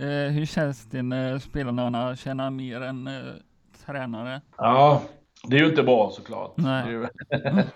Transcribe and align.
Eh, 0.00 0.32
hur 0.32 0.46
känns 0.46 0.84
det 0.84 1.02
när 1.02 1.38
spelarna 1.38 2.16
tjänar 2.16 2.50
mer 2.50 2.80
än 2.80 3.06
eh, 3.06 3.12
tränare? 3.86 4.40
Ja, 4.56 5.02
det 5.44 5.56
är 5.56 5.60
ju 5.60 5.68
inte 5.68 5.82
bra 5.82 6.10
såklart. 6.10 6.52
Nej. 6.56 7.08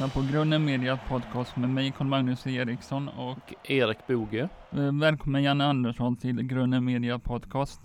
lyssnar 0.00 0.22
på 0.22 0.32
Grunden 0.32 0.64
Media 0.64 0.98
Podcast 1.08 1.56
med 1.56 1.68
mig 1.68 1.92
Carl-Magnus 1.98 2.46
Eriksson 2.46 3.08
och 3.08 3.54
Erik 3.62 4.06
Boge. 4.06 4.48
eh, 4.72 5.00
välkommen 5.00 5.42
Janne 5.42 5.64
Andersson 5.64 6.16
till 6.16 6.42
Grunden 6.42 6.84
Media 6.84 7.18
Podcast. 7.18 7.80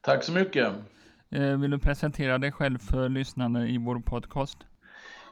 Tack 0.00 0.24
så 0.24 0.32
mycket. 0.32 0.72
Eh, 1.30 1.60
vill 1.60 1.70
du 1.70 1.78
presentera 1.78 2.38
dig 2.38 2.52
själv 2.52 2.78
för 2.78 3.08
lyssnarna 3.08 3.68
i 3.68 3.78
vår 3.78 3.98
podcast? 3.98 4.58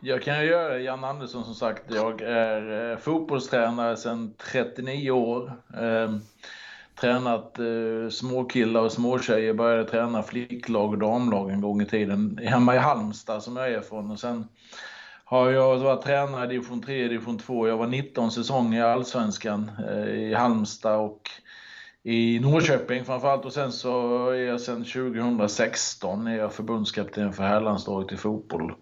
Jag 0.03 0.23
kan 0.23 0.47
göra 0.47 0.75
det. 0.75 0.81
Jan 0.81 1.05
Andersson 1.05 1.45
som 1.45 1.55
sagt. 1.55 1.83
Jag 1.95 2.21
är 2.21 2.91
eh, 2.91 2.98
fotbollstränare 2.98 3.97
sedan 3.97 4.34
39 4.53 5.11
år. 5.11 5.53
Eh, 5.81 6.17
tränat 7.01 7.59
eh, 7.59 8.09
småkillar 8.11 8.81
och 8.81 8.93
småtjejer. 8.93 9.55
Började 9.55 9.84
träna 9.84 10.23
flicklag 10.23 10.91
och 10.91 10.98
damlag 10.98 11.51
en 11.51 11.61
gång 11.61 11.83
i 11.83 11.87
tiden. 11.87 12.41
Hemma 12.43 12.75
i 12.75 12.79
Halmstad 12.79 13.43
som 13.43 13.57
jag 13.57 13.73
är 13.73 13.81
från. 13.81 14.11
Och 14.11 14.19
sen 14.19 14.48
har 15.33 15.51
jag 15.51 15.79
varit 15.79 16.03
tränare 16.03 16.45
i 16.45 16.49
division 16.49 16.83
3 16.83 17.09
division 17.09 17.39
2. 17.39 17.69
Jag 17.69 17.77
var 17.77 17.87
19 17.87 18.31
säsonger 18.31 18.79
i 18.79 18.83
Allsvenskan 18.83 19.71
eh, 19.89 20.09
i 20.09 20.35
Halmstad 20.35 21.01
och 21.01 21.31
i 22.03 22.41
Norrköping 22.41 23.05
framförallt. 23.05 23.45
Och 23.45 23.53
sen 23.53 23.73
så 23.73 24.29
är 24.29 24.35
jag 24.35 24.61
sedan 24.61 24.85
2016 24.85 26.27
är 26.27 26.37
jag 26.37 26.53
förbundskapten 26.53 27.33
för 27.33 27.43
herrlandslaget 27.43 28.12
i 28.12 28.17
fotboll. 28.17 28.75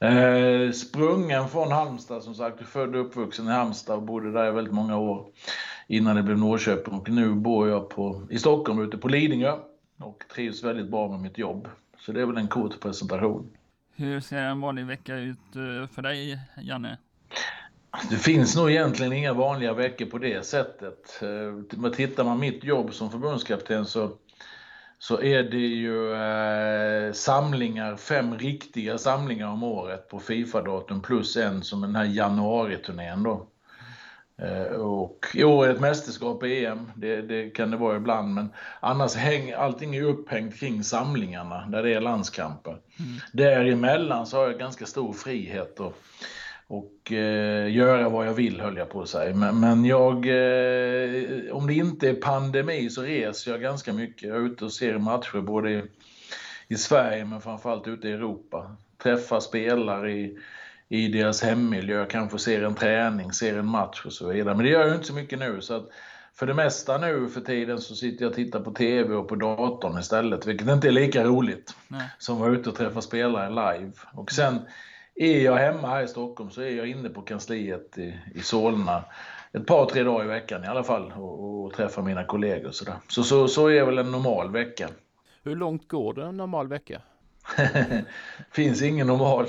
Eh, 0.00 0.72
sprungen 0.72 1.48
från 1.48 1.72
Halmstad 1.72 2.22
som 2.22 2.34
sagt, 2.34 2.68
född 2.68 2.96
och 2.96 3.06
uppvuxen 3.06 3.48
i 3.48 3.50
Halmstad 3.50 3.96
och 3.96 4.02
bodde 4.02 4.32
där 4.32 4.48
i 4.48 4.50
väldigt 4.50 4.74
många 4.74 4.98
år 4.98 5.26
innan 5.88 6.16
det 6.16 6.22
blev 6.22 6.38
Norrköping. 6.38 6.94
Och 6.94 7.10
nu 7.10 7.34
bor 7.34 7.68
jag 7.68 7.88
på, 7.88 8.22
i 8.30 8.38
Stockholm 8.38 8.82
ute 8.82 8.98
på 8.98 9.08
Lidingö 9.08 9.56
och 9.98 10.24
trivs 10.34 10.64
väldigt 10.64 10.90
bra 10.90 11.08
med 11.08 11.20
mitt 11.20 11.38
jobb. 11.38 11.68
Så 11.98 12.12
det 12.12 12.20
är 12.20 12.26
väl 12.26 12.36
en 12.36 12.48
kort 12.48 12.80
presentation. 12.80 13.50
Hur 14.00 14.20
ser 14.20 14.42
en 14.42 14.60
vanlig 14.60 14.86
vecka 14.86 15.16
ut 15.16 15.56
eh, 15.56 15.88
för 15.94 16.02
dig, 16.02 16.38
Janne? 16.56 16.98
Det 18.10 18.16
finns 18.16 18.56
nog 18.56 18.70
egentligen 18.70 19.12
inga 19.12 19.32
vanliga 19.32 19.74
veckor 19.74 20.06
på 20.06 20.18
det 20.18 20.46
sättet. 20.46 21.22
Eh, 21.22 21.78
men 21.78 21.92
tittar 21.92 22.24
man 22.24 22.40
mitt 22.40 22.64
jobb 22.64 22.94
som 22.94 23.10
förbundskapten 23.10 23.86
så, 23.86 24.10
så 24.98 25.22
är 25.22 25.42
det 25.42 25.56
ju 25.56 26.12
eh, 26.12 27.12
samlingar, 27.12 27.96
fem 27.96 28.38
riktiga 28.38 28.98
samlingar 28.98 29.48
om 29.48 29.62
året 29.62 30.08
på 30.08 30.20
Fifa-datum 30.20 31.02
plus 31.02 31.36
en 31.36 31.62
som 31.62 31.80
den 31.80 31.96
här 31.96 32.04
januariturnén 32.04 33.22
då. 33.22 33.46
Eh, 34.42 34.76
och 34.76 35.26
i 35.34 35.44
år 35.44 35.66
är 35.66 35.70
ett 35.70 35.80
mästerskap 35.80 36.44
i 36.44 36.64
EM, 36.64 36.92
det, 36.94 37.22
det 37.22 37.50
kan 37.50 37.70
det 37.70 37.76
vara 37.76 37.96
ibland, 37.96 38.34
men 38.34 38.52
annars 38.80 39.14
häng, 39.14 39.52
allting 39.52 39.96
är 39.96 40.02
upphängt 40.02 40.60
kring 40.60 40.84
samlingarna 40.84 41.66
där 41.66 41.82
det 41.82 41.94
är 41.94 42.00
landskamper. 42.00 42.76
Däremellan 43.32 44.26
så 44.26 44.36
har 44.36 44.46
jag 44.46 44.58
ganska 44.58 44.86
stor 44.86 45.12
frihet 45.12 45.80
och, 45.80 45.96
och 46.66 47.12
eh, 47.12 47.72
göra 47.72 48.08
vad 48.08 48.26
jag 48.26 48.34
vill 48.34 48.60
höll 48.60 48.76
jag 48.76 48.90
på 48.90 49.02
att 49.02 49.08
säga. 49.08 49.34
Men, 49.34 49.60
men 49.60 49.84
jag, 49.84 50.16
eh, 50.26 51.56
om 51.56 51.66
det 51.66 51.74
inte 51.74 52.08
är 52.08 52.14
pandemi 52.14 52.90
så 52.90 53.02
reser 53.02 53.50
jag 53.50 53.60
ganska 53.60 53.92
mycket. 53.92 54.28
Jag 54.28 54.36
är 54.36 54.46
ute 54.46 54.64
och 54.64 54.72
ser 54.72 54.98
matcher 54.98 55.40
både 55.40 55.70
i, 55.70 55.82
i 56.68 56.74
Sverige 56.74 57.24
men 57.24 57.40
framförallt 57.40 57.88
ute 57.88 58.08
i 58.08 58.12
Europa. 58.12 58.76
Träffar 59.02 59.40
spelare 59.40 60.12
i, 60.12 60.38
i 60.92 61.08
deras 61.08 61.42
hemmiljö, 61.42 62.06
kanske 62.06 62.38
ser 62.38 62.62
en 62.62 62.74
träning, 62.74 63.32
ser 63.32 63.58
en 63.58 63.66
match 63.66 64.02
och 64.06 64.12
så 64.12 64.28
vidare. 64.28 64.54
Men 64.54 64.64
det 64.64 64.70
gör 64.70 64.86
jag 64.86 64.94
inte 64.94 65.06
så 65.06 65.14
mycket 65.14 65.38
nu. 65.38 65.60
Så 65.60 65.74
att 65.74 65.88
för 66.34 66.46
det 66.46 66.54
mesta 66.54 66.98
nu 66.98 67.28
för 67.28 67.40
tiden 67.40 67.80
så 67.80 67.94
sitter 67.94 68.24
jag 68.24 68.30
och 68.30 68.36
tittar 68.36 68.60
på 68.60 68.70
TV 68.70 69.14
och 69.14 69.28
på 69.28 69.34
datorn 69.34 69.98
istället, 69.98 70.46
vilket 70.46 70.68
inte 70.68 70.88
är 70.88 70.92
lika 70.92 71.24
roligt 71.24 71.74
Nej. 71.88 72.08
som 72.18 72.34
att 72.34 72.40
vara 72.40 72.52
ute 72.52 72.70
och 72.70 72.76
träffa 72.76 73.00
spelare 73.00 73.48
live. 73.50 73.92
Och 74.12 74.32
sen 74.32 74.58
är 75.14 75.40
jag 75.40 75.56
hemma 75.56 75.88
här 75.88 76.02
i 76.02 76.08
Stockholm 76.08 76.50
så 76.50 76.60
är 76.60 76.70
jag 76.70 76.86
inne 76.86 77.08
på 77.08 77.22
kansliet 77.22 77.98
i, 77.98 78.18
i 78.34 78.40
Solna 78.40 79.04
ett 79.52 79.66
par, 79.66 79.86
tre 79.86 80.02
dagar 80.02 80.24
i 80.24 80.28
veckan 80.28 80.64
i 80.64 80.66
alla 80.66 80.84
fall 80.84 81.12
och, 81.12 81.64
och 81.64 81.72
träffar 81.72 82.02
mina 82.02 82.24
kollegor 82.24 82.68
och 82.68 82.74
sådär. 82.74 82.94
Så, 83.08 83.22
så, 83.22 83.48
så 83.48 83.70
är 83.70 83.84
väl 83.84 83.98
en 83.98 84.10
normal 84.10 84.50
vecka. 84.50 84.88
Hur 85.42 85.56
långt 85.56 85.88
går 85.88 86.14
det 86.14 86.24
en 86.24 86.36
normal 86.36 86.68
vecka? 86.68 87.02
Finns 88.52 88.82
ingen 88.82 89.06
normal 89.06 89.46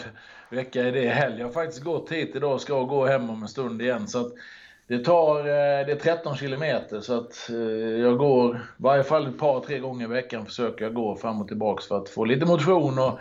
vecka 0.50 0.88
i 0.88 0.92
det 0.92 1.10
heller. 1.10 1.38
Jag 1.38 1.46
har 1.46 1.54
faktiskt 1.54 1.84
gått 1.84 2.12
hit 2.12 2.36
idag 2.36 2.54
och 2.54 2.62
ska 2.62 2.84
gå 2.84 3.06
hem 3.06 3.30
om 3.30 3.42
en 3.42 3.48
stund 3.48 3.82
igen. 3.82 4.08
Så 4.08 4.20
att 4.20 4.34
det 4.88 5.06
tar 5.06 5.40
eh, 5.40 5.86
det 5.86 5.92
är 5.92 5.96
13 5.96 6.36
kilometer 6.36 7.02
så 7.02 7.18
att 7.18 7.50
eh, 7.50 8.02
jag 8.02 8.18
går 8.18 8.56
i 8.56 8.60
varje 8.78 9.04
fall 9.04 9.28
ett 9.28 9.40
par, 9.40 9.60
tre 9.60 9.80
gånger 9.80 10.06
i 10.06 10.10
veckan 10.10 10.46
försöker 10.46 10.86
jag 10.86 10.94
gå 10.94 11.16
fram 11.16 11.42
och 11.42 11.48
tillbaks 11.48 11.88
för 11.88 11.98
att 11.98 12.10
få 12.10 12.26
lite 12.26 12.46
motion 12.46 13.00
och 13.00 13.20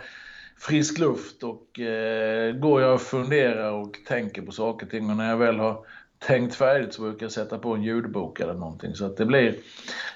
frisk 0.57 0.99
luft. 0.99 1.43
Och 1.43 1.79
eh, 1.79 2.53
går 2.53 2.81
jag 2.81 2.93
och 2.93 3.01
funderar 3.01 3.71
och 3.71 3.97
tänker 4.07 4.41
på 4.41 4.51
saker 4.51 4.85
och 4.85 4.91
ting 4.91 5.09
och 5.09 5.17
när 5.17 5.29
jag 5.29 5.37
väl 5.37 5.59
har 5.59 5.85
tänkt 6.19 6.55
färdigt 6.55 6.93
så 6.93 7.01
brukar 7.01 7.25
jag 7.25 7.31
sätta 7.31 7.57
på 7.57 7.73
en 7.73 7.83
ljudbok 7.83 8.39
eller 8.39 8.53
någonting. 8.53 8.95
Så 8.95 9.05
att 9.05 9.17
det 9.17 9.25
blir, 9.25 9.55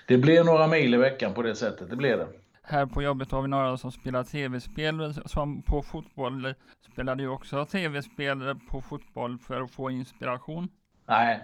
det 0.08 0.18
blir 0.18 0.44
några 0.44 0.68
mil 0.68 0.94
i 0.94 0.98
veckan 0.98 1.34
på 1.34 1.42
det 1.42 1.56
sättet. 1.56 1.90
Det 1.90 1.96
blir 1.96 2.18
det. 2.18 2.28
Här 2.68 2.86
på 2.86 3.02
jobbet 3.02 3.32
har 3.32 3.42
vi 3.42 3.48
några 3.48 3.78
som 3.78 3.92
spelar 3.92 4.24
tv-spel 4.24 5.14
som 5.26 5.62
på 5.62 5.82
fotboll. 5.82 6.54
Spelar 6.92 7.16
du 7.16 7.28
också 7.28 7.66
tv-spel 7.66 8.60
på 8.70 8.82
fotboll 8.82 9.38
för 9.38 9.62
att 9.62 9.72
få 9.72 9.92
inspiration? 9.92 10.70
Nej, 11.08 11.44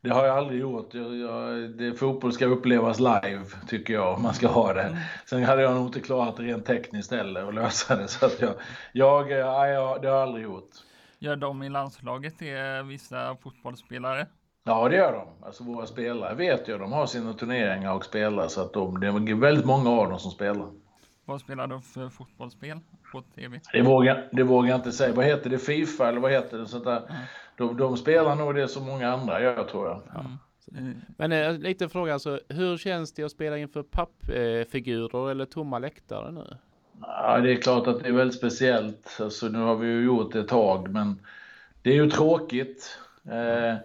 det 0.00 0.10
har 0.10 0.24
jag 0.26 0.38
aldrig 0.38 0.60
gjort. 0.60 0.94
Jag, 0.94 1.16
jag, 1.16 1.70
det, 1.70 1.94
fotboll 1.94 2.32
ska 2.32 2.46
upplevas 2.46 2.98
live, 2.98 3.44
tycker 3.66 3.94
jag. 3.94 4.20
Man 4.20 4.34
ska 4.34 4.48
ha 4.48 4.72
det. 4.72 4.98
Sen 5.26 5.44
hade 5.44 5.62
jag 5.62 5.74
nog 5.74 5.86
inte 5.86 6.00
klarat 6.00 6.36
det 6.36 6.42
rent 6.42 6.66
tekniskt 6.66 7.12
heller 7.12 7.48
att 7.48 7.54
lösa 7.54 7.96
det. 7.96 8.08
Så 8.08 8.26
att 8.26 8.40
jag, 8.40 8.54
jag, 8.92 9.28
nej, 9.28 9.38
jag, 9.38 10.02
det 10.02 10.08
har 10.08 10.16
jag 10.16 10.22
aldrig 10.22 10.44
gjort. 10.44 10.70
Gör 11.18 11.36
de 11.36 11.62
i 11.62 11.68
landslaget 11.68 12.38
det, 12.38 12.82
vissa 12.82 13.36
fotbollsspelare? 13.36 14.26
Ja, 14.68 14.88
det 14.88 14.96
gör 14.96 15.12
de. 15.12 15.46
Alltså 15.46 15.64
våra 15.64 15.86
spelare 15.86 16.34
vet 16.34 16.68
jag. 16.68 16.80
De 16.80 16.92
har 16.92 17.06
sina 17.06 17.32
turneringar 17.32 17.94
och 17.94 18.04
spelar. 18.04 18.48
Så 18.48 18.60
att 18.60 18.72
de, 18.72 19.00
det 19.00 19.06
är 19.06 19.34
väldigt 19.40 19.64
många 19.64 19.90
av 19.90 20.10
dem 20.10 20.18
som 20.18 20.30
spelar. 20.30 20.66
Vad 21.24 21.40
spelar 21.40 21.66
de 21.66 21.82
för 21.82 22.08
fotbollsspel 22.08 22.78
på 23.12 23.22
tv? 23.34 23.60
Det 23.72 23.82
vågar, 23.82 24.28
det 24.32 24.42
vågar 24.42 24.70
jag 24.70 24.78
inte 24.78 24.92
säga. 24.92 25.14
Vad 25.14 25.24
heter 25.24 25.50
det? 25.50 25.58
Fifa 25.58 26.08
eller 26.08 26.20
vad 26.20 26.30
heter 26.32 26.58
det? 26.58 26.66
Sånt 26.66 26.84
där. 26.84 27.02
De, 27.56 27.76
de 27.76 27.96
spelar 27.96 28.34
nog 28.34 28.54
det 28.54 28.68
som 28.68 28.86
många 28.86 29.12
andra 29.12 29.42
gör, 29.42 29.64
tror 29.64 29.86
jag. 29.88 29.96
Eh, 29.96 30.90
Men 31.16 31.32
eh, 31.32 31.52
lite 31.52 31.88
fråga 31.88 32.12
alltså, 32.12 32.40
hur 32.48 32.76
känns 32.76 33.12
det 33.12 33.24
att 33.24 33.32
spela 33.32 33.58
inför 33.58 33.82
pappfigurer 33.82 35.30
eller 35.30 35.44
tomma 35.44 35.78
läktare 35.78 36.30
nu? 36.32 36.56
Ja, 37.00 37.38
det 37.40 37.52
är 37.52 37.56
klart 37.56 37.86
att 37.86 38.00
det 38.00 38.08
är 38.08 38.12
väldigt 38.12 38.38
speciellt. 38.38 39.18
Alltså, 39.20 39.48
nu 39.48 39.58
har 39.58 39.76
vi 39.76 39.86
ju 39.86 40.04
gjort 40.04 40.32
det 40.32 40.40
ett 40.40 40.48
tag, 40.48 40.88
men 40.90 41.20
det 41.82 41.90
är 41.90 41.94
ju 41.94 42.10
tråkigt. 42.10 42.98
Eh, 43.24 43.76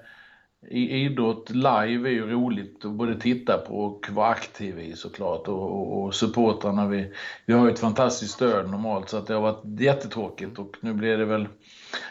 idrott 0.69 1.49
live 1.49 2.09
är 2.09 2.13
ju 2.13 2.29
roligt 2.29 2.85
att 2.85 2.91
både 2.91 3.19
titta 3.19 3.57
på 3.57 3.79
och 3.79 4.09
vara 4.09 4.29
aktiv 4.29 4.79
i 4.79 4.95
såklart. 4.95 5.47
Och, 5.47 5.63
och, 5.63 6.03
och 6.03 6.15
supportrarna, 6.15 6.87
vi, 6.87 7.13
vi 7.45 7.53
har 7.53 7.65
ju 7.65 7.73
ett 7.73 7.79
fantastiskt 7.79 8.33
stöd 8.33 8.69
normalt 8.69 9.09
så 9.09 9.17
att 9.17 9.27
det 9.27 9.33
har 9.33 9.41
varit 9.41 9.81
jättetråkigt 9.81 10.59
och 10.59 10.77
nu 10.79 10.93
blir 10.93 11.17
det 11.17 11.25
väl 11.25 11.47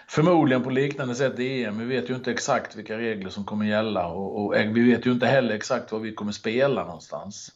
förmodligen 0.09 0.63
på 0.63 0.71
liknande 0.71 1.15
sätt 1.15 1.39
i 1.39 1.65
EM. 1.65 1.79
Vi 1.79 1.85
vet 1.85 2.11
ju 2.11 2.15
inte 2.15 2.31
exakt 2.31 2.77
vilka 2.77 2.99
regler 2.99 3.31
som 3.31 3.45
kommer 3.45 3.67
gälla 3.67 4.07
och, 4.07 4.45
och 4.45 4.55
vi 4.55 4.91
vet 4.91 5.07
ju 5.07 5.13
inte 5.13 5.27
heller 5.27 5.55
exakt 5.55 5.93
var 5.93 5.99
vi 5.99 6.15
kommer 6.15 6.33
spela 6.33 6.85
någonstans. 6.85 7.53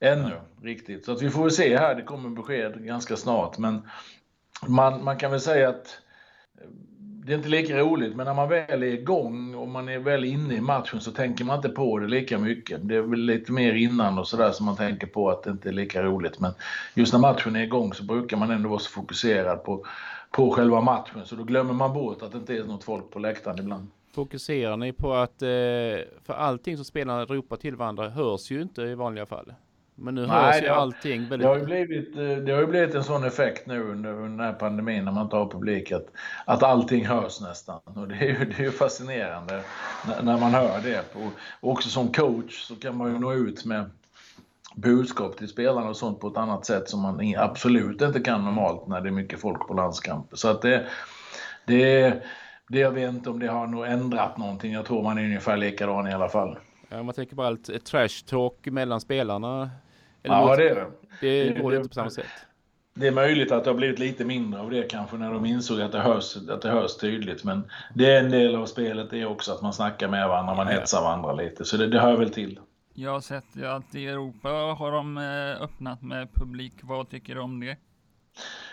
Ännu, 0.00 0.40
riktigt. 0.62 1.04
Så 1.04 1.12
att 1.12 1.22
vi 1.22 1.30
får 1.30 1.42
väl 1.42 1.50
se 1.50 1.76
här, 1.76 1.94
det 1.94 2.02
kommer 2.02 2.28
besked 2.28 2.84
ganska 2.84 3.16
snart. 3.16 3.58
Men 3.58 3.82
man, 4.66 5.04
man 5.04 5.16
kan 5.16 5.30
väl 5.30 5.40
säga 5.40 5.68
att 5.68 5.98
eh, 6.60 6.68
det 7.26 7.32
är 7.32 7.36
inte 7.36 7.48
lika 7.48 7.78
roligt, 7.78 8.16
men 8.16 8.26
när 8.26 8.34
man 8.34 8.48
väl 8.48 8.82
är 8.82 8.86
igång 8.86 9.54
och 9.54 9.68
man 9.68 9.88
är 9.88 9.98
väl 9.98 10.24
inne 10.24 10.54
i 10.54 10.60
matchen 10.60 11.00
så 11.00 11.10
tänker 11.10 11.44
man 11.44 11.56
inte 11.56 11.68
på 11.68 11.98
det 11.98 12.06
lika 12.06 12.38
mycket. 12.38 12.88
Det 12.88 12.96
är 12.96 13.00
väl 13.00 13.20
lite 13.20 13.52
mer 13.52 13.72
innan 13.72 14.18
och 14.18 14.28
sådär 14.28 14.52
som 14.52 14.66
man 14.66 14.76
tänker 14.76 15.06
på 15.06 15.30
att 15.30 15.42
det 15.42 15.50
inte 15.50 15.68
är 15.68 15.72
lika 15.72 16.02
roligt. 16.02 16.40
Men 16.40 16.52
just 16.94 17.12
när 17.12 17.20
matchen 17.20 17.56
är 17.56 17.62
igång 17.62 17.94
så 17.94 18.04
brukar 18.04 18.36
man 18.36 18.50
ändå 18.50 18.68
vara 18.68 18.78
så 18.78 18.90
fokuserad 18.90 19.64
på, 19.64 19.86
på 20.30 20.50
själva 20.50 20.80
matchen 20.80 21.20
så 21.24 21.36
då 21.36 21.44
glömmer 21.44 21.72
man 21.72 21.94
bort 21.94 22.22
att 22.22 22.32
det 22.32 22.38
inte 22.38 22.56
är 22.56 22.64
något 22.64 22.84
folk 22.84 23.10
på 23.10 23.18
läktaren 23.18 23.58
ibland. 23.58 23.86
Fokuserar 24.14 24.76
ni 24.76 24.92
på 24.92 25.14
att, 25.14 25.42
eh, 25.42 25.48
för 26.22 26.34
allting 26.36 26.76
som 26.76 26.84
spelarna 26.84 27.24
ropar 27.24 27.56
till 27.56 27.76
varandra 27.76 28.08
hörs 28.08 28.50
ju 28.50 28.62
inte 28.62 28.82
i 28.82 28.94
vanliga 28.94 29.26
fall. 29.26 29.52
Men 29.94 30.14
nu 30.14 30.26
Nej, 30.26 30.44
hörs 30.46 30.56
ju 30.56 30.60
det 30.60 30.74
allting 30.74 31.22
Det 31.22 31.28
väldigt... 31.28 31.48
har, 31.48 31.56
ju 31.56 31.64
blivit, 31.64 32.16
eh, 32.16 32.22
det 32.22 32.52
har 32.52 32.60
ju 32.60 32.66
blivit 32.66 32.94
en 32.94 33.04
sån 33.04 33.24
effekt 33.24 33.66
nu 33.66 33.82
under, 33.82 34.10
under 34.10 34.28
den 34.28 34.40
här 34.40 34.52
pandemin 34.52 35.04
när 35.04 35.12
man 35.12 35.24
inte 35.24 35.36
har 35.36 35.50
publik 35.50 35.92
att, 35.92 36.06
att 36.44 36.62
allting 36.62 37.06
hörs 37.06 37.40
nästan. 37.40 37.80
Och 37.84 38.08
det 38.08 38.14
är 38.14 38.24
ju, 38.26 38.44
det 38.44 38.58
är 38.58 38.64
ju 38.64 38.70
fascinerande 38.70 39.62
när, 40.08 40.22
när 40.22 40.38
man 40.38 40.54
hör 40.54 40.80
det. 40.82 41.14
Och, 41.14 41.30
och 41.60 41.70
också 41.72 41.88
som 41.88 42.12
coach 42.12 42.62
så 42.62 42.76
kan 42.76 42.96
man 42.96 43.12
ju 43.12 43.18
nå 43.18 43.32
ut 43.32 43.64
med 43.64 43.90
budskap 44.76 45.36
till 45.36 45.48
spelarna 45.48 45.88
och 45.88 45.96
sånt 45.96 46.20
på 46.20 46.28
ett 46.28 46.36
annat 46.36 46.66
sätt 46.66 46.88
som 46.88 47.00
man 47.00 47.34
absolut 47.38 48.02
inte 48.02 48.20
kan 48.20 48.44
normalt 48.44 48.86
när 48.88 49.00
det 49.00 49.08
är 49.08 49.12
mycket 49.12 49.40
folk 49.40 49.68
på 49.68 49.74
landskamper. 49.74 50.36
Så 50.36 50.48
att 50.48 50.62
det, 50.62 50.86
det, 51.64 52.22
det 52.68 52.78
jag 52.78 52.90
vet 52.90 53.08
inte 53.10 53.30
om 53.30 53.38
det 53.38 53.46
har 53.46 53.66
nog 53.66 53.86
ändrat 53.86 54.38
någonting. 54.38 54.72
Jag 54.72 54.84
tror 54.84 55.02
man 55.02 55.18
är 55.18 55.24
ungefär 55.24 55.56
likadan 55.56 56.06
i 56.08 56.12
alla 56.12 56.28
fall. 56.28 56.58
Ja, 56.88 57.02
man 57.02 57.14
tänker 57.14 57.36
bara 57.36 57.46
allt 57.46 57.84
trash 57.84 58.24
talk 58.26 58.66
mellan 58.66 59.00
spelarna. 59.00 59.70
Eller 60.24 60.34
Ja, 60.36 60.56
det 60.56 60.68
är 60.68 60.74
det. 61.20 61.44
det 61.54 61.60
går 61.62 61.74
inte 61.76 61.88
på 61.88 61.94
samma 61.94 62.10
sätt. 62.10 62.26
Det 62.94 63.06
är 63.06 63.12
möjligt 63.12 63.52
att 63.52 63.64
det 63.64 63.70
har 63.70 63.76
blivit 63.76 63.98
lite 63.98 64.24
mindre 64.24 64.60
av 64.60 64.70
det 64.70 64.82
kanske 64.82 65.16
när 65.16 65.32
de 65.32 65.46
insåg 65.46 65.80
att 65.80 65.92
det 65.92 66.00
hörs, 66.00 66.36
att 66.50 66.62
det 66.62 66.68
hörs 66.70 66.96
tydligt. 66.96 67.44
Men 67.44 67.70
det 67.94 68.14
är 68.14 68.20
en 68.24 68.30
del 68.30 68.54
av 68.56 68.66
spelet 68.66 69.10
det 69.10 69.20
är 69.20 69.26
också 69.26 69.52
att 69.52 69.62
man 69.62 69.72
snackar 69.72 70.08
med 70.08 70.28
varandra, 70.28 70.54
man 70.54 70.66
Ja. 70.66 70.72
hetsar 70.72 71.00
varandra 71.02 71.32
lite. 71.32 71.64
Så 71.64 71.76
det, 71.76 71.86
det 71.86 72.00
hör 72.00 72.16
väl 72.16 72.30
till. 72.30 72.58
Jag 72.94 73.10
har 73.10 73.20
sett 73.20 73.44
ju 73.52 73.66
att 73.66 73.94
i 73.94 74.06
Europa 74.06 74.48
har 74.48 74.92
de 74.92 75.18
eh, 75.18 75.62
öppnat 75.62 76.02
med 76.02 76.34
publik. 76.34 76.72
Vad 76.82 77.10
tycker 77.10 77.34
du 77.34 77.40
om 77.40 77.60
det? 77.60 77.76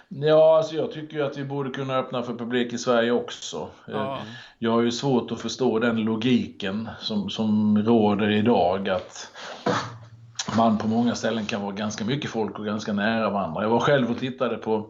Ja, 0.09 0.57
alltså 0.57 0.75
jag 0.75 0.91
tycker 0.91 1.17
ju 1.17 1.23
att 1.23 1.37
vi 1.37 1.43
borde 1.43 1.69
kunna 1.69 1.95
öppna 1.97 2.23
för 2.23 2.33
publik 2.33 2.73
i 2.73 2.77
Sverige 2.77 3.11
också. 3.11 3.57
Eh, 3.87 3.93
Ja, 3.93 4.19
Jag 4.59 4.71
har 4.71 4.81
ju 4.81 4.91
svårt 4.91 5.31
att 5.31 5.41
förstå 5.41 5.79
den 5.79 5.97
logiken 6.01 6.89
som, 6.99 7.29
som 7.29 7.77
råder 7.83 8.29
idag. 8.31 8.89
Att 8.89 9.31
man 10.57 10.77
på 10.77 10.87
många 10.87 11.15
ställen 11.15 11.45
kan 11.45 11.61
vara 11.61 11.71
ganska 11.71 12.05
mycket 12.05 12.31
folk 12.31 12.59
och 12.59 12.65
ganska 12.65 12.93
nära 12.93 13.29
varandra. 13.29 13.61
Jag 13.63 13.69
var 13.69 13.79
själv 13.79 14.11
och 14.11 14.19
tittade 14.19 14.57
på, 14.57 14.87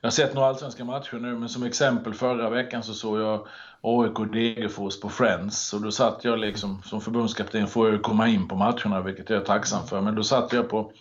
jag 0.00 0.06
har 0.06 0.10
sett 0.10 0.34
några 0.34 0.48
allsvenska 0.48 0.84
matcher 0.84 1.18
nu, 1.20 1.38
men 1.38 1.48
som 1.48 1.62
exempel 1.62 2.14
förra 2.14 2.50
veckan 2.50 2.82
så 2.82 2.94
såg 2.94 3.20
jag 3.20 3.46
AIK 3.80 4.18
och 4.18 4.26
Degerfors 4.26 5.00
på 5.00 5.08
Friends. 5.08 5.72
Och 5.72 5.80
då 5.80 5.90
satt 5.90 6.24
jag 6.24 6.38
liksom, 6.38 6.82
som 6.84 7.00
förbundskapten 7.00 7.66
får 7.66 7.86
jag 7.86 7.94
ju 7.94 8.00
komma 8.00 8.28
in 8.28 8.48
på 8.48 8.56
matcherna, 8.56 9.00
vilket 9.00 9.30
jag 9.30 9.40
är 9.40 9.44
tacksam 9.44 9.86
för. 9.86 10.00
Men 10.00 10.14
då 10.14 10.22
satt 10.22 10.52
jag 10.52 10.68
på, 10.68 10.92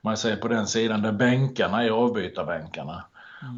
man 0.00 0.16
säger 0.16 0.36
på 0.36 0.48
den 0.48 0.66
sidan 0.66 1.02
där 1.02 1.12
bänkarna 1.12 1.84
är 1.84 1.90
avbytarbänkarna. 1.90 3.04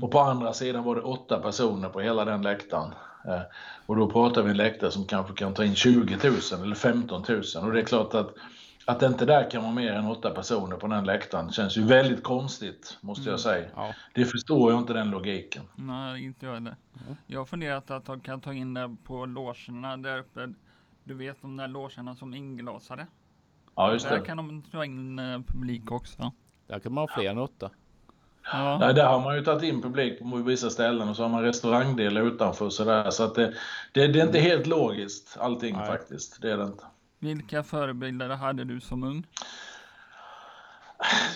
Och 0.02 0.10
på 0.10 0.20
andra 0.20 0.52
sidan 0.52 0.84
var 0.84 0.94
det 0.94 1.00
åtta 1.00 1.38
personer 1.38 1.88
på 1.88 2.00
hela 2.00 2.24
den 2.24 2.42
läktaren. 2.42 2.94
Eh, 3.28 3.40
Och 3.86 3.96
då 3.96 4.10
pratar 4.10 4.42
vi 4.42 4.50
en 4.50 4.56
läktare 4.56 4.90
som 4.90 5.04
kanske 5.04 5.34
kan 5.34 5.54
ta 5.54 5.64
in 5.64 5.74
20 5.74 6.16
000 6.52 6.62
eller 6.62 6.74
15 6.74 7.24
000. 7.28 7.42
Och 7.62 7.72
det 7.72 7.80
är 7.80 7.84
klart 7.84 8.14
att 8.14 8.34
att 8.84 9.00
det 9.00 9.06
inte 9.06 9.24
där 9.26 9.50
kan 9.50 9.62
vara 9.62 9.72
mer 9.72 9.92
än 9.92 10.06
åtta 10.06 10.30
personer 10.30 10.76
på 10.76 10.86
den 10.86 11.04
läktaren 11.04 11.52
känns 11.52 11.76
ju 11.76 11.82
väldigt 11.82 12.22
konstigt, 12.22 12.98
måste 13.00 13.30
jag 13.30 13.40
säga. 13.40 13.68
Ja. 13.76 13.94
Det 14.14 14.24
förstår 14.24 14.72
jag 14.72 14.80
inte 14.80 14.92
den 14.92 15.10
logiken. 15.10 15.62
nej, 15.74 16.24
inte 16.24 16.46
jag 16.46 16.54
heller. 16.54 16.76
Jag 17.26 17.40
har 17.40 17.44
funderat 17.46 17.90
att 17.90 18.04
de 18.04 18.20
kan 18.20 18.40
ta 18.40 18.52
in 18.52 18.74
det 18.74 18.96
på 19.04 19.26
logerna 19.26 19.96
där 19.96 20.18
uppe. 20.18 20.52
Du 21.04 21.14
vet 21.14 21.42
de 21.42 21.56
där 21.56 21.68
logerna 21.68 22.16
som 22.16 22.34
inglasade. 22.34 23.06
Ja, 23.74 23.92
just 23.92 24.08
Där 24.08 24.18
det. 24.18 24.24
kan 24.24 24.36
de 24.36 24.62
ta 24.62 24.84
in 24.84 25.18
eh, 25.18 25.40
publik 25.46 25.90
också. 25.92 26.32
Där 26.66 26.78
kan 26.78 26.92
man 26.92 27.02
ha 27.02 27.14
fler 27.20 27.30
än 27.30 27.38
åtta. 27.38 27.70
Ja, 28.52 28.78
Nej, 28.78 28.94
där 28.94 29.06
har 29.06 29.20
man 29.20 29.36
ju 29.36 29.44
tagit 29.44 29.62
in 29.62 29.82
publik 29.82 30.18
på 30.18 30.36
vissa 30.36 30.70
ställen 30.70 31.08
och 31.08 31.16
så 31.16 31.22
har 31.22 31.28
man 31.28 31.42
restaurangdelar 31.42 32.22
utanför 32.22 32.64
och 32.64 32.72
sådär. 32.72 33.10
Så 33.10 33.24
att 33.24 33.34
det, 33.34 33.54
det, 33.92 34.06
det 34.06 34.20
är 34.20 34.26
inte 34.26 34.38
helt 34.38 34.66
logiskt 34.66 35.36
allting 35.40 35.76
Nej. 35.76 35.86
faktiskt. 35.86 36.42
Det 36.42 36.52
är 36.52 36.56
det 36.56 36.64
inte 36.64 36.84
vilka 37.20 37.62
förebilder 37.62 38.28
hade 38.28 38.64
du 38.64 38.80
som 38.80 39.04
ung? 39.04 39.26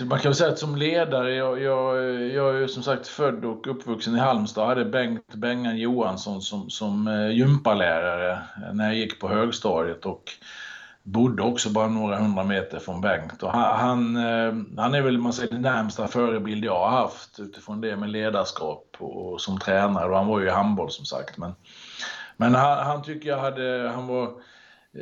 Man 0.00 0.18
kan 0.18 0.30
väl 0.30 0.34
säga 0.34 0.52
att 0.52 0.58
som 0.58 0.76
ledare, 0.76 1.34
jag, 1.34 1.62
jag, 1.62 1.96
jag 2.32 2.54
är 2.54 2.60
ju 2.60 2.68
som 2.68 2.82
sagt 2.82 3.06
född 3.06 3.44
och 3.44 3.66
uppvuxen 3.66 4.16
i 4.16 4.18
Halmstad. 4.18 4.62
Jag 4.62 4.68
hade 4.68 4.84
Bengt 4.84 5.34
Bengan 5.34 5.76
Johansson 5.76 6.42
som, 6.42 6.70
som 6.70 7.08
eh, 7.08 7.30
gympalärare 7.30 8.38
när 8.72 8.84
jag 8.84 8.94
gick 8.94 9.20
på 9.20 9.28
högstadiet 9.28 10.06
och 10.06 10.30
bodde 11.02 11.42
också 11.42 11.70
bara 11.70 11.88
några 11.88 12.16
hundra 12.16 12.44
meter 12.44 12.78
från 12.78 13.00
Bengt. 13.00 13.42
Och 13.42 13.52
han, 13.52 14.16
eh, 14.16 14.54
han, 14.76 14.94
är 14.94 15.02
väl 15.02 15.18
man 15.18 15.32
säger, 15.32 15.52
den 15.52 15.62
närmsta 15.62 16.08
förebild 16.08 16.64
jag 16.64 16.78
har 16.78 16.90
haft 16.90 17.40
utifrån 17.40 17.80
det 17.80 17.96
med 17.96 18.10
ledarskap 18.10 18.96
och, 18.98 19.32
och 19.32 19.40
som 19.40 19.58
tränare. 19.58 20.10
Och 20.10 20.16
han 20.16 20.26
var 20.26 20.40
ju 20.40 20.46
i 20.46 20.50
handboll 20.50 20.90
som 20.90 21.04
sagt. 21.04 21.38
Men, 21.38 21.54
men 22.36 22.54
han, 22.54 22.86
han 22.86 23.02
tycker 23.02 23.28
jag 23.28 23.38
hade, 23.38 23.92
han 23.94 24.06
var 24.06 24.30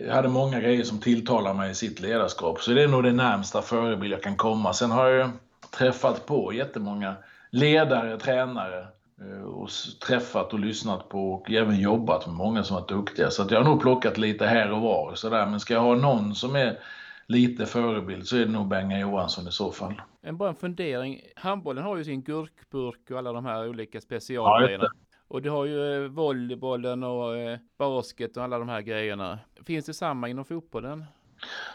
jag 0.07 0.15
hade 0.15 0.29
många 0.29 0.61
grejer 0.61 0.85
som 0.85 0.99
tilltalar 0.99 1.55
mig 1.55 1.71
i 1.71 1.75
sitt 1.75 2.01
ledarskap. 2.01 2.61
Så 2.61 2.73
det 2.73 2.83
är 2.83 2.89
nog 2.89 3.03
det 3.03 3.13
närmsta 3.13 3.63
förebild 3.63 4.13
jag 4.13 4.23
kan 4.23 4.37
komma. 4.37 4.73
Sen 4.73 4.91
har 4.91 5.09
jag 5.09 5.31
träffat 5.71 6.27
på 6.27 6.53
jättemånga 6.53 7.15
ledare, 7.51 8.19
tränare 8.19 8.87
eh, 9.21 9.43
och 9.43 9.69
träffat 10.07 10.53
och 10.53 10.61
lyssnat 10.61 11.09
på 11.09 11.33
och 11.33 11.51
även 11.51 11.81
jobbat 11.81 12.27
med 12.27 12.37
många 12.37 12.63
som 12.65 12.75
varit 12.77 12.89
duktiga. 12.89 13.31
Så 13.31 13.47
jag 13.51 13.59
har 13.59 13.65
nog 13.65 13.81
plockat 13.81 14.19
lite 14.19 14.47
här 14.47 14.73
och 14.73 14.81
var. 14.81 15.11
och 15.11 15.19
Sådär. 15.19 15.47
Men 15.47 15.61
ska 15.61 15.75
jag 15.75 15.81
ha 15.81 15.95
någon 15.95 16.35
som 16.35 16.57
är 16.57 16.79
lite 17.27 17.67
förebild 17.67 18.27
så 18.27 18.37
är 18.37 18.41
det 18.41 18.53
nog 18.53 18.69
Benga 18.69 18.99
Johansson 19.01 19.49
i 19.49 19.53
så 19.53 19.73
fall. 19.73 20.03
En 20.23 20.37
bara 20.37 20.49
en 20.49 20.55
fundering. 20.55 21.21
Handbollen 21.37 21.85
har 21.85 21.97
ju 21.97 22.05
sin 22.05 22.23
gurkburk 22.23 23.11
och 23.11 23.19
alla 23.19 23.33
de 23.33 23.45
här 23.47 23.69
olika 23.69 23.97
Ja, 23.97 24.01
specialgrejerna. 24.01 24.85
just 24.85 25.02
och 25.33 25.43
du 25.43 25.51
har 25.51 25.65
ju 25.65 26.05
eh, 26.05 26.11
volleybollen 26.11 27.03
och 27.03 27.37
eh, 27.37 27.59
basket 27.79 28.37
och 28.37 28.43
alla 28.43 28.59
de 28.59 28.69
här 28.69 28.81
grejerna. 28.81 29.39
Finns 29.67 29.87
det 29.87 29.95
samma 29.95 30.29
inom 30.29 30.45
fotbollen? 30.45 31.05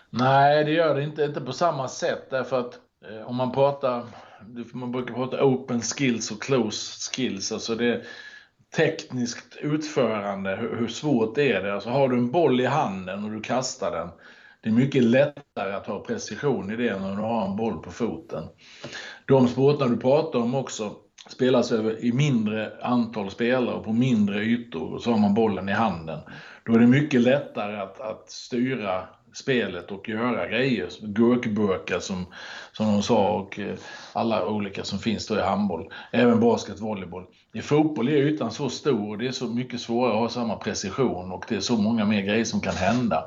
Nej, 0.09 0.63
det 0.63 0.71
gör 0.71 0.95
det 0.95 1.04
inte, 1.04 1.24
inte 1.24 1.42
på 1.42 1.54
samma 1.54 1.88
sätt 1.88 2.30
därför 2.30 2.59
att 2.59 2.80
eh, 3.09 3.30
om 3.30 3.36
man 3.36 3.51
pratar, 3.51 4.06
man 4.74 4.92
brukar 4.92 5.13
prata 5.13 5.45
open 5.45 5.81
skills 5.81 6.31
och 6.31 6.42
close 6.42 7.12
skills, 7.12 7.51
alltså 7.51 7.75
det 7.75 7.86
är 7.86 8.04
tekniskt 8.75 9.57
utförande, 9.62 10.56
hur, 10.56 10.75
hur 10.75 10.88
svårt 10.88 11.38
är 11.38 11.63
det? 11.63 11.74
Alltså 11.74 11.89
har 11.89 12.09
du 12.09 12.18
en 12.18 12.31
boll 12.31 12.62
i 12.62 12.65
handen 12.65 13.24
och 13.24 13.31
du 13.31 13.42
kastar 13.42 13.92
den, 13.92 14.09
det 14.62 14.69
är 14.69 14.74
mycket 14.74 15.04
lättare 15.04 15.74
att 15.74 15.88
ha 15.88 16.00
precision 16.00 16.71
i 16.71 16.75
det 16.75 16.89
än 16.89 17.01
när 17.01 17.15
du 17.15 17.21
har 17.21 17.45
en 17.45 17.56
boll 17.56 17.81
på 17.81 17.92
foten. 17.92 18.44
De 19.25 19.48
sporterna 19.48 19.92
du 19.92 19.98
pratar 19.98 20.39
om 20.39 20.56
också 20.56 20.95
spelas 21.27 21.71
över 21.71 22.06
i 22.06 22.12
mindre 22.12 22.71
antal 22.81 23.31
spelare 23.31 23.75
och 23.75 23.85
på 23.85 23.94
mindre 23.94 24.44
ytor 24.44 24.94
och 24.94 25.01
så 25.01 25.12
har 25.12 25.18
man 25.18 25.33
bollen 25.33 25.69
i 25.69 25.74
handen. 25.74 26.19
Då 26.65 26.74
är 26.74 26.79
det 26.79 26.88
mycket 26.88 27.21
lättare 27.21 27.77
att, 27.77 28.00
att 28.00 28.29
styra 28.29 29.07
spelet 29.33 29.91
och 29.91 30.09
göra 30.09 30.47
grejer. 30.47 30.89
Gurkburkar 31.01 32.00
som, 32.00 32.25
som 32.71 32.85
de 32.94 33.03
sa 33.03 33.29
och 33.29 33.59
eh, 33.59 33.75
alla 34.13 34.45
olika 34.47 34.83
som 34.83 35.00
finns 35.00 35.27
då 35.27 35.35
i 35.35 35.41
handboll. 35.41 35.94
Även 36.12 36.39
basket, 36.39 36.79
volleyboll. 36.79 37.25
I 37.53 37.62
fotboll 37.62 38.07
är 38.07 38.13
ytan 38.13 38.51
så 38.51 38.69
stor 38.69 39.09
och 39.09 39.18
det 39.18 39.27
är 39.27 39.31
så 39.31 39.47
mycket 39.47 39.81
svårare 39.81 40.13
att 40.13 40.19
ha 40.19 40.30
samma 40.30 40.56
precision 40.56 41.31
och 41.31 41.45
det 41.50 41.56
är 41.56 41.59
så 41.59 41.77
många 41.77 42.06
mer 42.06 42.21
grejer 42.21 42.45
som 42.45 42.62
kan 42.62 42.75
hända. 42.75 43.23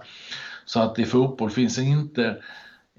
Så 0.65 0.81
att 0.81 0.99
i 0.99 1.05
fotboll 1.05 1.51
finns 1.51 1.79
inte 1.79 2.37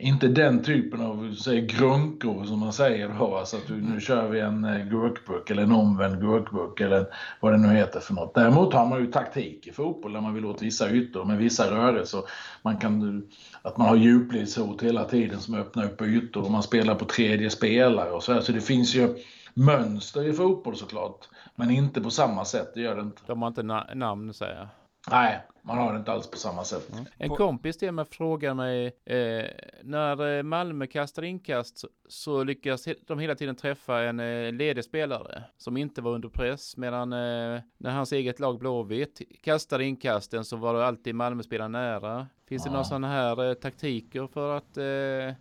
inte 0.02 0.28
den 0.28 0.64
typen 0.64 1.02
av 1.02 1.36
säg, 1.36 1.62
grunkor 1.62 2.46
som 2.46 2.60
man 2.60 2.74
säger 2.74 3.10
då. 3.20 3.38
Alltså 3.38 3.58
att 3.58 3.70
nu 3.70 4.02
kör 4.02 4.30
vi 4.30 4.40
en 4.40 4.64
eh, 4.64 4.86
gurkburk 4.86 5.50
eller 5.50 5.64
en 5.64 5.72
omvänd 5.72 6.22
gurkburk 6.22 6.80
eller 6.80 7.06
vad 7.40 7.54
det 7.54 7.58
nu 7.58 7.68
heter 7.68 8.00
för 8.00 8.14
något. 8.14 8.34
Däremot 8.34 8.74
har 8.74 8.86
man 8.86 9.00
ju 9.00 9.12
taktik 9.12 9.68
i 9.68 9.72
fotboll 9.72 10.14
där 10.14 10.22
man 10.22 10.34
vill 10.34 10.46
åt 10.46 10.62
vissa 10.62 10.90
ytor 10.90 11.26
med 11.26 11.38
vissa 11.38 11.72
rörelser. 11.72 12.22
Man 12.62 12.78
kan, 12.78 13.24
att 13.62 13.78
man 13.78 13.88
har 13.88 13.96
djupledshot 13.96 14.82
hela 14.84 15.04
tiden 15.04 15.40
som 15.40 15.56
öppnar 15.56 15.86
upp 15.86 16.02
ytor 16.02 16.44
och 16.46 16.52
man 16.52 16.64
spelar 16.64 16.96
på 16.96 17.06
tredje 17.06 17.50
spelare 17.50 18.12
och 18.12 18.24
så 18.24 18.34
här. 18.34 18.42
Så 18.42 18.52
det 18.52 18.62
finns 18.62 18.96
ju 18.96 19.16
mönster 19.54 20.28
i 20.30 20.34
fotboll 20.34 20.76
såklart. 20.76 21.30
Men 21.56 21.72
inte 21.72 22.02
på 22.02 22.10
samma 22.10 22.46
sätt, 22.46 22.72
det 22.74 22.82
gör 22.82 22.96
det 22.96 23.02
inte. 23.02 23.22
De 23.28 23.42
har 23.42 23.48
inte 23.48 23.62
na- 23.62 23.96
namn 23.96 24.34
säger 24.34 24.56
jag. 24.56 24.68
Nej, 25.12 25.42
man 25.64 25.78
har 25.78 25.94
det 25.94 26.00
inte 26.00 26.12
alls 26.12 26.32
på 26.32 26.38
samma 26.38 26.64
sätt. 26.64 26.92
En 27.18 27.30
På- 27.30 27.36
kompis 27.36 27.78
till 27.78 27.92
mig 27.92 28.06
frågar 28.06 28.54
mig, 28.54 28.86
eh, 29.06 29.46
när 29.84 30.38
eh, 30.38 30.44
Malmö 30.44 30.88
kastar 30.88 31.24
inkast 31.24 31.78
så, 31.78 31.88
så 32.08 32.44
lyckas 32.44 32.88
de 33.08 33.20
hela 33.20 33.36
tiden 33.36 33.56
träffa 33.56 34.02
en 34.02 34.20
eh, 34.20 34.52
ledig 34.52 34.84
spelare 34.84 35.44
som 35.58 35.78
inte 35.78 36.02
var 36.02 36.12
under 36.12 36.30
press, 36.30 36.78
medan 36.78 37.14
eh, 37.14 37.62
när 37.78 37.92
hans 37.92 38.12
eget 38.12 38.40
lag 38.40 38.60
Blåvitt 38.60 39.22
kastade 39.44 39.86
inkasten 39.86 40.46
så 40.46 40.56
var 40.58 40.74
det 40.74 40.86
alltid 40.86 41.16
Malmöspelaren 41.16 41.72
nära. 41.72 42.28
Finns 42.48 42.64
det 42.64 42.68
Ja. 42.68 42.72
några 42.74 42.84
sådana 42.84 43.08
här 43.08 43.48
eh, 43.50 43.54
taktiker 43.54 44.28
för 44.28 44.58
att 44.58 44.78
eh, 44.78 45.36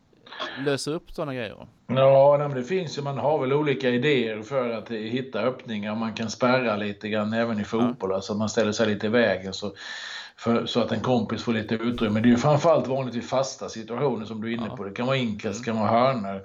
lösa 0.66 0.90
upp 0.90 1.10
sådana 1.10 1.34
grejer? 1.34 1.66
Ja, 1.87 2.37
nej, 2.38 2.49
det 2.54 2.64
finns 2.64 2.99
ju, 2.99 3.02
man 3.02 3.18
har 3.18 3.38
väl 3.38 3.52
olika 3.52 3.88
idéer 3.90 4.42
för 4.42 4.70
att 4.70 4.90
hitta 4.90 5.40
öppningar. 5.40 5.94
Man 5.94 6.12
kan 6.14 6.30
spärra 6.30 6.76
lite 6.76 7.08
grann 7.08 7.32
även 7.32 7.60
i 7.60 7.64
fotboll, 7.64 8.12
alltså 8.12 8.32
att 8.32 8.38
man 8.38 8.49
ställer 8.49 8.72
sig 8.72 8.87
lite 8.87 9.06
i 9.06 9.10
vägen 9.10 9.52
så, 9.52 9.72
för, 10.37 10.66
så 10.66 10.80
att 10.80 10.92
en 10.92 11.00
kompis 11.00 11.42
får 11.42 11.52
lite 11.52 11.75
utrymme. 11.75 12.20
Det 12.20 12.26
är 12.28 12.30
ju 12.30 12.37
framförallt 12.37 12.87
vanligt 12.87 13.14
i 13.14 13.20
fasta 13.20 13.68
situationer 13.68 14.25
som 14.26 14.40
du 14.40 14.49
är 14.49 14.52
inne 14.56 14.66
Ja. 14.68 14.76
på. 14.76 14.84
Det 14.84 14.90
kan 14.90 15.06
vara 15.06 15.16
inkast, 15.16 15.58
det 15.60 15.64
kan 15.64 15.80
vara 15.80 15.90
hörnor. 15.90 16.42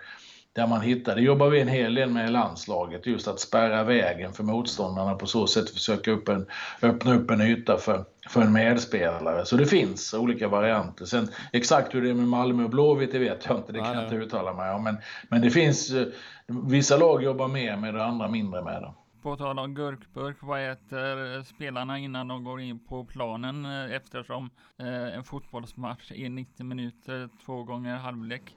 Där 0.56 0.68
man 0.68 0.82
hittar, 0.82 1.16
det 1.16 1.22
jobbar 1.22 1.50
vi 1.50 1.62
en 1.62 1.68
hel 1.68 1.94
del 1.94 2.10
med 2.10 2.30
i 2.30 2.32
landslaget, 2.32 3.06
just 3.06 3.28
att 3.28 3.40
spärra 3.40 3.84
vägen 3.84 4.34
för 4.34 4.44
motståndarna 4.44 5.16
på 5.16 5.26
så 5.26 5.48
sätt 5.48 5.70
försöka 5.70 6.12
upp 6.12 6.30
en, 6.30 6.46
öppna 6.82 7.16
upp 7.16 7.32
en 7.32 7.42
yta 7.42 7.78
för, 7.78 8.06
för 8.30 8.42
en 8.42 8.54
medspelare. 8.54 9.46
Så 9.46 9.56
det 9.56 9.66
finns 9.66 10.14
olika 10.14 10.48
varianter. 10.48 11.06
Sen 11.06 11.28
exakt 11.54 11.96
hur 11.96 12.02
det 12.02 12.10
är 12.10 12.14
med 12.14 12.28
Malmö 12.28 12.64
och 12.64 12.70
Blåvitt, 12.70 13.12
det 13.12 13.20
vet 13.20 13.46
jag 13.46 13.58
inte, 13.58 13.72
det 13.72 13.80
kan 13.80 13.94
jag 13.94 14.04
inte 14.04 14.16
uttala 14.16 14.54
mig 14.54 14.72
om. 14.72 14.84
Men, 14.84 14.98
men 15.30 15.42
det 15.42 15.52
finns, 15.52 15.92
eh, 15.92 16.08
vissa 16.48 16.98
lag 16.98 17.24
jobbar 17.24 17.48
mer 17.48 17.78
med 17.78 17.94
det, 17.94 18.04
andra 18.04 18.28
mindre 18.28 18.64
med 18.64 18.82
det. 18.82 18.94
På 19.22 19.38
tal 19.38 19.60
om 19.60 19.76
gurkburk, 19.76 20.38
vad 20.42 20.72
äter 20.72 21.44
spelarna 21.44 22.00
innan 22.00 22.28
de 22.28 22.44
går 22.44 22.62
in 22.62 22.80
på 22.80 23.06
planen 23.06 23.66
eh, 23.66 23.96
eftersom 23.96 24.50
eh, 24.80 25.16
en 25.16 25.24
fotbollsmatch 25.24 26.12
är 26.12 26.30
90 26.30 26.66
minuter 26.66 27.30
två 27.46 27.64
gånger 27.64 27.96
halvlek? 27.96 28.56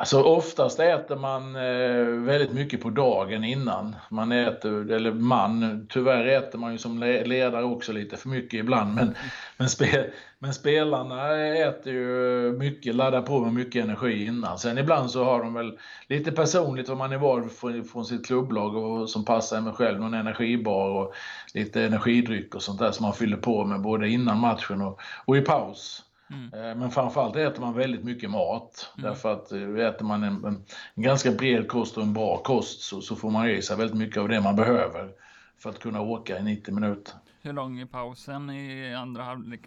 Alltså 0.00 0.22
oftast 0.22 0.80
äter 0.80 1.16
man 1.16 1.56
eh, 1.56 2.24
väldigt 2.24 2.52
mycket 2.52 2.82
på 2.82 2.90
dagen 2.90 3.44
innan. 3.44 3.96
Man 4.08 4.32
äter, 4.32 4.92
eller 4.92 5.12
man, 5.12 5.86
tyvärr 5.90 6.26
äter 6.26 6.58
man 6.58 6.72
ju 6.72 6.78
som 6.78 6.98
ledare 7.24 7.64
också 7.64 7.92
lite 7.92 8.16
för 8.16 8.28
mycket 8.28 8.60
ibland. 8.60 8.94
Men, 8.94 9.14
men, 9.56 9.68
spel, 9.68 10.04
men 10.38 10.54
spelarna 10.54 11.36
äter 11.56 11.92
ju 11.92 12.52
mycket, 12.58 12.94
laddar 12.94 13.22
på 13.22 13.40
med 13.40 13.52
mycket 13.52 13.84
energi 13.84 14.26
innan. 14.26 14.58
Sen 14.58 14.78
ibland 14.78 15.10
så 15.10 15.24
har 15.24 15.42
de 15.42 15.54
väl 15.54 15.78
lite 16.08 16.32
personligt 16.32 16.88
vad 16.88 16.98
man 16.98 17.12
är 17.12 17.18
van 17.18 17.50
från, 17.50 17.84
från 17.84 18.04
sitt 18.04 18.26
klubblag 18.26 18.76
och 18.76 19.10
som 19.10 19.24
passar 19.24 19.56
en 19.56 19.72
själv. 19.72 20.00
Någon 20.00 20.14
energibar 20.14 20.90
och 20.90 21.14
lite 21.54 21.82
energidryck 21.82 22.54
och 22.54 22.62
sånt 22.62 22.78
där 22.78 22.90
som 22.90 23.04
man 23.04 23.14
fyller 23.14 23.36
på 23.36 23.64
med 23.64 23.80
både 23.80 24.08
innan 24.08 24.38
matchen 24.38 24.82
och, 24.82 25.00
och 25.24 25.36
i 25.36 25.40
paus. 25.40 26.04
Mm. 26.30 26.52
Eh, 26.52 26.76
Men 26.76 26.90
framförallt 26.90 27.36
äter 27.36 27.60
man 27.60 27.74
väldigt 27.74 28.04
mycket 28.04 28.30
mat. 28.30 28.92
Mm. 28.98 29.10
Därför 29.10 29.32
att 29.32 29.52
eh, 29.52 29.86
äter 29.86 30.04
man 30.04 30.22
en, 30.22 30.44
en, 30.44 30.64
en 30.94 31.02
ganska 31.02 31.30
bred 31.30 31.68
kost 31.68 31.96
och 31.96 32.02
en 32.02 32.12
bra 32.12 32.36
kost 32.36 32.80
så, 32.80 33.00
så 33.00 33.16
får 33.16 33.30
man 33.30 33.50
i 33.50 33.62
sig 33.62 33.76
väldigt 33.76 33.98
mycket 33.98 34.20
av 34.20 34.28
det 34.28 34.40
man 34.40 34.56
behöver 34.56 35.10
för 35.58 35.70
att 35.70 35.78
kunna 35.78 36.00
åka 36.00 36.38
i 36.38 36.42
90 36.42 36.74
minuter. 36.74 37.14
Hur 37.42 37.52
lång 37.52 37.78
är 37.80 37.86
pausen 37.86 38.50
i 38.50 38.94
andra 38.94 39.22
halvlek? 39.22 39.60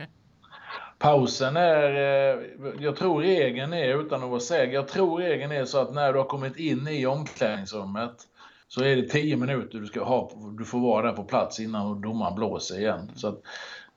Pausen 0.98 1.58
är, 1.58 1.96
eh, 1.96 2.40
jag 2.80 2.96
tror 2.96 3.22
regeln 3.22 3.74
är, 3.74 4.02
utan 4.02 4.24
att 4.24 4.30
vara 4.30 4.40
säker, 4.40 4.74
jag 4.74 4.88
tror 4.88 5.20
regeln 5.20 5.52
är 5.52 5.66
så 5.66 5.78
att 5.80 5.94
när 5.94 6.14
du 6.14 6.20
har 6.20 6.26
kommit 6.26 6.58
in 6.58 6.88
i 6.88 7.06
omklädningsrummet 7.06 8.28
så 8.68 8.84
är 8.84 8.96
det 8.96 9.08
10 9.08 9.38
minuter 9.38 9.80
du 9.80 9.86
ska 9.86 10.04
ha, 10.04 10.32
du 10.58 10.66
får 10.66 10.80
vara 10.80 11.06
där 11.06 11.14
på 11.14 11.24
plats 11.24 11.60
innan 11.60 12.02
domaren 12.02 12.36
blåser 12.36 12.80
igen. 12.80 13.12
Så 13.16 13.28
att, 13.28 13.42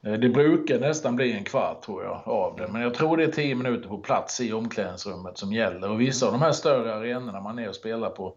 Eh, 0.06 0.12
det 0.12 0.28
brukar 0.28 0.78
nästan 0.78 1.16
bli 1.16 1.32
en 1.32 1.44
kvart 1.44 1.82
tror 1.82 2.04
jag 2.04 2.22
av 2.24 2.56
det, 2.56 2.68
men 2.68 2.82
jag 2.82 2.94
tror 2.94 3.16
det 3.16 3.24
är 3.24 3.32
10 3.32 3.54
minuter 3.54 3.88
på 3.88 3.98
plats 3.98 4.40
i 4.40 4.52
omklädningsrummet 4.52 5.38
som 5.38 5.52
gäller. 5.52 5.90
Och 5.90 6.00
vissa 6.00 6.26
av 6.26 6.32
de 6.32 6.42
här 6.42 6.52
större 6.52 6.94
arenorna 6.94 7.40
man 7.40 7.58
är 7.58 7.68
och 7.68 7.74
spelar 7.74 8.10
på, 8.10 8.36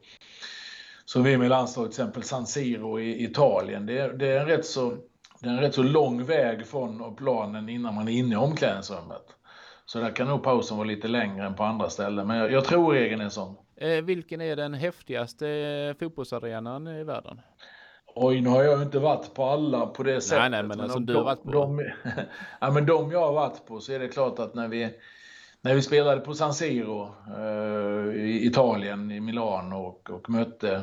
som 1.05 1.23
vi 1.23 1.37
med 1.37 1.49
landslaget 1.49 1.91
till 1.91 2.01
exempel 2.01 2.23
San 2.23 2.47
Siro 2.47 2.99
i 2.99 3.23
Italien, 3.23 3.85
det 3.85 3.99
är, 3.99 4.13
det 4.13 4.27
är 4.27 4.39
en 4.39 4.47
rätt 4.47 4.65
så 4.65 4.97
det 5.41 5.47
är 5.47 5.53
en 5.53 5.59
rätt 5.59 5.75
så 5.75 5.83
lång 5.83 6.23
väg 6.25 6.67
från 6.67 7.15
planen 7.15 7.69
innan 7.69 7.95
man 7.95 8.07
är 8.07 8.11
inne 8.11 8.33
i 8.33 8.37
omklädningsrummet. 8.37 9.23
Så 9.85 9.99
där 9.99 10.11
kan 10.11 10.27
nog 10.27 10.43
pausen 10.43 10.77
vara 10.77 10.87
lite 10.87 11.07
längre 11.07 11.45
än 11.45 11.55
på 11.55 11.63
andra 11.63 11.89
ställen. 11.89 12.27
Men 12.27 12.37
jag, 12.37 12.51
jag 12.51 12.65
tror 12.65 12.93
regeln 12.93 13.21
är 13.21 13.29
sån. 13.29 13.55
Eh, 13.75 14.01
vilken 14.03 14.41
är 14.41 14.55
den 14.55 14.73
häftigaste 14.73 15.49
eh, 15.49 15.99
fotbollsarenan 15.99 16.87
i 16.87 17.03
världen? 17.03 17.41
Oj, 18.19 18.41
nu 18.41 18.49
har 18.49 18.63
jag 18.63 18.81
inte 18.81 18.99
varit 18.99 19.33
på 19.33 19.45
alla 19.45 19.85
på 19.85 20.03
det 20.03 20.21
sättet. 20.21 20.51
nej, 20.51 20.63
men 20.63 20.89
som 20.89 21.05
de, 21.05 21.13
du 21.13 21.17
har 21.17 21.23
varit 21.23 21.43
på. 21.43 21.51
De, 21.51 21.91
ja, 22.59 22.71
men 22.71 22.85
de 22.85 23.11
jag 23.11 23.19
har 23.19 23.33
varit 23.33 23.65
på 23.65 23.79
så 23.79 23.93
är 23.93 23.99
det 23.99 24.07
klart 24.07 24.39
att 24.39 24.55
när 24.55 24.67
vi, 24.67 24.89
när 25.61 25.75
vi 25.75 25.81
spelade 25.81 26.21
på 26.21 26.33
San 26.33 26.53
Siro 26.53 27.09
eh, 27.37 28.15
i 28.15 28.45
Italien, 28.45 29.11
i 29.11 29.19
Milano 29.19 29.75
och, 29.75 30.09
och 30.09 30.29
mötte 30.29 30.81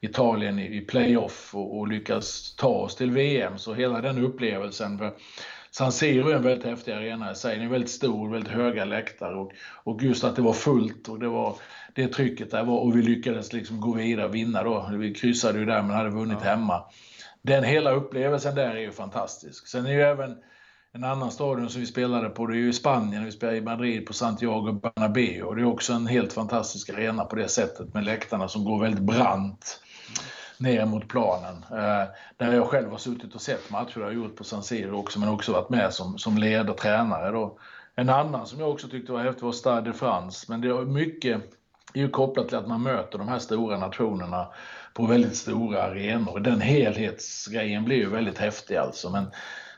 Italien 0.00 0.58
i, 0.58 0.76
i 0.76 0.80
playoff 0.80 1.54
och, 1.54 1.78
och 1.78 1.88
lyckas 1.88 2.54
ta 2.56 2.68
oss 2.68 2.96
till 2.96 3.10
VM, 3.10 3.58
så 3.58 3.74
hela 3.74 4.00
den 4.00 4.24
upplevelsen. 4.24 4.98
För 4.98 5.12
San 5.70 5.92
Siro 5.92 6.28
är 6.28 6.34
en 6.34 6.42
väldigt 6.42 6.66
häftig 6.66 6.92
arena 6.92 7.32
i 7.32 7.34
sig. 7.34 7.56
Den 7.56 7.66
är 7.66 7.70
väldigt 7.70 7.90
stor, 7.90 8.30
väldigt 8.30 8.52
höga 8.52 8.84
läktare 8.84 9.36
och, 9.36 9.52
och 9.84 10.02
just 10.02 10.24
att 10.24 10.36
det 10.36 10.42
var 10.42 10.52
fullt 10.52 11.08
och 11.08 11.18
det 11.18 11.28
var 11.28 11.56
det 11.94 12.08
trycket 12.08 12.50
där 12.50 12.64
var 12.64 12.78
och 12.78 12.96
vi 12.96 13.02
lyckades 13.02 13.52
liksom 13.52 13.80
gå 13.80 13.92
vidare 13.92 14.26
och 14.26 14.34
vinna 14.34 14.62
då. 14.62 14.88
Vi 14.92 15.14
kryssade 15.14 15.58
ju 15.58 15.64
där 15.64 15.82
men 15.82 15.96
hade 15.96 16.10
vunnit 16.10 16.38
Ja. 16.42 16.48
hemma. 16.50 16.82
Den 17.42 17.64
hela 17.64 17.90
upplevelsen 17.90 18.54
där 18.54 18.70
är 18.74 18.80
ju 18.80 18.92
fantastisk. 18.92 19.68
Sen 19.68 19.86
är 19.86 19.92
ju 19.92 20.02
även 20.02 20.36
en 20.92 21.04
annan 21.04 21.30
stadion 21.30 21.70
som 21.70 21.80
vi 21.80 21.86
spelade 21.86 22.28
på, 22.28 22.46
det 22.46 22.54
är 22.56 22.58
ju 22.58 22.72
Spanien, 22.72 23.24
vi 23.24 23.32
spelade 23.32 23.58
i 23.58 23.60
Madrid 23.60 24.06
på 24.06 24.12
Santiago 24.12 24.72
Bernabéu 24.72 25.42
och 25.42 25.56
det 25.56 25.62
är 25.62 25.66
också 25.66 25.92
en 25.92 26.06
helt 26.06 26.32
fantastisk 26.32 26.90
arena 26.90 27.24
på 27.24 27.36
det 27.36 27.48
sättet 27.48 27.94
med 27.94 28.04
läktarna 28.04 28.48
som 28.48 28.64
går 28.64 28.80
väldigt 28.82 29.00
brant 29.02 29.80
ner 30.58 30.86
mot 30.86 31.08
planen. 31.08 31.64
Eh, 31.70 32.08
där 32.36 32.52
jag 32.52 32.66
själv 32.66 32.90
har 32.90 32.98
suttit 32.98 33.34
och 33.34 33.40
sett 33.40 33.70
matcher, 33.70 33.94
det 33.98 34.00
har 34.04 34.12
jag 34.12 34.14
gjort 34.22 34.36
på 34.36 34.44
San 34.44 34.62
Siro 34.62 34.98
också, 34.98 35.20
men 35.20 35.28
också 35.28 35.52
varit 35.52 35.70
med 35.70 35.92
som, 35.92 36.18
som 36.18 36.38
ledare 36.38 36.76
tränare 36.76 37.30
då. 37.30 37.58
En 37.96 38.08
annan 38.08 38.46
som 38.46 38.60
jag 38.60 38.70
också 38.70 38.88
tyckte 38.88 39.12
var 39.12 39.22
häftig 39.22 39.42
var 39.44 39.52
Stade 39.52 39.90
de 39.90 39.92
France, 39.98 40.46
men 40.48 40.60
det 40.60 40.68
är 40.68 40.84
mycket 40.84 41.42
är 42.00 42.02
ju 42.02 42.08
kopplat 42.08 42.48
till 42.48 42.56
att 42.56 42.68
man 42.68 42.82
möter 42.82 43.18
de 43.18 43.28
här 43.28 43.38
stora 43.38 43.78
nationerna 43.78 44.46
på 44.94 45.06
väldigt 45.06 45.36
stora 45.36 45.82
arenor. 45.82 46.40
Den 46.40 46.60
helhetsgrejen 46.60 47.84
blir 47.84 47.96
ju 47.96 48.08
väldigt 48.10 48.38
häftig 48.38 48.76
alltså. 48.76 49.10
Men 49.10 49.24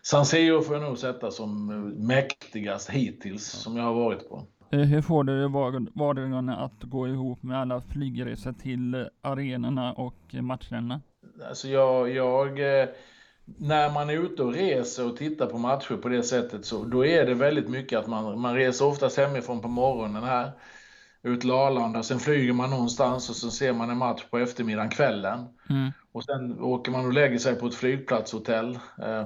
San 0.03 0.27
Siro 0.27 0.63
får 0.63 0.75
jag 0.77 0.83
nog 0.85 0.99
sätta 0.99 1.31
som 1.31 1.67
mäktigast 2.07 2.91
hittills 2.91 3.45
som 3.47 3.77
jag 3.77 3.85
har 3.85 3.95
varit 3.95 4.29
på. 4.29 4.47
Eh, 4.71 4.79
Hur 4.81 5.03
får 5.03 5.25
du 5.25 5.49
var- 5.49 5.87
vardagen 5.99 6.49
att 6.49 6.83
gå 6.83 7.09
ihop 7.09 7.43
med 7.43 7.59
alla 7.61 7.81
flygresor 7.81 8.53
till 8.53 9.09
arenorna 9.23 9.93
och 9.93 10.35
matcherna? 10.35 11.01
Alltså 11.49 11.69
jag, 11.69 12.11
jag, 12.11 12.81
eh, 12.81 12.89
när 13.45 13.91
man 13.91 14.11
är 14.11 14.15
ute 14.15 14.43
och 14.43 14.53
reser 14.55 15.07
och 15.07 15.17
tittar 15.17 15.47
på 15.47 15.59
matcher 15.59 15.95
på 15.97 16.09
det 16.09 16.23
sättet 16.23 16.65
så 16.65 16.85
då 16.85 17.07
är 17.07 17.27
det 17.27 17.35
väldigt 17.35 17.69
mycket 17.69 17.99
att 17.99 18.07
man, 18.07 18.41
man 18.41 18.55
reser 18.55 18.87
oftast 18.87 19.19
hemifrån 19.19 19.61
på 19.61 19.69
morgonen 19.69 20.23
här 20.23 20.51
ut 21.26 21.40
till 21.40 21.50
Arlanda, 21.50 22.02
sen 22.02 22.18
flyger 22.21 22.52
man 22.52 22.71
någonstans 22.71 23.30
och 23.30 23.37
så 23.37 23.50
ser 23.50 23.73
man 23.73 23.90
en 23.90 23.99
match 23.99 24.25
på 24.30 24.38
eftermiddagen, 24.38 24.90
kvällen. 24.90 25.45
Mm. 25.71 25.92
Och 26.12 26.25
sen 26.25 26.61
åker 26.61 26.92
man 26.92 27.06
och 27.06 27.12
lägger 27.12 27.38
sig 27.38 27.54
på 27.54 27.66
ett 27.66 27.75
flygplatshotell. 27.75 28.78
eh, 29.02 29.25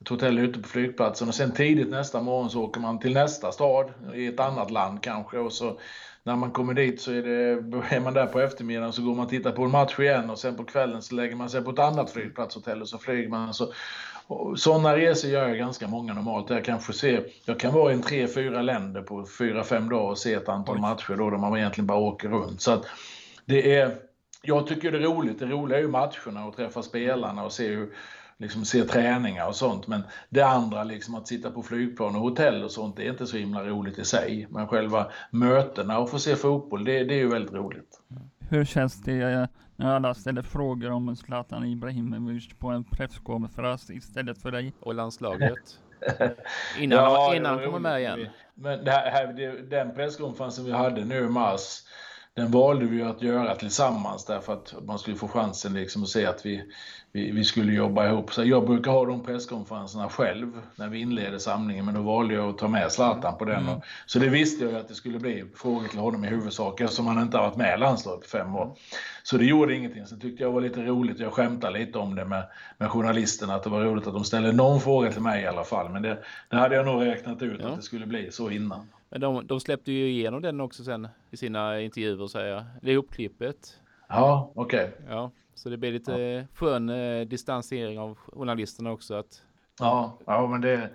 Ett 0.00 0.08
hotell 0.08 0.38
ute 0.38 0.58
på 0.62 0.68
flygplatsen 0.68 1.28
och 1.28 1.34
sen 1.34 1.52
tidigt 1.52 1.88
nästa 1.90 2.22
morgon 2.22 2.50
så 2.50 2.62
åker 2.62 2.80
man 2.80 2.98
till 2.98 3.14
nästa 3.14 3.52
stad 3.52 3.92
i 4.14 4.26
ett 4.26 4.40
annat 4.40 4.70
land 4.70 5.02
kanske 5.02 5.38
och 5.38 5.52
så 5.52 5.78
när 6.22 6.36
man 6.36 6.50
kommer 6.50 6.74
dit 6.74 7.00
så 7.00 7.12
är, 7.12 7.22
det, 7.22 7.96
är 7.96 8.00
man 8.00 8.14
där 8.14 8.26
på 8.26 8.40
eftermiddagen 8.40 8.92
så 8.92 9.02
går 9.02 9.14
man 9.14 9.24
och 9.24 9.30
tittar 9.30 9.52
på 9.52 9.64
en 9.64 9.70
match 9.70 9.98
igen 9.98 10.30
och 10.30 10.38
sen 10.38 10.56
på 10.56 10.64
kvällen 10.64 11.02
så 11.02 11.14
lägger 11.14 11.36
man 11.36 11.50
sig 11.50 11.62
på 11.62 11.70
ett 11.70 11.78
annat 11.78 12.10
flygplatshotell 12.10 12.82
och 12.82 12.88
så 12.88 12.98
flyger 12.98 13.28
man. 13.28 13.54
Så, 13.54 13.72
sådana 14.56 14.96
resor 14.96 15.30
gör 15.30 15.48
jag 15.48 15.58
ganska 15.58 15.88
många 15.88 16.14
normalt. 16.14 16.50
Jag 16.50 16.64
kanske 16.64 16.92
ser, 16.92 17.24
jag 17.44 17.60
kan 17.60 17.74
vara 17.74 17.92
i 17.92 17.94
en 17.94 18.02
tre, 18.02 18.28
fyra 18.28 18.62
länder 18.62 19.02
på 19.02 19.26
fyra, 19.38 19.64
fem 19.64 19.88
dagar 19.88 20.10
och 20.10 20.18
se 20.18 20.34
ett 20.34 20.48
antal 20.48 20.74
Oj. 20.74 20.80
matcher 20.80 21.16
då 21.16 21.30
där 21.30 21.38
man 21.38 21.58
egentligen 21.58 21.86
bara 21.86 21.98
åker 21.98 22.28
runt. 22.28 22.60
Så 22.60 22.84
det 23.44 23.76
är, 23.76 23.96
jag 24.42 24.66
tycker 24.66 24.92
det 24.92 24.98
är 24.98 25.02
roligt. 25.02 25.38
Det 25.38 25.46
roliga 25.46 25.78
är 25.78 25.82
ju 25.82 25.88
matcherna 25.88 26.46
och 26.46 26.56
träffa 26.56 26.82
spelarna 26.82 27.44
och 27.44 27.52
se 27.52 27.68
hur, 27.68 27.92
liksom 28.40 28.64
se 28.64 28.84
träningar 28.84 29.48
och 29.48 29.56
sånt. 29.56 29.86
Men 29.86 30.02
det 30.28 30.42
andra, 30.42 30.84
liksom 30.84 31.14
att 31.14 31.28
sitta 31.28 31.50
på 31.50 31.62
flygplan 31.62 32.16
och 32.16 32.22
hotell 32.22 32.64
och 32.64 32.70
sånt, 32.70 32.96
det 32.96 33.06
är 33.06 33.10
inte 33.10 33.26
så 33.26 33.36
himla 33.36 33.64
roligt 33.64 33.98
i 33.98 34.04
sig. 34.04 34.46
Men 34.50 34.68
själva 34.68 35.06
mötena 35.30 35.98
och 35.98 36.10
få 36.10 36.18
se 36.18 36.36
fotboll, 36.36 36.84
det, 36.84 37.04
det 37.04 37.14
är 37.14 37.18
ju 37.18 37.28
väldigt 37.28 37.54
roligt. 37.54 38.00
Hur 38.48 38.64
känns 38.64 39.02
det 39.02 39.48
alla 39.82 40.14
ställer 40.14 40.42
frågor 40.42 40.90
om 40.90 41.16
Zlatan 41.16 41.64
Ibrahimovic 41.64 42.48
på 42.58 42.68
en 42.68 42.84
presskonferens 42.84 43.90
istället 43.90 44.38
för 44.42 44.50
dig? 44.50 44.72
Och 44.80 44.94
landslaget? 44.94 45.78
Innan, 46.78 46.98
Ja, 46.98 47.34
innan 47.34 47.54
han 47.58 47.64
kommer 47.64 47.78
med 47.78 48.00
igen. 48.00 48.26
Men 48.54 48.84
det 48.84 48.90
här- 48.90 49.32
det, 49.32 49.70
den 49.70 49.94
presskonferensen 49.94 50.64
vi 50.64 50.72
hade 50.72 51.04
nu 51.04 51.18
i 51.18 51.28
mars, 51.28 51.82
den 52.36 52.50
valde 52.50 52.86
vi 52.86 53.02
att 53.02 53.22
göra 53.22 53.54
tillsammans 53.54 54.24
därför 54.24 54.52
att 54.52 54.74
man 54.86 54.98
skulle 54.98 55.16
få 55.16 55.28
chansen 55.28 55.74
liksom 55.74 56.02
att 56.02 56.08
se 56.08 56.26
att 56.26 56.46
vi, 56.46 56.64
vi, 57.12 57.30
vi 57.30 57.44
skulle 57.44 57.72
jobba 57.72 58.06
ihop. 58.08 58.32
Så 58.32 58.44
jag 58.44 58.66
brukar 58.66 58.90
ha 58.90 59.04
de 59.04 59.24
presskonferenserna 59.24 60.08
själv 60.08 60.60
när 60.76 60.88
vi 60.88 60.98
inleder 60.98 61.38
samlingen, 61.38 61.84
men 61.84 61.94
då 61.94 62.02
valde 62.02 62.34
jag 62.34 62.48
att 62.48 62.58
ta 62.58 62.68
med 62.68 62.92
Zlatan 62.92 63.38
på 63.38 63.44
den. 63.44 63.68
Mm. 63.68 63.80
Så 64.06 64.18
det 64.18 64.28
visste 64.28 64.64
jag 64.64 64.74
att 64.74 64.88
det 64.88 64.94
skulle 64.94 65.18
bli 65.18 65.44
frågor 65.56 65.88
till 65.88 65.98
honom 65.98 66.24
i 66.24 66.28
huvudsak 66.28 66.80
eftersom 66.80 67.06
han 67.06 67.22
inte 67.22 67.36
har 67.36 67.44
varit 67.44 67.56
med 67.56 67.74
i 67.74 67.80
landslaget 67.80 68.20
på 68.20 68.28
fem 68.38 68.54
år. 68.56 68.76
Så 69.22 69.36
det 69.36 69.44
gjorde 69.44 69.74
ingenting. 69.74 70.06
Sen 70.06 70.20
tyckte 70.20 70.42
jag 70.42 70.52
var 70.52 70.60
lite 70.60 70.82
roligt, 70.82 71.18
jag 71.18 71.32
skämtade 71.32 71.78
lite 71.78 71.98
om 71.98 72.14
det 72.14 72.24
med, 72.24 72.42
med 72.78 72.90
journalisterna, 72.90 73.54
att 73.54 73.62
det 73.62 73.70
var 73.70 73.80
roligt 73.80 74.06
att 74.06 74.14
de 74.14 74.24
ställde 74.24 74.52
någon 74.52 74.80
fråga 74.80 75.12
till 75.12 75.22
mig 75.22 75.42
i 75.42 75.46
alla 75.46 75.64
fall. 75.64 75.88
Men 75.88 76.02
det, 76.02 76.18
det 76.48 76.56
hade 76.56 76.74
jag 76.74 76.86
nog 76.86 77.06
räknat 77.06 77.42
ut 77.42 77.60
Ja. 77.62 77.68
att 77.68 77.76
det 77.76 77.82
skulle 77.82 78.06
bli 78.06 78.30
så 78.30 78.50
innan. 78.50 78.88
Men 79.10 79.20
de, 79.20 79.46
de 79.46 79.60
släppte 79.60 79.92
ju 79.92 80.08
igenom 80.08 80.42
den 80.42 80.60
också 80.60 80.84
sen 80.84 81.08
i 81.30 81.36
sina 81.36 81.80
intervjuer 81.80 82.26
säger 82.26 82.54
jag. 82.54 82.64
Det 82.82 82.92
är 82.92 82.96
uppklippet. 82.96 83.80
Ja, 84.08 84.52
okej. 84.54 84.92
Ja, 85.08 85.30
så 85.54 85.68
det 85.68 85.76
blir 85.76 85.92
lite 85.92 86.46
skön 86.54 86.88
eh, 86.88 87.26
distansering 87.26 87.98
av 87.98 88.14
journalisterna 88.14 88.90
också. 88.90 89.14
Att 89.14 89.42
Ja, 89.80 90.18
ja 90.26 90.46
men 90.46 90.60
det, 90.60 90.90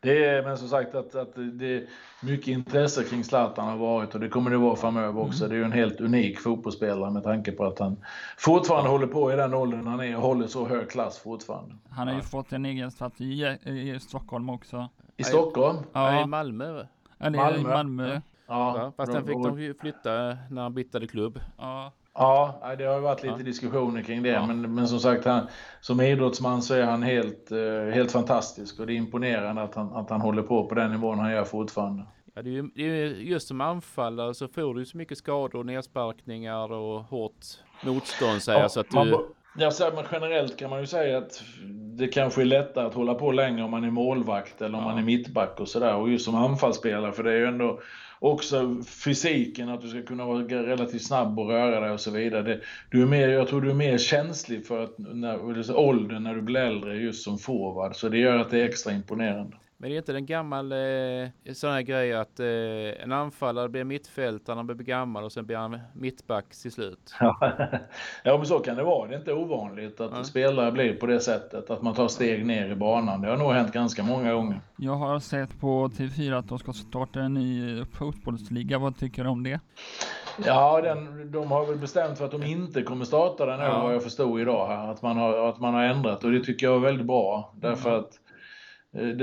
det 0.00 0.24
är, 0.24 0.42
men 0.42 0.58
som 0.58 0.68
sagt 0.68 0.94
att, 0.94 1.14
att 1.14 1.34
det 1.34 1.66
är 1.66 1.86
mycket 2.22 2.48
intresse 2.48 3.04
kring 3.04 3.24
Zlatan 3.24 3.68
har 3.68 3.76
varit 3.76 4.14
och 4.14 4.20
det 4.20 4.28
kommer 4.28 4.50
det 4.50 4.56
vara 4.56 4.76
framöver 4.76 5.20
också. 5.20 5.48
Det 5.48 5.54
är 5.54 5.58
ju 5.58 5.64
en 5.64 5.72
helt 5.72 6.00
unik 6.00 6.38
fotbollsspelare 6.38 7.10
med 7.10 7.22
tanke 7.22 7.52
på 7.52 7.64
att 7.64 7.78
han 7.78 7.96
fortfarande 8.38 8.90
håller 8.90 9.06
på 9.06 9.32
i 9.32 9.36
den 9.36 9.54
åldern 9.54 9.86
han 9.86 10.00
är 10.00 10.16
och 10.16 10.22
håller 10.22 10.46
så 10.46 10.66
hög 10.66 10.90
klass 10.90 11.18
fortfarande. 11.18 11.74
Han 11.90 12.08
har 12.08 12.14
ju 12.14 12.20
fått 12.22 12.52
en 12.52 12.64
egen 12.64 12.90
staty 12.90 13.24
i, 13.24 13.92
i 13.94 14.00
Stockholm 14.00 14.50
också. 14.50 14.88
I 15.16 15.24
Stockholm? 15.24 15.78
Ja, 15.92 16.26
Malmö. 16.26 16.86
Eller 17.22 17.38
Malmö. 17.38 17.68
Malmö. 17.68 18.20
Ja, 18.46 18.72
Va? 18.72 18.92
Fast 18.96 19.12
den 19.12 19.26
fick 19.26 19.42
de 19.44 19.60
ju 19.60 19.74
flytta 19.74 20.36
när 20.50 20.62
han 20.62 20.74
bytte 20.74 21.06
klubb. 21.06 21.40
Ja, 21.58 21.92
Ja, 22.14 22.74
det 22.78 22.84
har 22.84 22.94
ju 22.94 23.00
varit 23.00 23.22
lite 23.22 23.34
Ja. 23.38 23.44
diskussioner 23.44 24.02
kring 24.02 24.22
det. 24.22 24.28
Ja. 24.28 24.46
Men, 24.46 24.74
men 24.74 24.88
som 24.88 24.98
sagt, 25.00 25.24
han, 25.24 25.46
som 25.80 26.00
idrottsman 26.00 26.62
så 26.62 26.74
är 26.74 26.82
han 26.82 27.02
helt, 27.02 27.52
eh, 27.52 27.94
helt 27.94 28.12
fantastisk. 28.12 28.80
Och 28.80 28.86
det 28.86 28.92
är 28.92 28.96
imponerande 28.96 29.62
att 29.62 29.74
han, 29.74 29.92
att 29.92 30.10
han 30.10 30.20
håller 30.20 30.42
på 30.42 30.66
på 30.66 30.74
den 30.74 30.90
nivån 30.90 31.18
han 31.18 31.32
gör 31.32 31.44
fortfarande. 31.44 32.02
Ja, 32.34 32.42
det 32.42 32.50
är 32.50 32.52
ju 32.52 32.62
det 32.74 32.82
är 32.82 32.86
ju 32.86 33.30
just 33.30 33.48
som 33.48 33.60
anfallare 33.60 34.34
så 34.34 34.48
får 34.48 34.74
du 34.74 34.84
så 34.86 34.96
mycket 34.96 35.18
skador, 35.18 35.64
nedsparkningar 35.64 36.72
och 36.72 37.02
hårt 37.02 37.46
motstånd 37.84 38.42
säger 38.42 38.68
så 38.68 38.80
att 38.80 38.90
du... 38.90 39.26
ja, 39.56 39.70
så 39.70 39.84
här, 39.84 39.92
men 39.92 40.04
generellt 40.12 40.56
kan 40.56 40.70
man 40.70 40.80
ju 40.80 40.86
säga 40.86 41.18
att 41.18 41.42
det 41.96 42.08
kanske 42.08 42.40
är 42.40 42.44
lättare 42.44 42.86
att 42.86 42.94
hålla 42.94 43.14
på 43.14 43.32
längre 43.32 43.62
om 43.64 43.70
man 43.70 43.84
är 43.84 43.90
målvakt 43.90 44.62
eller 44.62 44.78
om 44.78 44.84
Ja. 44.84 44.90
man 44.90 44.98
är 44.98 45.02
mittback 45.02 45.60
och 45.60 45.68
sådär. 45.68 45.94
Och 45.94 46.10
just 46.10 46.24
som 46.24 46.34
anfallsspelare, 46.34 47.12
för 47.12 47.22
det 47.22 47.32
är 47.32 47.36
ju 47.36 47.46
ändå 47.46 47.80
också 48.18 48.76
fysiken, 49.04 49.68
att 49.68 49.80
du 49.82 49.88
ska 49.88 50.02
kunna 50.02 50.26
vara 50.26 50.42
relativt 50.42 51.02
snabb 51.06 51.38
och 51.38 51.48
röra 51.48 51.80
dig 51.80 51.90
och 51.90 52.00
så 52.00 52.10
vidare. 52.10 52.42
Det, 52.42 52.60
du 52.90 53.02
är 53.02 53.06
mer, 53.06 53.28
jag 53.28 53.48
tror 53.48 53.60
du 53.60 53.70
är 53.70 53.74
mer 53.74 53.98
känslig 53.98 54.66
för 54.66 54.84
att, 54.84 54.94
när, 54.98 55.76
åldern 55.76 56.22
när 56.22 56.34
du 56.34 56.42
blir 56.42 56.60
äldre 56.60 56.96
just 56.96 57.24
som 57.24 57.38
forward. 57.38 57.96
Så 57.96 58.08
det 58.08 58.18
gör 58.18 58.38
att 58.38 58.50
det 58.50 58.60
är 58.60 58.64
extra 58.64 58.92
imponerande. 58.92 59.56
Men 59.82 59.90
det 59.90 59.96
är 59.96 59.98
inte 59.98 60.12
den 60.12 60.26
gamla 60.26 60.58
eh, 60.58 61.28
sån 61.52 61.70
här 61.72 61.82
grej 61.82 62.12
att 62.14 62.40
eh, 62.40 62.46
en 63.02 63.12
anfallare 63.12 63.68
blir 63.68 63.84
mittfältare, 63.84 64.56
han 64.56 64.66
blir 64.66 64.76
gammal 64.76 65.24
och 65.24 65.32
sen 65.32 65.46
blir 65.46 65.56
han 65.56 65.78
mittback 65.94 66.44
till 66.62 66.72
slut. 66.72 67.14
Ja, 67.20 67.36
ja, 68.24 68.36
men 68.36 68.46
så 68.46 68.58
kan 68.58 68.76
det 68.76 68.82
vara. 68.82 69.08
Det 69.08 69.14
är 69.14 69.18
inte 69.18 69.32
ovanligt 69.32 70.00
att 70.00 70.10
Ja. 70.14 70.24
spelare 70.24 70.72
blir 70.72 70.94
på 70.94 71.06
det 71.06 71.20
sättet, 71.20 71.70
att 71.70 71.82
man 71.82 71.94
tar 71.94 72.08
steg 72.08 72.46
ner 72.46 72.68
i 72.70 72.74
banan. 72.74 73.20
Det 73.22 73.28
har 73.28 73.36
nog 73.36 73.52
hänt 73.52 73.72
ganska 73.72 74.02
många 74.02 74.32
gånger. 74.32 74.60
jag 74.76 74.94
har 74.94 75.18
sett 75.18 75.60
på 75.60 75.88
TV4 75.88 76.38
att 76.38 76.48
de 76.48 76.58
ska 76.58 76.72
starta 76.72 77.20
en 77.20 77.34
ny 77.34 77.84
fotbollsliga. 77.84 78.78
Vad 78.78 78.98
tycker 78.98 79.24
du 79.24 79.30
om 79.30 79.42
det? 79.42 79.60
Ja, 80.46 80.80
den, 80.82 81.32
de 81.32 81.50
har 81.50 81.66
väl 81.66 81.76
bestämt 81.78 82.18
för 82.18 82.24
att 82.24 82.30
de 82.30 82.42
inte 82.42 82.82
kommer 82.82 83.04
starta 83.04 83.46
den 83.46 83.58
nu, 83.58 83.64
Ja. 83.64 83.82
vad 83.82 83.94
jag 83.94 84.02
förstod 84.02 84.40
idag. 84.40 84.66
Här, 84.68 84.88
att, 84.90 85.02
man 85.02 85.16
har, 85.16 85.48
att 85.48 85.60
man 85.60 85.74
har 85.74 85.82
ändrat 85.84 86.24
och 86.24 86.30
det 86.32 86.40
tycker 86.44 86.66
jag 86.66 86.74
är 86.76 86.80
väldigt 86.80 87.06
bra. 87.06 87.52
Därför 87.60 87.98
att 87.98 88.04
eh, 88.04 88.10
det, 88.12 88.21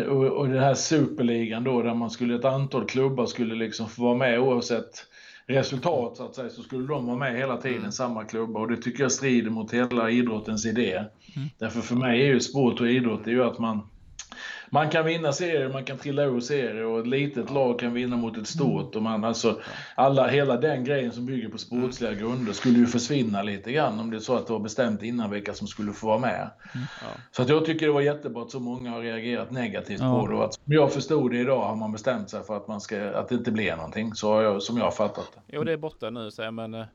och, 0.10 0.26
och 0.26 0.48
den 0.48 0.60
här 0.64 0.74
superligan 0.74 1.64
då, 1.64 1.82
där 1.82 1.94
man 1.94 2.10
skulle, 2.10 2.36
ett 2.36 2.46
antal 2.46 2.86
klubbar 2.86 3.26
skulle 3.26 3.56
liksom 3.56 3.90
få 3.90 4.04
vara 4.04 4.18
med 4.18 4.40
oavsett 4.40 5.06
resultat 5.46 6.18
så 6.18 6.26
att 6.26 6.36
säga, 6.36 6.50
så 6.50 6.62
skulle 6.62 6.88
de 6.88 7.06
vara 7.06 7.18
med 7.18 7.38
hela 7.38 7.58
tiden, 7.58 7.78
Mm. 7.80 7.92
samma 7.92 8.24
klubbar. 8.24 8.62
Och 8.62 8.68
det 8.68 8.78
tycker 8.78 9.04
jag 9.04 9.12
strider 9.12 9.50
mot 9.50 9.74
hela 9.74 10.10
idrottens 10.10 10.66
idé. 10.66 11.04
Därför 11.58 11.82
för 11.82 11.96
mig 11.96 12.22
är 12.22 12.28
ju 12.28 12.40
sport 12.40 12.82
och 12.82 12.90
idrott, 12.90 13.22
det 13.24 13.30
är 13.32 13.34
ju 13.34 13.44
att 13.44 13.60
man 13.60 13.82
man 14.70 14.90
kan 14.90 15.06
vinna 15.06 15.32
serier, 15.32 15.70
man 15.74 15.84
kan 15.84 15.98
trilla 15.98 16.24
ur 16.24 16.40
serier 16.40 16.86
och 16.86 17.00
ett 17.00 17.08
litet 17.08 17.52
lag 17.52 17.80
kan 17.80 17.94
vinna 17.94 18.18
mot 18.18 18.38
ett 18.38 18.48
stort. 18.48 18.96
Och 18.96 19.02
man, 19.04 19.24
alltså, 19.24 19.60
alla, 19.96 20.28
hela 20.28 20.58
den 20.58 20.84
grejen 20.84 21.12
som 21.12 21.26
bygger 21.26 21.50
på 21.50 21.58
sportsliga 21.58 22.14
grunder 22.14 22.54
skulle 22.54 22.78
ju 22.80 22.86
försvinna 22.86 23.44
lite 23.44 23.72
grann 23.72 24.00
om 24.00 24.12
det 24.12 24.18
är 24.18 24.20
så 24.20 24.36
att 24.36 24.48
det 24.48 24.54
var 24.54 24.60
bestämt 24.60 25.04
innan 25.04 25.32
vilka 25.32 25.54
som 25.54 25.68
skulle 25.68 25.94
få 25.94 26.08
vara 26.08 26.20
med. 26.20 26.50
Ja. 26.74 26.80
Så 27.32 27.42
att 27.42 27.50
jag 27.50 27.66
tycker 27.66 27.86
det 27.86 27.92
var 27.92 28.02
jättebra 28.02 28.42
att 28.42 28.52
så 28.52 28.60
många 28.60 28.92
har 28.92 29.02
reagerat 29.02 29.52
negativt 29.52 30.00
Ja. 30.02 30.22
på 30.22 30.28
det. 30.28 30.36
Och 30.36 30.46
att, 30.46 30.54
som 30.54 30.74
jag 30.74 30.94
förstod 30.94 31.32
det 31.32 31.38
idag 31.40 31.68
har 31.68 31.76
man 31.76 31.92
bestämt 31.92 32.30
sig 32.30 32.44
för 32.44 32.58
att, 32.58 32.68
man 32.68 32.82
ska, 32.82 33.10
att 33.10 33.30
det 33.30 33.36
inte 33.36 33.52
blir 33.52 33.76
någonting, 33.76 34.14
så 34.14 34.34
har 34.34 34.42
jag, 34.42 34.62
som 34.62 34.78
jag 34.78 34.84
har 34.84 34.92
fattat 34.92 35.30
det. 35.36 35.42
Jo, 35.56 35.64
det 35.64 35.72
är 35.74 35.78
borta 35.78 36.10
nu 36.10 36.30
jag, 36.38 36.54
men 36.54 36.74
eh, 36.74 36.86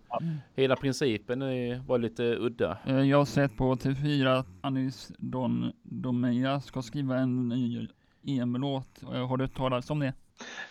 hela 0.56 0.76
principen 0.76 1.40
var 1.86 1.98
lite 1.98 2.22
udda. 2.22 2.78
Eh, 2.86 3.00
Jag 3.00 3.18
har 3.18 3.24
sett 3.24 3.56
på 3.56 3.74
TV4 3.74 4.38
att 4.38 4.46
Anis 4.68 5.12
Don 5.18 5.73
Domeja 5.83 6.61
ska 6.61 6.83
skriva 6.83 7.18
en 7.18 7.49
ny 7.49 7.88
EM-låt. 8.26 9.02
Eh, 9.14 9.28
Har 9.28 9.37
du 9.37 9.47
talas 9.49 9.90
om 9.90 9.99
det? 10.00 10.12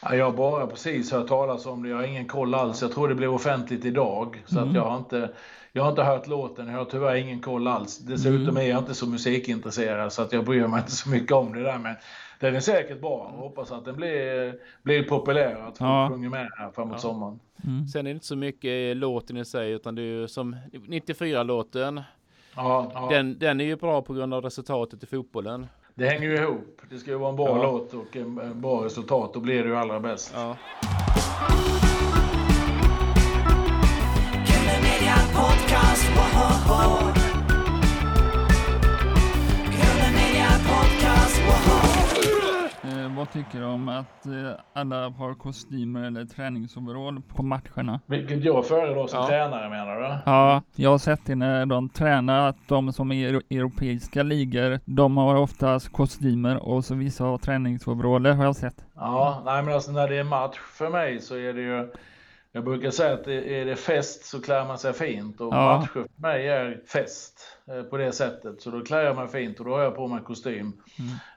Ja, 0.01 0.15
jag 0.15 0.25
har 0.25 0.37
bara 0.37 0.67
precis 0.67 1.11
hört 1.11 1.27
talas 1.27 1.65
om 1.65 1.83
det. 1.83 1.89
Jag 1.89 1.97
har 1.97 2.03
ingen 2.03 2.27
koll 2.27 2.53
alls. 2.55 2.81
Jag 2.81 2.91
tror 2.91 3.07
det 3.07 3.15
blev 3.15 3.33
offentligt 3.33 3.85
idag. 3.85 4.43
Så 4.45 4.57
Mm. 4.57 4.69
att 4.69 4.75
jag, 4.75 4.85
har 4.85 4.97
inte, 4.97 5.31
jag 5.73 5.83
har 5.83 5.89
inte 5.89 6.03
hört 6.03 6.27
låten. 6.27 6.67
Jag 6.67 6.77
har 6.77 6.85
tyvärr 6.85 7.15
ingen 7.15 7.41
koll 7.41 7.67
alls. 7.67 7.97
Dessutom 7.97 8.41
Mm. 8.41 8.57
är 8.57 8.61
jag 8.69 8.79
inte 8.79 8.93
så 8.93 9.07
musikintresserad 9.09 10.13
så 10.13 10.21
att 10.21 10.33
jag 10.33 10.45
bryr 10.45 10.67
mig 10.67 10.79
inte 10.79 10.91
så 10.91 11.09
mycket 11.09 11.31
om 11.31 11.53
det 11.53 11.63
där. 11.63 11.79
Men 11.79 11.95
den 12.39 12.55
är 12.55 12.59
säkert 12.59 13.01
bra 13.01 13.31
och 13.33 13.39
hoppas 13.39 13.71
att 13.71 13.85
den 13.85 13.95
blir, 13.95 14.55
blir 14.83 15.03
populär 15.03 15.55
och 15.61 15.67
att 15.67 15.77
folk 15.77 15.89
Ja. 15.89 16.09
sjunger 16.11 16.29
med 16.29 16.49
här 16.57 16.71
framåt 16.71 16.93
Ja. 16.93 16.99
sommaren. 16.99 17.39
Mm. 17.63 17.87
Sen 17.87 17.99
är 17.99 18.03
det 18.03 18.11
inte 18.11 18.25
så 18.25 18.35
mycket 18.35 18.97
låten 18.97 19.37
i 19.37 19.45
sig, 19.45 19.71
utan 19.71 19.95
det 19.95 20.01
är 20.01 20.05
ju 20.21 20.27
som 20.27 20.55
94-låten. 20.71 22.01
Ja, 22.55 22.91
ja. 22.93 23.07
Den, 23.09 23.39
den 23.39 23.61
är 23.61 23.65
ju 23.65 23.75
bra 23.75 24.01
på 24.01 24.13
grund 24.13 24.33
av 24.33 24.41
resultatet 24.41 25.03
i 25.03 25.05
fotbollen. 25.05 25.67
Det 25.95 26.05
hänger 26.09 26.27
ju 26.29 26.35
ihop. 26.35 26.81
Det 26.89 26.97
ska 26.97 27.11
ju 27.11 27.17
vara 27.17 27.29
en 27.29 27.35
bra 27.35 27.47
Ja. 27.47 27.63
låt 27.63 27.93
och 27.93 28.15
en, 28.15 28.39
en 28.39 28.61
bra 28.61 28.85
resultat. 28.85 29.33
Då 29.33 29.39
blir 29.39 29.63
det 29.63 29.69
ju 29.69 29.75
allra 29.75 29.99
bäst. 29.99 30.31
Ja. 30.35 30.57
Killer 34.45 34.81
Media 34.81 35.15
Podcast, 35.35 36.05
vad 43.23 43.31
tycker 43.31 43.59
du 43.59 43.65
om 43.65 43.89
att 43.89 44.25
eh, 44.25 44.51
alla 44.73 45.09
har 45.09 45.33
kostymer 45.33 46.03
eller 46.03 46.25
träningsoverall 46.25 47.21
på 47.21 47.43
matcherna? 47.43 47.99
Vilket 48.05 48.43
jag 48.43 48.65
föredrar 48.67 49.07
som 49.07 49.19
Ja. 49.19 49.27
tränare 49.27 49.69
menar 49.69 49.95
du? 49.95 50.15
Ja, 50.25 50.61
jag 50.75 50.89
har 50.89 50.97
sett 50.97 51.25
det 51.25 51.35
när 51.35 51.65
de 51.65 51.89
tränar 51.89 52.49
att 52.49 52.57
de 52.67 52.93
som 52.93 53.11
är 53.11 53.15
i 53.15 53.23
euro- 53.25 53.41
europeiska 53.49 54.23
ligor, 54.23 54.79
de 54.85 55.17
har 55.17 55.35
oftast 55.35 55.91
kostymer 55.91 56.57
och 56.57 56.85
så 56.85 56.95
vissa 56.95 57.23
har 57.23 57.37
träningsoveraller 57.37 58.33
har 58.33 58.43
jag 58.45 58.55
sett. 58.55 58.85
Ja, 58.95 59.41
nej 59.45 59.63
men 59.63 59.73
alltså 59.73 59.91
när 59.91 60.07
det 60.07 60.15
är 60.17 60.23
match 60.23 60.57
för 60.57 60.89
mig 60.89 61.19
så 61.21 61.35
är 61.35 61.53
det 61.53 61.61
ju 61.61 61.91
jag 62.55 62.63
brukar 62.63 62.91
säga 62.91 63.13
att 63.13 63.27
är 63.27 63.65
det 63.65 63.75
fest 63.75 64.25
så 64.25 64.41
klär 64.41 64.65
man 64.65 64.77
sig 64.77 64.93
fint 64.93 65.41
och 65.41 65.53
Ja. 65.53 65.77
matcher 65.79 65.87
för 65.93 66.21
mig 66.21 66.47
är 66.47 66.81
fest 66.87 67.39
eh, 67.67 67.83
på 67.83 67.97
det 67.97 68.11
sättet. 68.11 68.61
Så 68.61 68.69
då 68.71 68.81
klär 68.81 69.01
jag 69.03 69.15
mig 69.15 69.27
fint 69.27 69.59
och 69.59 69.65
då 69.65 69.71
har 69.71 69.81
jag 69.83 69.95
på 69.95 70.07
mig 70.07 70.21
kostym. 70.23 70.73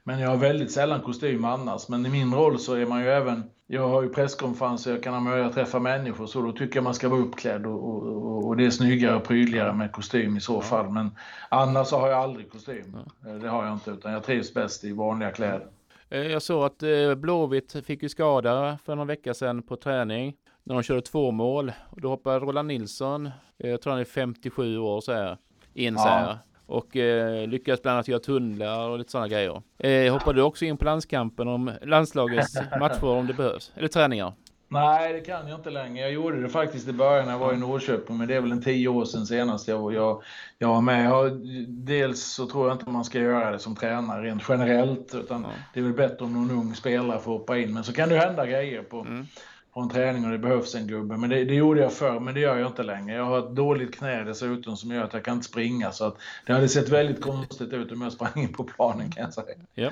Men 0.05 0.21
jag 0.21 0.29
har 0.31 0.37
väldigt 0.37 0.73
sällan 0.73 1.01
kostym 1.01 1.45
annars. 1.45 1.89
Men 1.89 2.07
i 2.07 2.09
min 2.09 2.35
roll 2.35 2.59
så 2.59 2.75
är 2.75 2.87
man 2.87 3.01
ju 3.01 3.09
även, 3.09 3.43
jag 3.67 3.89
har 3.89 4.03
ju 4.03 4.09
presskonferenser, 4.09 4.91
jag 4.91 5.03
kan 5.03 5.13
ha 5.15 5.21
möjlighet 5.21 5.49
att 5.49 5.55
träffa 5.55 5.79
människor 5.79 6.27
så 6.27 6.43
då 6.43 6.53
tycker 6.53 6.77
jag 6.77 6.85
man 6.85 6.95
ska 6.95 7.09
vara 7.09 7.21
uppklädd 7.21 7.67
och, 7.67 7.89
och, 7.89 8.03
och, 8.07 8.47
och 8.47 8.57
det 8.57 8.67
är 8.67 8.71
snyggare 8.71 9.17
och 9.17 9.25
prydligare 9.25 9.73
med 9.73 9.93
kostym 9.93 10.37
i 10.37 10.41
så 10.41 10.61
fall. 10.61 10.91
Men 10.91 11.11
annars 11.49 11.87
så 11.87 11.99
har 11.99 12.09
jag 12.09 12.19
aldrig 12.19 12.53
kostym. 12.53 12.97
Eh, 13.27 13.35
Det 13.35 13.49
har 13.49 13.65
jag 13.65 13.73
inte 13.73 13.91
utan 13.91 14.13
jag 14.13 14.25
trivs 14.25 14.55
bäst 14.55 14.85
i 14.85 14.93
vanliga 14.93 15.31
kläder. 15.31 15.67
Eh, 16.11 16.21
Jag 16.27 16.43
såg 16.43 16.65
att 16.65 16.83
eh, 16.83 17.15
Blåvitt 17.15 17.77
fick 17.87 18.03
ju 18.03 18.09
skada 18.09 18.79
för 18.85 18.95
några 18.95 19.07
veckor 19.07 19.33
sedan 19.33 19.63
på 19.63 19.77
träning. 19.77 20.35
När 20.65 20.75
de 20.75 20.83
körde 20.83 21.03
två 21.03 21.31
mål. 21.31 21.73
Och 21.91 22.01
då 22.01 22.09
hoppade 22.09 22.39
Roland 22.39 22.69
Nilsson, 22.69 23.27
eh, 23.59 23.71
jag 23.71 23.83
tror 23.83 23.91
han 23.91 24.01
är 24.01 24.05
57 24.05 24.79
år 24.79 25.01
så 25.01 25.13
här, 25.13 25.37
in 25.75 25.99
så 25.99 26.09
Ja. 26.09 26.11
här. 26.13 26.39
Och 26.67 26.97
eh, 26.97 27.47
lyckades 27.49 27.83
bland 27.83 27.95
annat 27.95 28.09
göra 28.09 28.21
tunnlar 28.21 28.89
och 28.89 28.99
lite 28.99 29.11
sådana 29.11 29.29
grejer. 29.29 29.63
Eh, 29.79 30.13
hoppade 30.13 30.39
du 30.39 30.43
också 30.43 30.65
in 30.65 30.77
på 30.77 30.85
landskampen 30.85 31.49
om 31.49 31.71
landslagets 31.83 32.55
matcher 32.81 33.05
om 33.05 33.27
det 33.27 33.35
behövs? 33.35 33.73
Eller 33.75 33.89
träningar? 33.89 34.33
Nej, 34.69 35.13
det 35.13 35.21
kan 35.21 35.49
jag 35.49 35.59
inte 35.59 35.71
längre. 35.71 36.01
Jag 36.01 36.13
gjorde 36.13 36.43
det 36.43 36.49
faktiskt 36.49 36.89
i 36.89 36.93
början 36.93 37.25
när 37.25 37.33
jag 37.33 37.39
var 37.39 37.53
i 37.53 37.57
Norrköping, 37.57 38.17
men 38.19 38.29
det 38.29 38.35
är 38.35 38.41
väl 38.41 38.53
en 38.53 38.63
tio 38.63 38.89
år 38.89 39.05
sedan 39.05 39.27
senast 39.27 39.69
jag, 39.69 39.95
jag, 39.95 40.23
jag 40.59 40.69
var 40.69 40.81
med. 40.81 41.05
Jag, 41.07 41.41
dels 41.69 42.23
så 42.23 42.47
tror 42.47 42.69
jag 42.69 42.75
inte 42.75 42.91
man 42.91 43.05
ska 43.05 43.19
göra 43.19 43.51
det 43.51 43.59
som 43.59 43.77
tränare 43.77 44.23
rent 44.23 44.43
generellt, 44.49 45.15
utan 45.15 45.43
Ja. 45.43 45.49
det 45.75 45.81
är 45.81 45.85
väl 45.85 45.93
bättre 45.93 46.25
om 46.25 46.33
någon 46.33 46.51
ung 46.51 46.75
spelare 46.75 47.19
får 47.21 47.33
hoppa 47.33 47.59
in. 47.59 47.75
Men 47.75 47.85
så 47.85 47.93
kan 47.93 48.09
det 48.09 48.19
hända 48.19 48.47
grejer 48.47 48.83
på, 48.83 49.01
Mm. 49.01 49.27
på 49.73 49.81
en 49.81 49.89
träning 49.91 50.25
och 50.25 50.31
det 50.31 50.39
behövs 50.39 50.75
en 50.75 50.87
gubbe. 50.87 51.17
Men 51.17 51.31
det, 51.31 51.45
det 51.45 51.55
gjorde 51.55 51.81
jag 51.81 51.93
förr, 51.93 52.21
men 52.21 52.35
det 52.35 52.41
gör 52.41 52.57
jag 52.59 52.67
inte 52.67 52.83
längre. 52.83 53.17
Jag 53.17 53.25
har 53.25 53.39
ett 53.39 53.51
dåligt 53.57 53.95
knä 53.99 54.25
dessutom 54.25 54.77
som 54.77 54.91
gör 54.91 55.05
att 55.05 55.13
jag 55.13 55.25
kan 55.25 55.35
inte 55.35 55.47
springa. 55.49 55.93
Så 55.93 56.05
att 56.05 56.17
det 56.47 56.53
hade 56.53 56.69
sett 56.69 56.89
väldigt 56.89 57.21
konstigt 57.23 57.73
ut 57.73 57.93
om 57.93 58.03
jag 58.03 58.13
sprang 58.13 58.33
in 58.43 58.53
på 58.53 58.65
planen 58.65 59.11
kan 59.13 59.25
jag 59.25 59.35
säga. 59.35 59.57
Ja. 59.75 59.91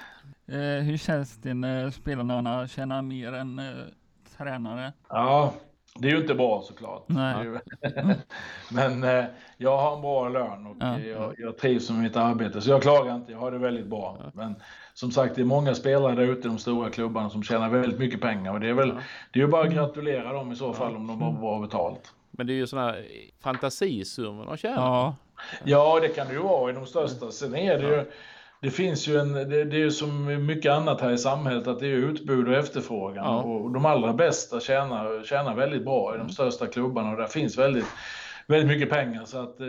Eh, 0.48 0.82
hur 0.84 0.96
känns 0.96 1.37
det 1.42 1.54
när 1.54 1.90
spelarna 1.90 2.68
tjänar 2.68 3.02
mer 3.02 3.32
än 3.32 3.58
eh, 3.58 3.64
tränare? 4.38 4.92
Ja, 5.09 5.53
det 5.99 6.09
är 6.09 6.12
ju 6.12 6.20
inte 6.20 6.35
bra 6.35 6.62
såklart. 6.62 7.05
Ju- 7.44 7.59
Men 8.73 9.05
eh, 9.05 9.25
jag 9.57 9.77
har 9.79 9.94
en 9.97 10.03
bra 10.03 10.29
lön 10.29 10.66
och 10.66 10.77
Ja. 10.81 10.99
jag, 11.01 11.35
jag 11.38 11.59
trivs 11.59 11.90
med 11.90 12.03
mitt 12.03 12.16
arbete. 12.16 12.61
Så 12.61 12.70
jag 12.70 12.83
klagar 12.83 13.14
inte, 13.14 13.33
jag 13.33 13.38
har 13.38 13.51
det 13.53 13.59
väldigt 13.59 13.87
bra. 13.87 14.18
Men 14.35 14.55
som 14.94 15.11
sagt, 15.11 15.35
det 15.35 15.40
är 15.40 15.44
många 15.44 15.75
spelare 15.75 16.14
där 16.14 16.23
ute 16.23 16.49
i 16.49 16.51
de 16.51 16.59
stora 16.59 16.90
klubbarna 16.90 17.31
som 17.31 17.42
tjänar 17.42 17.68
väldigt 17.68 17.99
mycket 17.99 18.20
pengar. 18.20 18.53
Och 18.53 18.61
det 18.61 18.68
är 18.68 18.73
väl 18.75 18.88
det 19.33 19.38
är 19.38 19.44
ju 19.44 19.47
bara 19.49 19.62
att 19.66 19.73
gratulera 19.75 20.33
dem 20.33 20.53
i 20.53 20.57
så 20.57 20.73
fall 20.73 20.97
om 20.97 21.07
de 21.07 21.23
har 21.23 21.33
bra 21.33 21.59
betalt. 21.61 22.14
Men 22.31 22.47
det 22.47 22.53
är 22.53 22.55
ju 22.55 22.66
sådana 22.66 22.87
här 22.92 23.07
fantasisummor 23.42 24.47
de 24.47 24.57
tjänar. 24.57 24.77
Ja, 24.77 25.16
Ja, 25.64 26.01
det 26.01 26.09
kan 26.09 26.27
det 26.27 26.33
ju 26.33 26.38
vara 26.42 26.70
i 26.70 26.75
de 26.75 26.87
största. 26.87 27.31
Sen 27.31 27.55
är 27.57 27.79
det 27.79 27.88
ju 27.97 28.05
det 28.64 28.70
finns 28.70 29.09
ju 29.09 29.18
en, 29.18 29.33
det, 29.33 29.44
det 29.64 29.77
är 29.77 29.81
ju 29.81 29.90
som 29.90 30.46
mycket 30.46 30.72
annat 30.72 31.00
här 31.00 31.11
i 31.12 31.18
samhället 31.18 31.66
att 31.66 31.81
det 31.81 31.87
är 31.87 31.90
utbud 31.96 32.48
och 32.48 32.55
efterfrågan. 32.55 33.24
Ja. 33.24 33.42
Och 33.42 33.70
de 33.72 33.85
allra 33.87 34.12
bästa 34.12 34.61
tjänar, 34.61 35.22
tjänar 35.24 35.55
väldigt 35.55 35.85
bra 35.85 36.14
i 36.14 36.18
de 36.18 36.29
största 36.29 36.66
klubbarna 36.66 37.11
och 37.11 37.16
där 37.16 37.27
finns 37.27 37.59
väldigt, 37.59 37.87
väldigt 38.46 38.68
mycket 38.68 38.90
pengar. 38.90 39.24
Så 39.24 39.38
att 39.42 39.61
eh, 39.61 39.66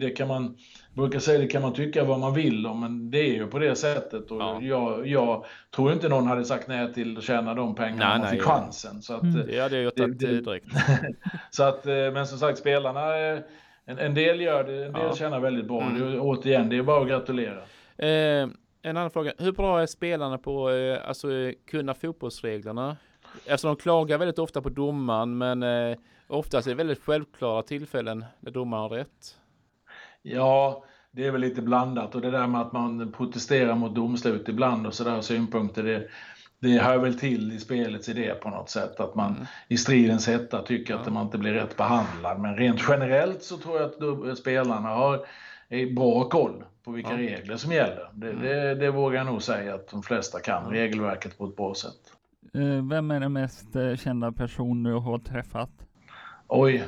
det 0.00 0.10
kan 0.10 0.28
man, 0.28 0.56
brukar 0.94 1.18
säga 1.18 1.38
det 1.38 1.46
kan 1.46 1.62
man 1.62 1.72
tycka 1.72 2.04
vad 2.04 2.20
man 2.20 2.34
vill 2.34 2.66
om, 2.66 2.80
men 2.80 3.10
det 3.10 3.18
är 3.18 3.34
ju 3.34 3.46
på 3.46 3.58
det 3.58 3.74
sättet. 3.76 4.30
Och 4.30 4.40
Ja. 4.40 4.58
jag, 4.62 5.06
jag 5.06 5.44
tror 5.76 5.92
inte 5.92 6.08
någon 6.08 6.26
hade 6.26 6.44
sagt 6.44 6.68
nej 6.68 6.92
till 6.94 7.18
att 7.18 7.24
tjäna 7.24 7.54
de 7.54 7.74
pengarna 7.74 8.04
Nej, 8.08 8.14
om 8.14 8.20
man 8.20 8.30
fick 8.30 8.42
chansen. 8.42 9.02
Så 9.02 9.14
att, 9.14 9.22
Mm. 9.22 9.40
eh, 9.40 9.46
Det 9.46 9.60
hade 9.60 9.74
jag 9.76 9.84
gjort 9.84 9.96
Det- 9.96 10.04
att, 10.04 10.18
det- 10.18 10.40
direkt. 10.40 10.66
så 11.50 11.62
att, 11.62 11.86
eh, 11.86 11.92
men 11.94 12.26
som 12.26 12.38
sagt, 12.38 12.58
spelarna, 12.58 13.14
en, 13.84 13.98
en 13.98 14.14
del 14.14 14.40
gör 14.40 14.64
det, 14.64 14.84
en 14.86 14.92
del 14.92 15.02
Ja. 15.08 15.14
tjänar 15.16 15.40
väldigt 15.40 15.68
bra. 15.68 15.82
Mm. 15.82 16.00
Det, 16.12 16.18
återigen, 16.18 16.68
det 16.68 16.76
är 16.78 16.82
bara 16.82 17.02
att 17.02 17.08
gratulera. 17.08 17.58
Eh, 17.98 18.48
en 18.84 18.96
annan 18.96 19.10
fråga. 19.10 19.32
Hur 19.38 19.52
bra 19.52 19.82
är 19.82 19.86
spelarna 19.86 20.38
på 20.38 20.70
eh, 20.70 21.08
alltså, 21.08 21.28
kunna 21.70 21.94
fotbollsreglerna? 21.94 22.96
Eftersom 23.46 23.68
de 23.68 23.76
klagar 23.76 24.18
väldigt 24.18 24.38
ofta 24.38 24.62
på 24.62 24.68
domaren, 24.68 25.38
men 25.38 25.62
eh, 25.62 25.96
oftast 26.26 26.66
är 26.66 26.70
det 26.70 26.76
väldigt 26.76 27.04
självklara 27.04 27.62
tillfällen 27.62 28.24
där 28.40 28.50
domaren 28.50 28.82
har 28.82 28.88
rätt. 28.88 29.36
Ja, 30.22 30.84
det 31.10 31.26
är 31.26 31.30
väl 31.30 31.40
lite 31.40 31.62
blandat 31.62 32.14
och 32.14 32.20
det 32.20 32.30
där 32.30 32.46
med 32.46 32.60
att 32.60 32.72
man 32.72 33.12
protesterar 33.12 33.74
mot 33.74 33.94
domslut 33.94 34.48
ibland 34.48 34.86
och 34.86 34.94
sådär 34.94 35.20
synpunkter, 35.20 35.82
det, 35.82 36.08
det 36.58 36.78
hör 36.78 36.98
väl 36.98 37.18
till 37.18 37.52
i 37.52 37.58
spelets 37.58 38.08
idé 38.08 38.34
på 38.42 38.50
något 38.50 38.70
sätt. 38.70 39.00
Att 39.00 39.14
man 39.14 39.32
Mm. 39.34 39.46
i 39.68 39.76
stridens 39.76 40.26
hetta 40.28 40.62
tycker 40.62 40.94
att 40.94 41.12
man 41.12 41.24
inte 41.24 41.38
blir 41.38 41.52
rätt 41.52 41.76
behandlad. 41.76 42.40
Men 42.40 42.56
rent 42.56 42.80
generellt 42.88 43.42
så 43.42 43.56
tror 43.56 43.80
jag 43.80 44.30
att 44.30 44.38
spelarna 44.38 44.88
har 44.88 45.26
bra 45.94 46.24
koll 46.28 46.64
på 46.84 46.90
vilka 46.90 47.10
Ja. 47.10 47.18
regler 47.18 47.56
som 47.56 47.72
gäller. 47.72 48.08
Det, 48.12 48.30
Mm. 48.30 48.42
det, 48.42 48.74
det 48.74 48.90
vågar 48.90 49.16
jag 49.18 49.26
nog 49.26 49.42
säga 49.42 49.74
att 49.74 49.88
de 49.88 50.02
flesta 50.02 50.40
kan 50.40 50.70
regelverket 50.70 51.38
på 51.38 51.44
ett 51.46 51.56
bra 51.56 51.74
sätt. 51.74 52.12
Eh, 52.54 52.88
Vem 52.90 53.10
är 53.10 53.20
den 53.20 53.32
mest 53.32 53.76
eh, 53.76 53.96
kända 53.96 54.32
person 54.32 54.82
du 54.82 54.92
har 54.94 55.18
träffat? 55.18 55.70
Oj, 56.48 56.84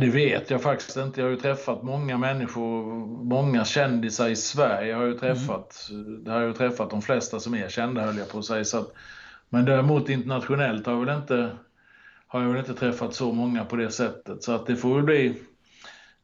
det 0.00 0.06
vet 0.10 0.50
jag 0.50 0.62
faktiskt 0.62 0.96
inte. 0.96 1.20
Jag 1.20 1.26
har 1.26 1.30
ju 1.30 1.36
träffat 1.36 1.82
många 1.82 2.18
människor, 2.18 2.84
många 3.24 3.64
kändisar 3.64 4.28
i 4.28 4.36
Sverige. 4.36 4.90
Jag 4.90 4.96
har 4.98 5.04
ju 5.04 5.18
träffat, 5.18 5.88
det 6.24 6.30
har 6.30 6.40
jag 6.40 6.48
ju 6.48 6.54
träffat 6.54 6.90
de 6.90 7.02
flesta 7.02 7.40
som 7.40 7.54
är 7.54 7.68
kända 7.68 8.00
höll 8.02 8.16
jag 8.18 8.28
på 8.28 8.38
att 8.38 8.44
säga. 8.44 8.64
Så 8.64 8.78
att, 8.78 8.92
men 9.48 9.64
däremot 9.64 10.08
internationellt 10.08 10.86
har 10.86 10.92
jag 10.92 11.04
väl 11.04 11.16
inte, 11.16 11.50
har 12.26 12.42
jag 12.42 12.48
väl 12.48 12.58
inte 12.58 12.74
träffat 12.74 13.14
så 13.14 13.32
många 13.32 13.64
på 13.64 13.76
det 13.76 13.90
sättet. 13.90 14.42
Så 14.42 14.52
att 14.52 14.66
det 14.66 14.76
får 14.76 14.94
väl 14.94 15.04
bli, 15.04 15.34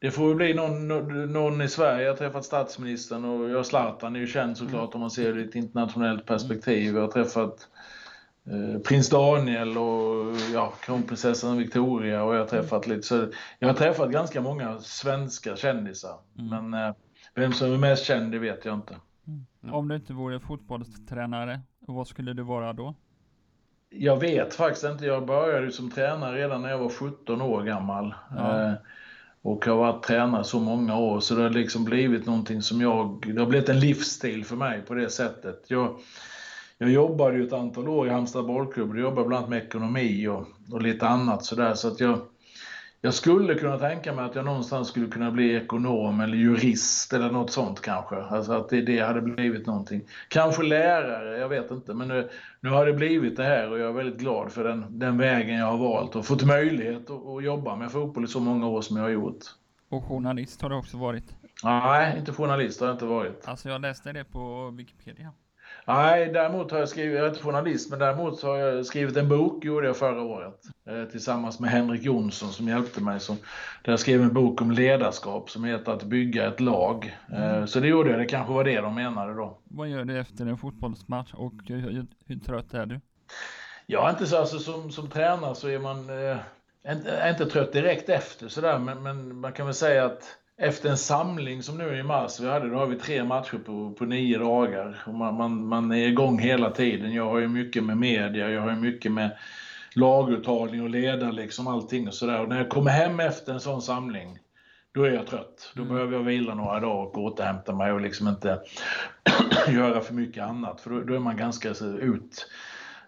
det 0.03 0.11
får 0.11 0.27
väl 0.27 0.35
bli 0.35 0.53
någon, 0.53 0.87
någon- 1.33 1.61
i 1.61 1.67
Sverige. 1.67 2.03
Jag 2.03 2.11
har 2.11 2.17
träffat 2.17 2.45
statsministern 2.45 3.25
och 3.25 3.49
jag 3.49 3.65
Zlatan 3.65 4.15
är 4.15 4.19
ju 4.19 4.27
känd 4.27 4.57
såklart 4.57 4.95
om 4.95 5.01
man 5.01 5.11
ser 5.11 5.33
det 5.33 5.41
i 5.41 5.43
ett 5.43 5.55
internationellt 5.55 6.25
perspektiv. 6.25 6.95
Jag 6.95 7.01
har 7.01 7.07
träffat 7.07 7.67
eh, 8.45 8.81
prins 8.81 9.09
Daniel 9.09 9.77
och 9.77 10.35
ja, 10.53 10.73
kronprinsessan 10.81 11.57
Victoria 11.57 12.23
och 12.23 12.35
jag 12.35 12.39
har 12.39 12.45
träffat 12.45 12.87
lite 12.87 13.01
så 13.01 13.27
jag 13.59 13.67
har 13.67 13.75
träffat 13.75 14.11
ganska 14.11 14.41
många 14.41 14.79
svenska 14.79 15.55
kändisar. 15.55 16.15
Men 16.33 16.73
eh, 16.73 16.95
vem 17.35 17.53
som 17.53 17.73
är 17.73 17.77
mest 17.77 18.05
känd 18.05 18.31
det 18.31 18.39
vet 18.39 18.65
jag 18.65 18.75
inte. 18.75 18.95
Mm. 19.27 19.73
Om 19.75 19.87
du 19.87 19.95
inte 19.95 20.13
vore 20.13 20.39
fotbollstränare, 20.39 21.61
vad 21.79 22.07
skulle 22.07 22.33
du 22.33 22.43
vara 22.43 22.73
då? 22.73 22.95
Jag 23.89 24.19
vet 24.19 24.53
faktiskt 24.53 24.85
inte. 24.85 25.05
Jag 25.05 25.25
började 25.25 25.65
ju 25.65 25.71
som 25.71 25.91
tränare 25.91 26.37
redan 26.37 26.61
när 26.61 26.69
jag 26.69 26.77
var 26.77 26.89
17 26.89 27.41
år 27.41 27.63
gammal. 27.63 28.13
Ja. 28.37 28.61
Eh, 28.67 28.73
och 29.43 29.65
har 29.65 29.75
varit 29.75 30.03
tränare 30.03 30.43
så 30.43 30.59
många 30.59 30.97
år 30.97 31.19
så 31.19 31.35
det 31.35 31.41
har 31.41 31.49
liksom 31.49 31.85
blivit 31.85 32.25
någonting 32.25 32.61
som 32.61 32.81
jag, 32.81 33.23
det 33.33 33.41
har 33.41 33.47
blivit 33.47 33.69
en 33.69 33.79
livsstil 33.79 34.45
för 34.45 34.55
mig 34.55 34.81
på 34.81 34.93
det 34.93 35.09
sättet. 35.09 35.63
Jag, 35.67 35.99
jag 36.77 36.91
jobbade 36.91 37.37
ju 37.37 37.47
ett 37.47 37.53
antal 37.53 37.87
år 37.87 38.07
i 38.07 38.09
Halmstad 38.09 38.45
bollklubb. 38.45 38.89
Jag 38.89 38.99
jobbade 38.99 39.27
bland 39.27 39.39
annat 39.39 39.49
med 39.49 39.63
ekonomi 39.63 40.27
och, 40.27 40.45
och 40.71 40.81
lite 40.81 41.07
annat 41.07 41.45
sådär. 41.45 41.73
Så 41.73 41.87
att 41.87 41.99
jag, 41.99 42.19
jag 43.05 43.13
skulle 43.13 43.55
kunna 43.55 43.79
tänka 43.79 44.13
mig 44.13 44.25
att 44.25 44.35
jag 44.35 44.45
någonstans 44.45 44.87
skulle 44.87 45.07
kunna 45.07 45.31
bli 45.31 45.55
ekonom 45.55 46.19
eller 46.19 46.37
jurist 46.37 47.13
eller 47.13 47.31
något 47.31 47.51
sånt 47.51 47.81
kanske. 47.81 48.15
Alltså 48.15 48.53
att 48.53 48.69
det, 48.69 48.81
det 48.81 48.99
hade 48.99 49.21
blivit 49.21 49.67
någonting. 49.67 50.01
Kanske 50.27 50.63
lärare, 50.63 51.37
jag 51.37 51.49
vet 51.49 51.71
inte. 51.71 51.93
Men 51.93 52.07
nu, 52.07 52.29
nu 52.59 52.69
har 52.69 52.85
det 52.85 52.93
blivit 52.93 53.37
det 53.37 53.43
här 53.43 53.71
och 53.71 53.79
jag 53.79 53.89
är 53.89 53.93
väldigt 53.93 54.19
glad 54.19 54.51
för 54.51 54.63
den, 54.63 54.99
den 54.99 55.17
vägen 55.17 55.57
jag 55.57 55.65
har 55.65 55.77
valt 55.77 56.15
och 56.15 56.25
fått 56.25 56.43
möjlighet 56.43 57.09
att, 57.09 57.27
att 57.27 57.43
jobba 57.43 57.75
med 57.75 57.91
fotboll 57.91 58.23
i 58.23 58.27
så 58.27 58.39
många 58.39 58.67
år 58.67 58.81
som 58.81 58.97
jag 58.97 59.03
har 59.03 59.09
gjort. 59.09 59.43
Och 59.89 60.03
journalist 60.03 60.61
har 60.61 60.69
du 60.69 60.75
också 60.75 60.97
varit. 60.97 61.35
Nej, 61.63 62.19
inte 62.19 62.31
journalist 62.31 62.79
har 62.79 62.87
jag 62.87 62.95
inte 62.95 63.05
varit. 63.05 63.47
Alltså 63.47 63.69
jag 63.69 63.81
läste 63.81 64.13
det 64.13 64.23
på 64.23 64.69
Wikipedia. 64.69 65.31
Nej, 65.85 66.29
däremot 66.33 66.71
har 66.71 66.79
jag 66.79 66.89
skrivit, 66.89 67.15
jag 67.15 67.25
är 67.25 67.29
inte 67.29 67.43
journalist, 67.43 67.89
men 67.89 67.99
däremot 67.99 68.43
har 68.43 68.57
jag 68.57 68.85
skrivit 68.85 69.17
en 69.17 69.29
bok, 69.29 69.65
gjorde 69.65 69.87
jag 69.87 69.97
förra 69.97 70.21
året. 70.21 70.61
Eh, 70.87 71.03
tillsammans 71.03 71.59
med 71.59 71.69
Henrik 71.69 72.03
Jonsson 72.03 72.49
som 72.49 72.67
hjälpte 72.67 73.01
mig. 73.01 73.19
Som, 73.19 73.37
där 73.83 73.91
jag 73.91 73.99
skrev 73.99 74.21
en 74.21 74.33
bok 74.33 74.61
om 74.61 74.71
ledarskap 74.71 75.49
som 75.49 75.63
heter 75.63 75.91
Att 75.91 76.03
bygga 76.03 76.47
ett 76.47 76.59
lag. 76.59 77.17
Eh, 77.33 77.65
så 77.65 77.79
det 77.79 77.87
gjorde 77.87 78.09
jag, 78.09 78.19
det 78.19 78.25
kanske 78.25 78.53
var 78.53 78.63
det 78.63 78.81
de 78.81 78.95
menade 78.95 79.33
då. 79.33 79.57
Vad 79.63 79.87
gör 79.87 80.05
du 80.05 80.19
efter 80.19 80.45
en 80.45 80.57
fotbollsmatch 80.57 81.33
och 81.33 81.53
hur, 81.67 82.05
hur, 82.27 82.39
trött 82.39 82.73
är 82.73 82.85
du? 82.85 82.99
Är 83.87 84.09
inte 84.09 84.25
så, 84.25 84.37
alltså 84.37 84.59
som, 84.59 84.91
som 84.91 85.09
tränare 85.09 85.55
så 85.55 85.67
är 85.67 85.79
man 85.79 85.97
eh, 86.09 86.37
inte, 86.91 87.27
inte 87.29 87.45
trött 87.45 87.73
direkt 87.73 88.09
efter 88.09 88.47
sådär, 88.47 88.79
men, 88.79 89.03
men 89.03 89.35
man 89.35 89.53
kan 89.53 89.65
väl 89.65 89.75
säga 89.75 90.05
att 90.05 90.37
efter 90.57 90.89
en 90.89 90.97
samling 90.97 91.63
som 91.63 91.77
nu 91.77 91.97
i 91.97 92.03
mars 92.03 92.39
vi 92.39 92.47
hade, 92.47 92.69
då 92.69 92.75
har 92.75 92.85
vi 92.85 92.95
tre 92.95 93.23
matcher 93.23 93.57
på, 93.57 93.93
på 93.93 94.05
nio 94.05 94.37
dagar. 94.37 95.03
Och 95.07 95.13
man, 95.13 95.35
man, 95.35 95.67
man 95.67 95.91
är 95.91 96.07
igång 96.07 96.39
hela 96.39 96.71
tiden. 96.71 97.13
Jag 97.13 97.29
har 97.29 97.39
ju 97.39 97.47
mycket 97.47 97.83
med 97.83 97.97
media, 97.97 98.49
jag 98.49 98.61
har 98.61 98.69
ju 98.69 98.75
mycket 98.75 99.11
med 99.11 99.37
laguttagning 99.95 100.81
och 100.83 100.89
ledare, 100.89 101.31
liksom 101.31 101.67
allting 101.67 102.07
och 102.07 102.13
sådär. 102.13 102.41
Och 102.41 102.49
när 102.49 102.57
jag 102.57 102.69
kommer 102.69 102.91
hem 102.91 103.19
efter 103.19 103.53
en 103.53 103.59
sån 103.59 103.81
samling, 103.81 104.39
då 104.93 105.03
är 105.03 105.11
jag 105.11 105.27
trött. 105.27 105.71
Då 105.75 105.83
behöver 105.83 106.13
jag 106.13 106.23
vila 106.23 106.55
några 106.55 106.79
dagar 106.79 107.07
och 107.07 107.17
återhämta 107.17 107.73
mig 107.75 107.91
och 107.91 108.01
liksom 108.01 108.27
inte 108.27 108.61
göra 109.67 110.01
för 110.01 110.13
mycket 110.13 110.43
annat. 110.43 110.81
För 110.81 110.89
då, 110.89 110.99
då 110.99 111.13
är 111.13 111.19
man 111.19 111.37
ganska 111.37 111.69
ut, 111.69 112.47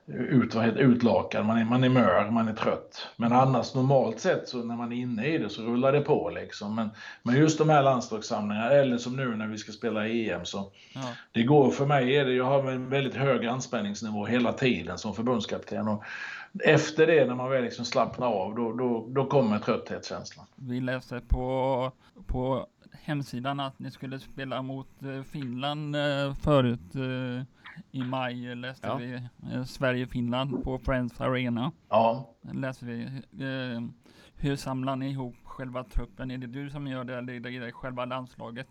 ut, 0.08 0.56
utlakad, 0.78 1.46
man 1.46 1.58
är, 1.58 1.66
man 1.66 1.84
är 1.84 1.90
mör, 1.90 2.30
man 2.30 2.48
är 2.48 2.54
trött. 2.54 3.08
Men 3.16 3.34
annars 3.34 3.74
normalt 3.74 4.20
sett 4.20 4.48
så 4.48 4.64
när 4.64 4.76
man 4.76 4.92
är 4.92 4.96
inne 4.96 5.28
i 5.28 5.38
det 5.38 5.50
så 5.50 5.62
rullar 5.62 5.92
det 5.92 6.02
på 6.02 6.30
liksom. 6.30 6.76
Men, 6.76 6.90
men 7.24 7.36
just 7.36 7.58
de 7.58 7.70
här 7.70 7.84
landslagssamlingarna, 7.84 8.72
eller 8.72 8.98
som 8.98 9.16
nu 9.16 9.36
när 9.36 9.48
vi 9.48 9.58
ska 9.58 9.72
spela 9.72 10.08
EM 10.08 10.46
så 10.46 10.72
Ja. 10.94 11.02
det 11.32 11.44
går 11.44 11.72
för 11.72 11.86
mig, 11.86 12.16
är 12.16 12.26
det, 12.26 12.34
jag 12.34 12.46
har 12.46 12.72
en 12.72 12.90
väldigt 12.90 13.16
hög 13.16 13.46
anspänningsnivå 13.46 14.26
hela 14.26 14.54
tiden 14.54 14.98
som 14.98 15.14
förbundskapten. 15.16 15.88
Och 15.88 16.04
efter 16.64 17.08
det, 17.08 17.26
när 17.26 17.36
man 17.36 17.50
väl 17.50 17.64
liksom 17.64 17.86
slappnar 17.86 18.28
av, 18.28 18.56
då, 18.56 18.74
då, 18.74 19.08
då 19.10 19.26
kommer 19.26 19.60
trötthetskänslan. 19.60 20.46
Vi 20.56 20.82
läste 20.82 21.22
på, 21.28 21.92
på 22.28 22.68
hemsidan 22.92 23.60
att 23.60 23.80
ni 23.80 23.92
skulle 23.92 24.20
spela 24.20 24.62
mot 24.62 25.04
eh, 25.04 25.24
Finland 25.24 25.96
eh, 25.96 26.34
förut. 26.34 26.96
I 27.92 28.04
maj 28.04 28.56
läste 28.56 28.88
Ja. 28.88 28.96
vi 28.96 29.14
eh, 29.54 29.64
Sverige-Finland 29.64 30.64
på 30.64 30.80
Friends 30.80 31.22
Arena. 31.22 31.72
Ja, 31.90 32.36
Läste 32.54 32.86
vi. 32.86 33.04
eh, 33.04 33.82
Hur 34.38 34.56
samlar 34.56 34.96
ni 34.96 35.10
ihop 35.10 35.36
själva 35.44 35.84
truppen? 35.84 36.32
Är 36.32 36.38
det 36.38 36.48
du 36.48 36.70
som 36.70 36.88
gör 36.88 37.04
det 37.04 37.18
eller 37.18 37.34
är 37.48 37.60
det 37.66 37.72
själva 37.72 38.06
landslaget? 38.06 38.68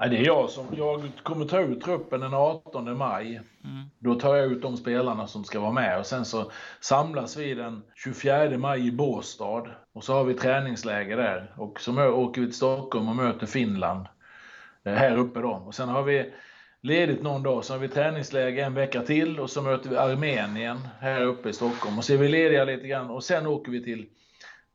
Nej, 0.00 0.10
det 0.10 0.16
är 0.18 0.26
jag 0.26 0.50
som, 0.50 0.66
jag 0.76 1.10
kommer 1.22 1.44
ta 1.44 1.60
ut 1.60 1.80
truppen 1.80 2.20
den 2.20 2.34
18 2.34 2.98
maj. 2.98 3.40
Mm. 3.64 3.84
Då 3.98 4.14
tar 4.14 4.34
jag 4.36 4.46
ut 4.52 4.62
de 4.62 4.76
spelarna 4.76 5.26
som 5.26 5.44
ska 5.44 5.60
vara 5.60 5.72
med 5.72 5.98
och 5.98 6.06
sen 6.06 6.24
så 6.24 6.50
samlas 6.80 7.36
vi 7.36 7.54
den 7.54 7.82
24 7.94 8.58
maj 8.58 8.86
i 8.86 8.92
Båstad 8.92 9.62
och 9.92 10.04
så 10.04 10.14
har 10.14 10.24
vi 10.24 10.34
träningsläger 10.34 11.16
där 11.16 11.52
och 11.56 11.80
så 11.80 12.08
åker 12.12 12.40
vi 12.40 12.46
till 12.46 12.56
Stockholm 12.56 13.08
och 13.08 13.16
möter 13.16 13.46
Finland 13.46 14.06
eh, 14.84 14.94
här 14.94 15.16
uppe 15.16 15.40
då. 15.40 15.50
Och 15.50 15.74
sen 15.74 15.88
har 15.88 16.02
vi 16.02 16.32
ledigt 16.84 17.22
någon 17.22 17.42
dag, 17.42 17.64
så 17.64 17.72
har 17.74 17.78
vi 17.78 17.88
träningsläger 17.88 18.66
en 18.66 18.74
vecka 18.74 19.02
till 19.02 19.40
och 19.40 19.50
så 19.50 19.62
möter 19.62 19.90
vi 19.90 19.96
Armenien 19.96 20.78
här 21.00 21.22
uppe 21.22 21.48
i 21.48 21.52
Stockholm 21.52 21.98
och 21.98 22.04
så 22.04 22.12
är 22.12 22.16
vi 22.16 22.28
lediga 22.28 22.64
lite 22.64 22.86
grann 22.86 23.10
och 23.10 23.24
sen 23.24 23.46
åker 23.46 23.72
vi 23.72 23.84
till 23.84 24.06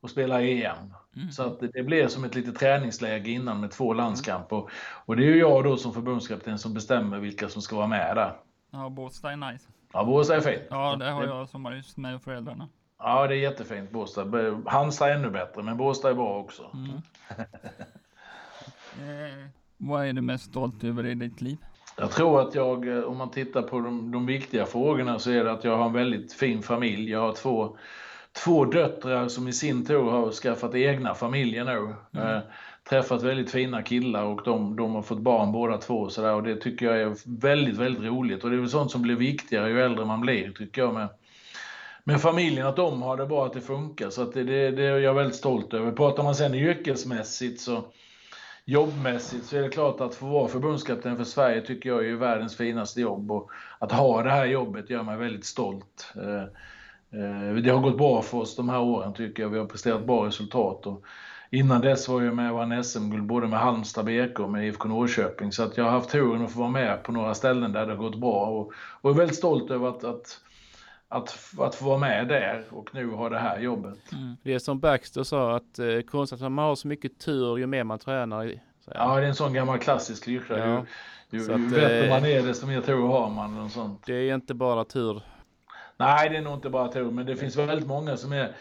och 0.01 0.09
spelar 0.09 0.41
EM. 0.41 0.93
Mm. 1.15 1.31
Så 1.31 1.43
att 1.43 1.59
det- 1.73 1.83
blir 1.83 2.07
som 2.07 2.23
ett 2.23 2.35
litet 2.35 2.55
träningsläge 2.55 3.31
innan 3.31 3.61
med 3.61 3.71
två 3.71 3.93
landskamp 3.93 4.53
och, 4.53 4.69
och 5.05 5.15
det 5.17 5.23
är 5.23 5.27
ju 5.27 5.37
jag 5.39 5.63
då 5.63 5.77
som 5.77 5.93
förbundskapten 5.93 6.59
som 6.59 6.73
bestämmer 6.73 7.19
vilka 7.19 7.49
som 7.49 7.61
ska 7.61 7.75
vara 7.75 7.87
med 7.87 8.15
där. 8.15 8.33
Ja, 8.71 8.89
Båstad 8.89 9.31
är 9.31 9.51
nice. 9.51 9.65
Ja, 9.93 10.05
Båstad 10.05 10.35
är 10.35 10.41
fint. 10.41 10.61
Ja, 10.69 10.95
det 10.95 11.11
har 11.11 11.25
jag 11.25 11.49
sommarhus 11.49 11.97
med 11.97 12.21
föräldrarna. 12.21 12.69
Ja, 12.99 13.27
det 13.27 13.35
är 13.35 13.39
jättefint 13.39 13.91
Båstad. 13.91 14.25
Halmstad 14.65 15.09
är 15.09 15.15
ännu 15.15 15.29
bättre, 15.29 15.63
men 15.63 15.77
Båstad 15.77 16.09
är 16.09 16.13
bra 16.13 16.39
också. 16.39 16.71
Mm. 16.73 16.89
eh, 18.99 19.45
vad 19.77 20.05
är 20.05 20.13
du 20.13 20.21
mest 20.21 20.45
stolt 20.45 20.83
över 20.83 21.05
i 21.05 21.15
ditt 21.15 21.41
liv? 21.41 21.57
Jag 21.99 22.11
tror 22.11 22.41
att 22.41 22.55
jag, 22.55 22.87
eh, 22.87 23.03
om 23.03 23.17
man 23.17 23.31
tittar 23.31 23.61
på 23.61 23.79
de, 23.79 24.11
de 24.11 24.25
viktiga 24.25 24.65
frågorna, 24.65 25.19
så 25.19 25.31
är 25.31 25.43
det 25.43 25.51
att 25.51 25.63
jag 25.63 25.77
har 25.77 25.85
en 25.85 25.93
väldigt 25.93 26.33
fin 26.33 26.61
familj. 26.61 27.11
Jag 27.11 27.19
har 27.19 27.33
två, 27.33 27.77
två 28.43 28.65
döttrar 28.65 29.27
som 29.27 29.47
i 29.47 29.53
sin 29.53 29.85
tur 29.85 30.01
har 30.01 30.31
skaffat 30.31 30.75
egna 30.75 31.15
familjer 31.15 31.65
nu. 31.65 31.95
Mm. 32.21 32.35
Eh, 32.35 32.41
träffat 32.89 33.23
väldigt 33.23 33.51
fina 33.51 33.81
killar 33.81 34.23
och 34.23 34.41
de, 34.45 34.75
de 34.75 34.95
har 34.95 35.01
fått 35.01 35.19
barn 35.19 35.51
båda 35.51 35.77
två 35.77 35.93
och, 35.93 36.11
så 36.11 36.21
där, 36.21 36.33
och 36.33 36.43
det 36.43 36.55
tycker 36.55 36.85
jag 36.85 37.01
är 37.01 37.39
väldigt, 37.41 37.77
väldigt 37.77 38.03
roligt. 38.03 38.43
Och 38.43 38.49
det 38.49 38.55
är 38.55 38.59
väl 38.59 38.69
sånt 38.69 38.91
som 38.91 39.01
blir 39.01 39.15
viktigare 39.15 39.69
ju 39.69 39.81
äldre 39.81 40.05
man 40.05 40.21
blir 40.21 40.51
tycker 40.51 40.81
jag 40.81 40.93
med, 40.93 41.07
med 42.03 42.21
familjen, 42.21 42.67
att 42.67 42.75
de 42.75 43.01
har 43.01 43.17
det 43.17 43.25
bra, 43.25 43.45
att 43.45 43.53
det 43.53 43.61
funkar. 43.61 44.09
Så 44.09 44.21
att 44.21 44.33
det, 44.33 44.43
det, 44.43 44.71
det 44.71 44.83
är 44.83 44.99
jag 44.99 45.13
väldigt 45.13 45.35
stolt 45.35 45.73
över. 45.73 45.91
Pratar 45.91 46.23
man 46.23 46.35
sen 46.35 46.55
yrkesmässigt 46.55 47.61
så 47.61 47.83
jobbmässigt 48.69 49.45
så 49.45 49.57
är 49.57 49.61
det 49.61 49.69
klart 49.69 50.01
att 50.01 50.15
få 50.15 50.25
vara 50.25 50.47
förbundskapten 50.47 51.17
för 51.17 51.23
Sverige 51.23 51.61
tycker 51.61 51.89
jag 51.89 52.07
är 52.07 52.15
världens 52.15 52.57
finaste 52.57 53.01
jobb. 53.01 53.31
Och 53.31 53.51
att 53.79 53.91
ha 53.91 54.23
det 54.23 54.31
här 54.31 54.45
jobbet 54.45 54.89
gör 54.89 55.03
mig 55.03 55.17
väldigt 55.17 55.45
stolt. 55.45 56.13
Eh, 56.15 56.43
eh, 57.21 57.55
det 57.55 57.69
har 57.69 57.81
gått 57.81 57.97
bra 57.97 58.21
för 58.21 58.37
oss 58.37 58.55
de 58.55 58.69
här 58.69 58.79
åren 58.79 59.13
tycker 59.13 59.43
jag. 59.43 59.49
Vi 59.49 59.57
har 59.57 59.65
presterat 59.65 60.05
bra 60.05 60.25
resultat. 60.25 60.87
Och 60.87 61.03
innan 61.51 61.81
dess 61.81 62.07
var 62.07 62.21
jag 62.21 62.35
med 62.35 62.51
och 62.51 62.57
vann 62.57 62.83
SM-guld 62.83 63.25
både 63.25 63.47
med 63.47 63.59
Halmstad 63.59 64.05
BK 64.05 64.39
och 64.39 64.49
med 64.49 64.67
IFK 64.67 64.87
Norrköping. 64.87 65.51
Så 65.51 65.63
att 65.63 65.77
jag 65.77 65.83
har 65.83 65.91
haft 65.91 66.09
turen 66.09 66.45
att 66.45 66.51
få 66.51 66.59
vara 66.59 66.69
med 66.69 67.03
på 67.03 67.11
några 67.11 67.33
ställen 67.33 67.71
där 67.71 67.85
det 67.85 67.91
har 67.91 68.03
gått 68.03 68.19
bra. 68.19 68.45
Och, 68.45 68.71
och 69.01 69.09
är 69.09 69.15
väldigt 69.15 69.37
stolt 69.37 69.71
över 69.71 69.87
att, 69.89 70.03
att, 70.03 70.41
att, 71.09 71.37
att 71.59 71.75
få 71.75 71.85
vara 71.85 71.97
med 71.97 72.27
där 72.27 72.63
och 72.69 72.89
nu 72.93 73.11
ha 73.11 73.29
det 73.29 73.39
här 73.39 73.59
jobbet. 73.59 73.99
Det 74.43 74.53
är 74.53 74.59
som 74.59 74.79
Baxter 74.79 75.23
sa 75.23 75.55
att 75.55 75.79
eh, 75.79 76.01
konstigt 76.01 76.41
att 76.41 76.51
man 76.51 76.65
har 76.65 76.75
så 76.75 76.87
mycket 76.87 77.19
tur 77.19 77.57
ju 77.57 77.67
mer 77.67 77.83
man 77.83 77.99
tränar. 77.99 78.59
Ja, 78.85 79.15
det 79.15 79.23
är 79.23 79.27
en 79.27 79.35
sån 79.35 79.53
gammal 79.53 79.79
klassisk 79.79 80.23
klyscha. 80.23 80.57
Ja. 80.57 80.85
Ju, 81.29 81.39
ju, 81.39 81.53
att, 81.53 81.71
bättre 81.71 82.03
eh, 82.03 82.09
man 82.09 82.25
är 82.25 82.43
desto 82.43 82.67
mer 82.67 82.81
tur 82.81 83.07
har 83.07 83.29
man. 83.29 83.59
Och 83.59 83.71
sånt. 83.71 84.05
Det 84.05 84.13
är 84.13 84.35
inte 84.35 84.53
bara 84.53 84.85
tur. 84.85 85.21
Nej, 85.97 86.29
det 86.29 86.37
är 86.37 86.41
nog 86.41 86.53
inte 86.53 86.69
bara 86.69 86.87
tur, 86.87 87.11
men 87.11 87.25
det 87.25 87.35
finns 87.35 87.55
väldigt 87.55 87.87
många 87.87 88.17
som 88.17 88.33
är... 88.33 88.55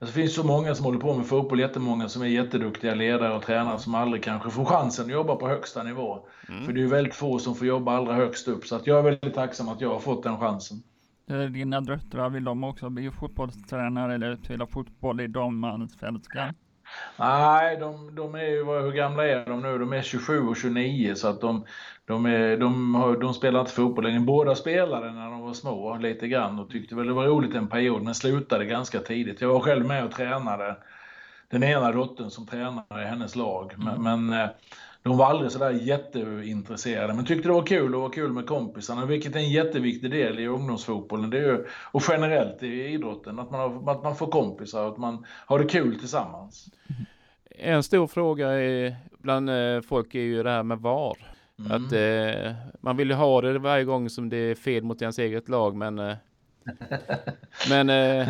Alltså, 0.00 0.16
det 0.16 0.22
finns 0.22 0.34
så 0.34 0.44
många 0.44 0.74
som 0.74 0.84
håller 0.84 0.98
på 0.98 1.14
med 1.14 1.26
fotboll, 1.26 1.60
jättemånga 1.60 2.08
som 2.08 2.22
är 2.22 2.26
jätteduktiga 2.26 2.94
ledare 2.94 3.34
och 3.34 3.42
tränare 3.42 3.78
som 3.78 3.94
aldrig 3.94 4.22
kanske 4.22 4.50
får 4.50 4.64
chansen 4.64 5.04
att 5.04 5.10
jobba 5.10 5.36
på 5.36 5.48
högsta 5.48 5.82
nivå. 5.82 6.18
För 6.46 6.72
det 6.72 6.80
är 6.80 6.82
ju 6.82 6.88
väldigt 6.88 7.14
få 7.14 7.38
som 7.38 7.54
får 7.54 7.66
jobba 7.66 7.96
allra 7.96 8.14
högst 8.14 8.48
upp, 8.48 8.66
så 8.66 8.76
att 8.76 8.86
jag 8.86 8.98
är 8.98 9.02
väldigt 9.02 9.34
tacksam 9.34 9.68
att 9.68 9.80
jag 9.80 9.88
har 9.88 9.98
fått 9.98 10.22
den 10.22 10.38
chansen. 10.38 10.82
Eh, 11.30 11.40
dina 11.40 11.80
döttrar, 11.80 12.30
vill 12.30 12.44
de 12.44 12.64
också 12.64 12.90
bli 12.90 13.10
fotbollstränare 13.10 14.14
eller 14.14 14.36
spela 14.36 14.66
fotboll 14.66 15.20
i 15.20 15.26
damallsvenskan? 15.26 16.54
Nej, 17.18 17.76
de, 17.76 18.14
de 18.14 18.34
är 18.34 18.44
ju, 18.44 18.64
hur 18.64 18.92
gamla 18.92 19.26
är 19.26 19.46
de 19.46 19.62
nu? 19.62 19.78
De 19.78 19.92
är 19.92 20.02
27 20.02 20.48
och 20.48 20.56
29 20.56 21.14
så 21.14 21.28
att 21.28 21.40
de, 21.40 21.64
de, 22.04 22.26
är, 22.26 22.56
de, 22.56 22.94
har, 22.94 23.16
de 23.16 23.34
spelar 23.34 23.60
inte 23.60 23.72
fotboll 23.72 24.04
längre. 24.04 24.20
Båda 24.20 24.54
spelade 24.54 25.12
när 25.12 25.30
de 25.30 25.40
var 25.40 25.52
små 25.52 25.98
lite 25.98 26.28
grann 26.28 26.58
och 26.58 26.70
tyckte 26.70 26.94
väl 26.94 27.06
det 27.06 27.12
var 27.12 27.26
roligt 27.26 27.54
en 27.54 27.68
period 27.68 28.02
men 28.02 28.14
slutade 28.14 28.64
ganska 28.64 29.00
tidigt. 29.00 29.40
Jag 29.40 29.48
var 29.48 29.60
själv 29.60 29.86
med 29.86 30.04
och 30.04 30.10
tränade 30.10 30.76
den 31.50 31.62
ena 31.62 31.92
dottern 31.92 32.30
som 32.30 32.46
tränare 32.46 33.02
i 33.02 33.06
hennes 33.06 33.36
lag. 33.36 33.74
Men, 33.76 34.02
men 34.02 34.40
eh, 34.40 34.48
de 35.02 35.16
var 35.16 35.26
aldrig 35.26 35.52
sådär 35.52 35.70
jätteintresserade 35.70 37.14
men 37.14 37.24
tyckte 37.24 37.48
det 37.48 37.54
var 37.54 37.66
kul 37.66 37.94
och 37.94 38.02
var 38.02 38.10
kul 38.10 38.32
med 38.32 38.46
kompisarna 38.46 39.06
vilket 39.06 39.34
är 39.34 39.38
en 39.38 39.50
jätteviktig 39.50 40.10
del 40.10 40.38
i 40.38 40.46
ungdomsfotbollen. 40.46 41.30
Det 41.30 41.38
är 41.38 41.42
ju, 41.42 41.64
och 41.92 42.02
generellt 42.08 42.62
i 42.62 42.84
idrotten 42.84 43.38
att 43.38 43.50
man, 43.50 43.60
har, 43.60 43.92
att 43.92 44.02
man 44.02 44.16
får 44.16 44.26
kompisar 44.26 44.84
och 44.84 44.92
att 44.92 44.98
man 44.98 45.26
har 45.46 45.58
det 45.58 45.64
kul 45.64 45.98
tillsammans. 45.98 46.68
En 47.48 47.82
stor 47.82 48.06
fråga 48.06 48.48
är, 48.48 48.96
bland 49.18 49.50
eh, 49.50 49.80
folk 49.80 50.14
är 50.14 50.20
ju 50.20 50.42
det 50.42 50.50
här 50.50 50.62
med 50.62 50.78
VAR. 50.78 51.16
Mm. 51.58 51.72
Att 51.72 51.92
eh, 51.92 52.52
man 52.80 52.96
vill 52.96 53.08
ju 53.08 53.14
ha 53.14 53.40
det 53.40 53.58
varje 53.58 53.84
gång 53.84 54.10
som 54.10 54.28
det 54.28 54.36
är 54.36 54.54
fel 54.54 54.82
mot 54.82 55.02
ens 55.02 55.18
eget 55.18 55.48
lag 55.48 55.76
men 55.76 55.98
eh, 55.98 56.16
Men 57.68 57.90
eh, 57.90 58.28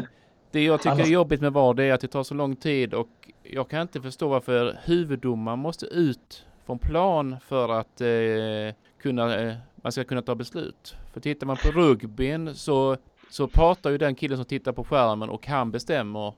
det 0.51 0.65
jag 0.65 0.83
tycker 0.83 1.01
är 1.01 1.07
jobbigt 1.07 1.41
med 1.41 1.53
VAR 1.53 1.75
det 1.75 1.85
är 1.85 1.93
att 1.93 2.01
det 2.01 2.09
tar 2.09 2.23
så 2.23 2.35
lång 2.35 2.57
tid 2.57 2.95
och 2.95 3.09
jag 3.43 3.69
kan 3.69 3.83
inte 3.83 4.01
förstå 4.01 4.29
varför 4.29 4.79
huvuddomaren 4.85 5.59
måste 5.59 5.87
ut 5.87 6.45
från 6.67 6.79
plan 6.79 7.37
för 7.49 7.69
att 7.69 8.01
eh, 8.01 8.75
kunna, 9.03 9.41
eh, 9.41 9.55
man 9.83 9.93
ska 9.93 10.05
kunna 10.05 10.23
ta 10.23 10.35
beslut. 10.35 10.97
För 11.13 11.21
tittar 11.21 11.47
man 11.47 11.57
på 11.57 11.69
rugbyn 11.69 12.55
så, 12.55 12.97
så 13.31 13.49
pratar 13.49 13.91
ju 13.91 13.99
den 13.99 14.15
killen 14.15 14.37
som 14.37 14.47
tittar 14.47 14.73
på 14.73 14.85
skärmen 14.85 15.29
och 15.29 15.47
han 15.47 15.71
bestämmer 15.71 16.35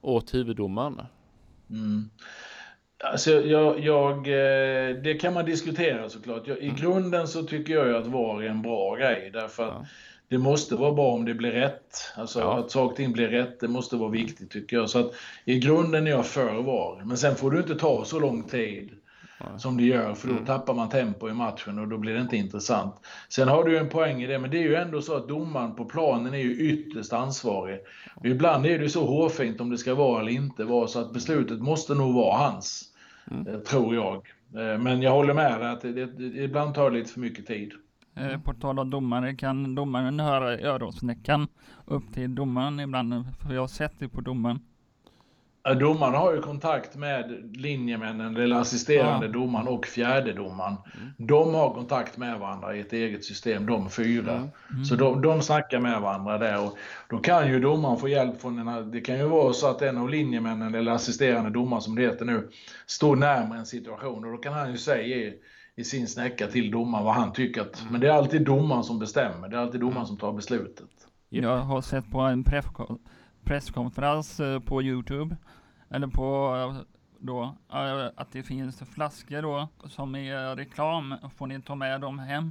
åt 0.00 0.34
huvuddomaren. 0.34 1.00
Mm. 1.70 2.10
Alltså, 3.04 3.30
jag, 3.30 3.80
jag, 3.80 4.16
eh, 4.16 4.96
det 4.96 5.20
kan 5.20 5.34
man 5.34 5.44
diskutera 5.44 6.08
såklart. 6.08 6.46
Jag, 6.46 6.58
I 6.58 6.68
grunden 6.68 7.28
så 7.28 7.42
tycker 7.42 7.74
jag 7.74 7.94
att 7.94 8.06
VAR 8.06 8.42
är 8.42 8.48
en 8.48 8.62
bra 8.62 8.96
grej. 8.96 9.30
Därför 9.32 9.62
att 9.62 9.74
Ja. 9.74 9.86
Det 10.30 10.38
måste 10.38 10.74
vara 10.76 10.92
bra 10.92 11.12
om 11.12 11.24
det 11.24 11.34
blir 11.34 11.50
rätt. 11.52 11.96
Alltså 12.16 12.40
Ja. 12.40 12.58
att 12.58 12.70
saker 12.70 12.90
och 12.90 12.96
ting 12.96 13.12
blir 13.12 13.28
rätt, 13.28 13.60
det 13.60 13.68
måste 13.68 13.96
vara 13.96 14.10
viktigt 14.10 14.50
tycker 14.50 14.76
jag. 14.76 14.90
Så 14.90 14.98
att 14.98 15.12
i 15.44 15.58
grunden 15.58 16.06
är 16.06 16.10
jag 16.10 16.26
för 16.26 16.62
VAR. 16.62 17.02
Men 17.04 17.16
sen 17.16 17.36
får 17.36 17.50
det 17.50 17.58
inte 17.58 17.74
ta 17.74 18.04
så 18.04 18.18
lång 18.20 18.42
tid 18.42 18.90
som 19.58 19.76
det 19.76 19.82
gör, 19.84 20.14
för 20.14 20.28
då 20.28 20.32
Mm. 20.34 20.44
tappar 20.46 20.74
man 20.74 20.88
tempo 20.88 21.28
i 21.28 21.32
matchen 21.32 21.78
och 21.78 21.88
då 21.88 21.98
blir 21.98 22.14
det 22.14 22.20
inte 22.20 22.36
intressant. 22.36 22.94
Sen 23.28 23.48
har 23.48 23.64
du 23.64 23.78
en 23.78 23.88
poäng 23.88 24.22
i 24.22 24.26
det, 24.26 24.38
men 24.38 24.50
det 24.50 24.58
är 24.58 24.62
ju 24.62 24.74
ändå 24.74 25.02
så 25.02 25.16
att 25.16 25.28
domaren 25.28 25.74
på 25.74 25.84
planen 25.84 26.34
är 26.34 26.38
ju 26.38 26.56
ytterst 26.70 27.12
ansvarig. 27.12 27.78
Och 28.16 28.26
ibland 28.26 28.66
är 28.66 28.78
det 28.78 28.88
så 28.88 29.06
hårfint 29.06 29.60
om 29.60 29.70
det 29.70 29.78
ska 29.78 29.94
vara 29.94 30.20
eller 30.20 30.32
inte 30.32 30.64
vara, 30.64 30.86
så 30.86 30.98
att 31.00 31.12
beslutet 31.12 31.60
måste 31.60 31.94
nog 31.94 32.14
vara 32.14 32.36
hans, 32.38 32.84
Mm. 33.30 33.46
eh, 33.46 33.58
tror 33.60 33.94
jag. 33.94 34.14
Eh, 34.56 34.78
Men 34.78 35.02
jag 35.02 35.10
håller 35.10 35.34
med 35.34 35.60
dig 35.60 35.70
att 35.70 35.80
det, 35.80 36.06
det, 36.06 36.42
ibland 36.42 36.74
tar 36.74 36.90
det 36.90 36.98
lite 36.98 37.12
för 37.12 37.20
mycket 37.20 37.46
tid. 37.46 37.72
Eh, 38.20 38.40
På 38.40 38.54
tal 38.54 38.78
om 38.78 38.90
domare, 38.90 39.34
kan 39.34 39.74
domaren 39.74 40.20
höra 40.20 40.58
öronsnäckan 40.58 41.46
upp 41.86 42.14
till 42.14 42.34
domaren 42.34 42.80
ibland? 42.80 43.24
För 43.42 43.54
jag 43.54 43.60
har 43.60 43.68
sett 43.68 43.98
det 43.98 44.08
på 44.08 44.20
domaren. 44.20 44.58
Ja, 45.62 45.74
Domaren 45.74 46.14
har 46.14 46.32
ju 46.34 46.40
kontakt 46.40 46.96
med 46.96 47.50
linjemännen, 47.56 48.36
eller 48.36 48.56
assisterande 48.56 49.26
Ja. 49.26 49.32
domaren 49.32 49.68
och 49.68 49.86
fjärdedomaren. 49.86 50.76
De 51.16 51.54
har 51.54 51.74
kontakt 51.74 52.16
med 52.16 52.38
varandra 52.38 52.76
i 52.76 52.80
ett 52.80 52.92
eget 52.92 53.24
system, 53.24 53.66
de 53.66 53.90
fyra. 53.90 54.48
Mm. 54.70 54.84
Så 54.84 54.94
de, 54.96 55.22
de 55.22 55.42
snackar 55.42 55.80
med 55.80 56.00
varandra 56.00 56.38
där 56.38 56.64
och 56.66 56.76
då 57.08 57.18
kan 57.18 57.48
ju 57.48 57.60
domaren 57.60 57.98
få 57.98 58.08
hjälp 58.08 58.40
från 58.40 58.68
en, 58.68 58.90
det 58.90 59.00
kan 59.00 59.18
ju 59.18 59.24
vara 59.28 59.52
så 59.52 59.66
att 59.70 59.82
en 59.82 59.98
av 59.98 60.08
linjemännen 60.10 60.74
eller 60.74 60.92
assisterande 60.92 61.50
domaren 61.50 61.82
som 61.82 61.94
det 61.96 62.02
heter 62.02 62.24
nu 62.24 62.48
står 62.86 63.16
närmare 63.16 63.58
en 63.58 63.66
situation 63.66 64.24
och 64.24 64.30
då 64.32 64.36
kan 64.38 64.52
han 64.52 64.70
ju 64.70 64.76
säga 64.78 65.32
i, 65.76 65.84
sin 65.84 66.08
snäcka 66.08 66.46
till 66.46 66.70
domaren 66.70 67.04
vad 67.04 67.14
han 67.14 67.32
tycker 67.32 67.60
att, 67.60 67.86
men 67.90 68.00
det 68.00 68.06
är 68.08 68.12
alltid 68.12 68.44
domaren 68.44 68.84
som 68.84 68.98
bestämmer, 68.98 69.48
det 69.48 69.56
är 69.56 69.60
alltid 69.60 69.80
domaren 69.80 70.06
som 70.06 70.16
tar 70.16 70.32
beslutet. 70.32 70.88
Ja. 71.28 71.42
Jag 71.42 71.56
har 71.58 71.80
sett 71.80 72.10
på 72.10 72.20
en 72.20 72.44
pressko- 72.44 72.98
presskonferens 73.44 74.40
eh, 74.40 74.60
på 74.60 74.82
Youtube, 74.82 75.36
eller 75.90 76.06
på 76.06 76.56
eh, 76.56 76.82
då, 77.18 77.42
eh, 77.72 78.06
att 78.16 78.32
det 78.32 78.42
finns 78.42 78.82
flaskor 78.94 79.42
då 79.42 79.68
som 79.88 80.14
är 80.14 80.56
reklam. 80.56 81.14
Får 81.36 81.46
ni 81.46 81.62
ta 81.62 81.74
med 81.74 82.00
dem 82.00 82.18
hem? 82.18 82.50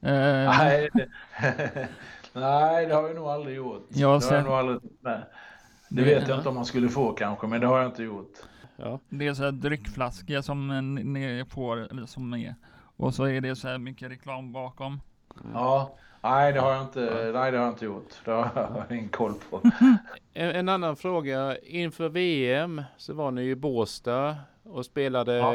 Nej, 0.00 0.88
det, 0.94 1.08
nej, 2.32 2.86
det 2.86 2.94
har 2.94 3.06
jag 3.06 3.16
nog 3.16 3.26
aldrig 3.28 3.56
gjort. 3.56 3.86
Jag 3.88 4.08
har 4.08 4.20
det 4.20 4.26
har 4.26 4.34
jag 4.36 4.44
nog 4.44 4.54
aldrig, 4.54 4.80
nej. 5.00 5.20
Det 5.90 6.02
vet 6.02 6.28
jag 6.28 6.38
inte 6.38 6.48
om 6.48 6.54
man 6.54 6.64
skulle 6.64 6.88
få 6.88 7.12
kanske, 7.12 7.46
men 7.46 7.60
det 7.60 7.66
har 7.66 7.78
jag 7.78 7.90
inte 7.90 8.02
gjort. 8.02 8.32
Ja. 8.76 9.00
Det 9.08 9.26
är 9.26 9.34
så 9.34 9.44
här 9.44 9.52
dryckflaskor 9.52 10.40
som 10.40 10.94
ni 10.94 11.44
får, 11.50 11.76
eller 11.90 12.06
som 12.06 12.34
är. 12.34 12.54
Och 12.96 13.14
så 13.14 13.24
är 13.24 13.40
det 13.40 13.56
så 13.56 13.68
här 13.68 13.78
mycket 13.78 14.10
reklam 14.10 14.52
bakom. 14.52 15.00
Ja, 15.54 15.96
nej 16.22 16.52
det 16.52 16.60
har 16.60 16.72
jag 16.72 16.82
inte, 16.82 17.30
nej, 17.34 17.52
det 17.52 17.58
har 17.58 17.64
jag 17.64 17.68
inte 17.68 17.84
gjort. 17.84 18.14
Det 18.24 18.30
har 18.30 18.50
jag 18.54 18.84
ingen 18.98 19.08
koll 19.08 19.34
på. 19.50 19.60
En, 20.34 20.50
en 20.50 20.68
annan 20.68 20.96
fråga. 20.96 21.58
Inför 21.58 22.08
VM 22.08 22.82
så 22.96 23.14
var 23.14 23.30
ni 23.30 23.42
i 23.42 23.54
Båstad 23.54 24.36
och 24.62 24.84
spelade. 24.84 25.34
Ja. 25.36 25.54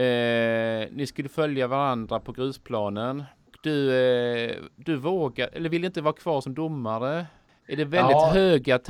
Eh, 0.00 0.88
ni 0.92 1.06
skulle 1.06 1.28
följa 1.28 1.66
varandra 1.66 2.20
på 2.20 2.32
grusplanen. 2.32 3.24
Du, 3.62 3.94
eh, 3.96 4.56
du 4.76 4.96
vågar, 4.96 5.48
eller 5.52 5.68
vill 5.70 5.84
inte 5.84 6.00
vara 6.00 6.14
kvar 6.14 6.40
som 6.40 6.54
domare. 6.54 7.26
Är 7.66 7.76
det 7.76 7.84
väldigt 7.84 8.10
Ja. 8.12 8.30
höga? 8.34 8.80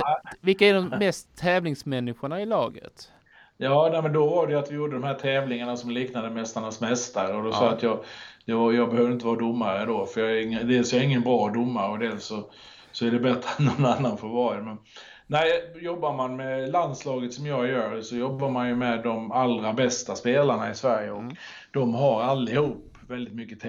Vilka 0.41 0.67
är 0.67 0.75
de 0.75 0.89
mest 0.89 1.37
tävlingsmänniskorna 1.37 2.41
i 2.43 2.47
laget? 2.47 3.13
Ja, 3.59 3.89
nej, 3.93 4.03
men 4.03 4.13
då 4.13 4.27
var 4.27 4.47
det 4.47 4.59
att 4.59 4.71
vi 4.71 4.75
gjorde 4.75 4.93
de 4.97 5.05
här 5.05 5.15
tävlingarna 5.15 5.77
som 5.77 5.91
liknade 5.91 6.31
Mästarnas 6.31 6.81
Mästare 6.81 7.37
och 7.37 7.43
då 7.45 7.53
sa 7.53 7.59
Ja. 7.59 7.65
jag 7.65 7.75
att 7.75 7.83
jag, 7.83 7.99
jag, 8.45 8.75
jag 8.75 8.91
behöver 8.91 9.13
inte 9.13 9.27
vara 9.27 9.37
domare 9.39 9.85
då 9.87 10.07
för 10.07 10.21
jag 10.21 10.31
är 10.39 10.43
ingen, 10.43 10.69
dels 10.69 10.93
är 10.93 10.97
jag 10.97 11.07
ingen 11.07 11.23
bra 11.23 11.49
domare 11.49 11.93
och 11.93 11.99
dels 11.99 12.25
så, 12.25 12.51
så 12.93 13.07
är 13.07 13.11
det 13.11 13.19
bättre 13.19 13.49
att 13.53 13.59
någon 13.59 13.87
annan 13.87 14.19
får 14.19 14.29
vara 14.29 14.57
det. 14.57 14.63
Men, 14.63 14.79
nej, 15.27 15.73
jobbar 15.81 16.13
man 16.13 16.37
med 16.37 16.71
landslaget 16.71 17.33
som 17.35 17.47
jag 17.47 17.69
gör 17.69 18.01
så 18.03 18.17
jobbar 18.17 18.51
man 18.51 18.69
ju 18.69 18.75
med 18.77 19.03
de 19.03 19.33
allra 19.33 19.73
bästa 19.73 20.15
spelarna 20.15 20.71
i 20.71 20.75
Sverige 20.75 21.11
och 21.11 21.21
Mm. 21.21 21.37
de 21.73 21.95
har 21.95 22.23
allihop 22.23 22.95
väldigt 23.09 23.35
mycket 23.35 23.61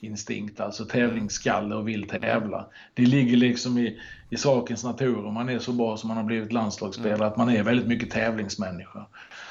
tävlingsinstinkt, 0.00 0.60
alltså 0.60 0.84
tävlingsskalle 0.84 1.74
och 1.74 1.88
vill 1.88 2.08
tävla. 2.08 2.66
Det 2.94 3.02
ligger 3.06 3.36
liksom 3.36 3.78
i, 3.78 4.00
i 4.30 4.36
sakens 4.36 4.84
natur 4.84 5.26
om 5.26 5.34
man 5.34 5.48
är 5.48 5.58
så 5.58 5.72
bra 5.72 5.96
som 5.96 6.08
man 6.08 6.16
har 6.16 6.24
blivit 6.24 6.52
landslagsspelare, 6.52 7.14
Mm. 7.16 7.28
att 7.28 7.36
man 7.36 7.48
är 7.48 7.62
väldigt 7.62 7.86
mycket 7.86 8.10
tävlingsmänniska. 8.10 9.06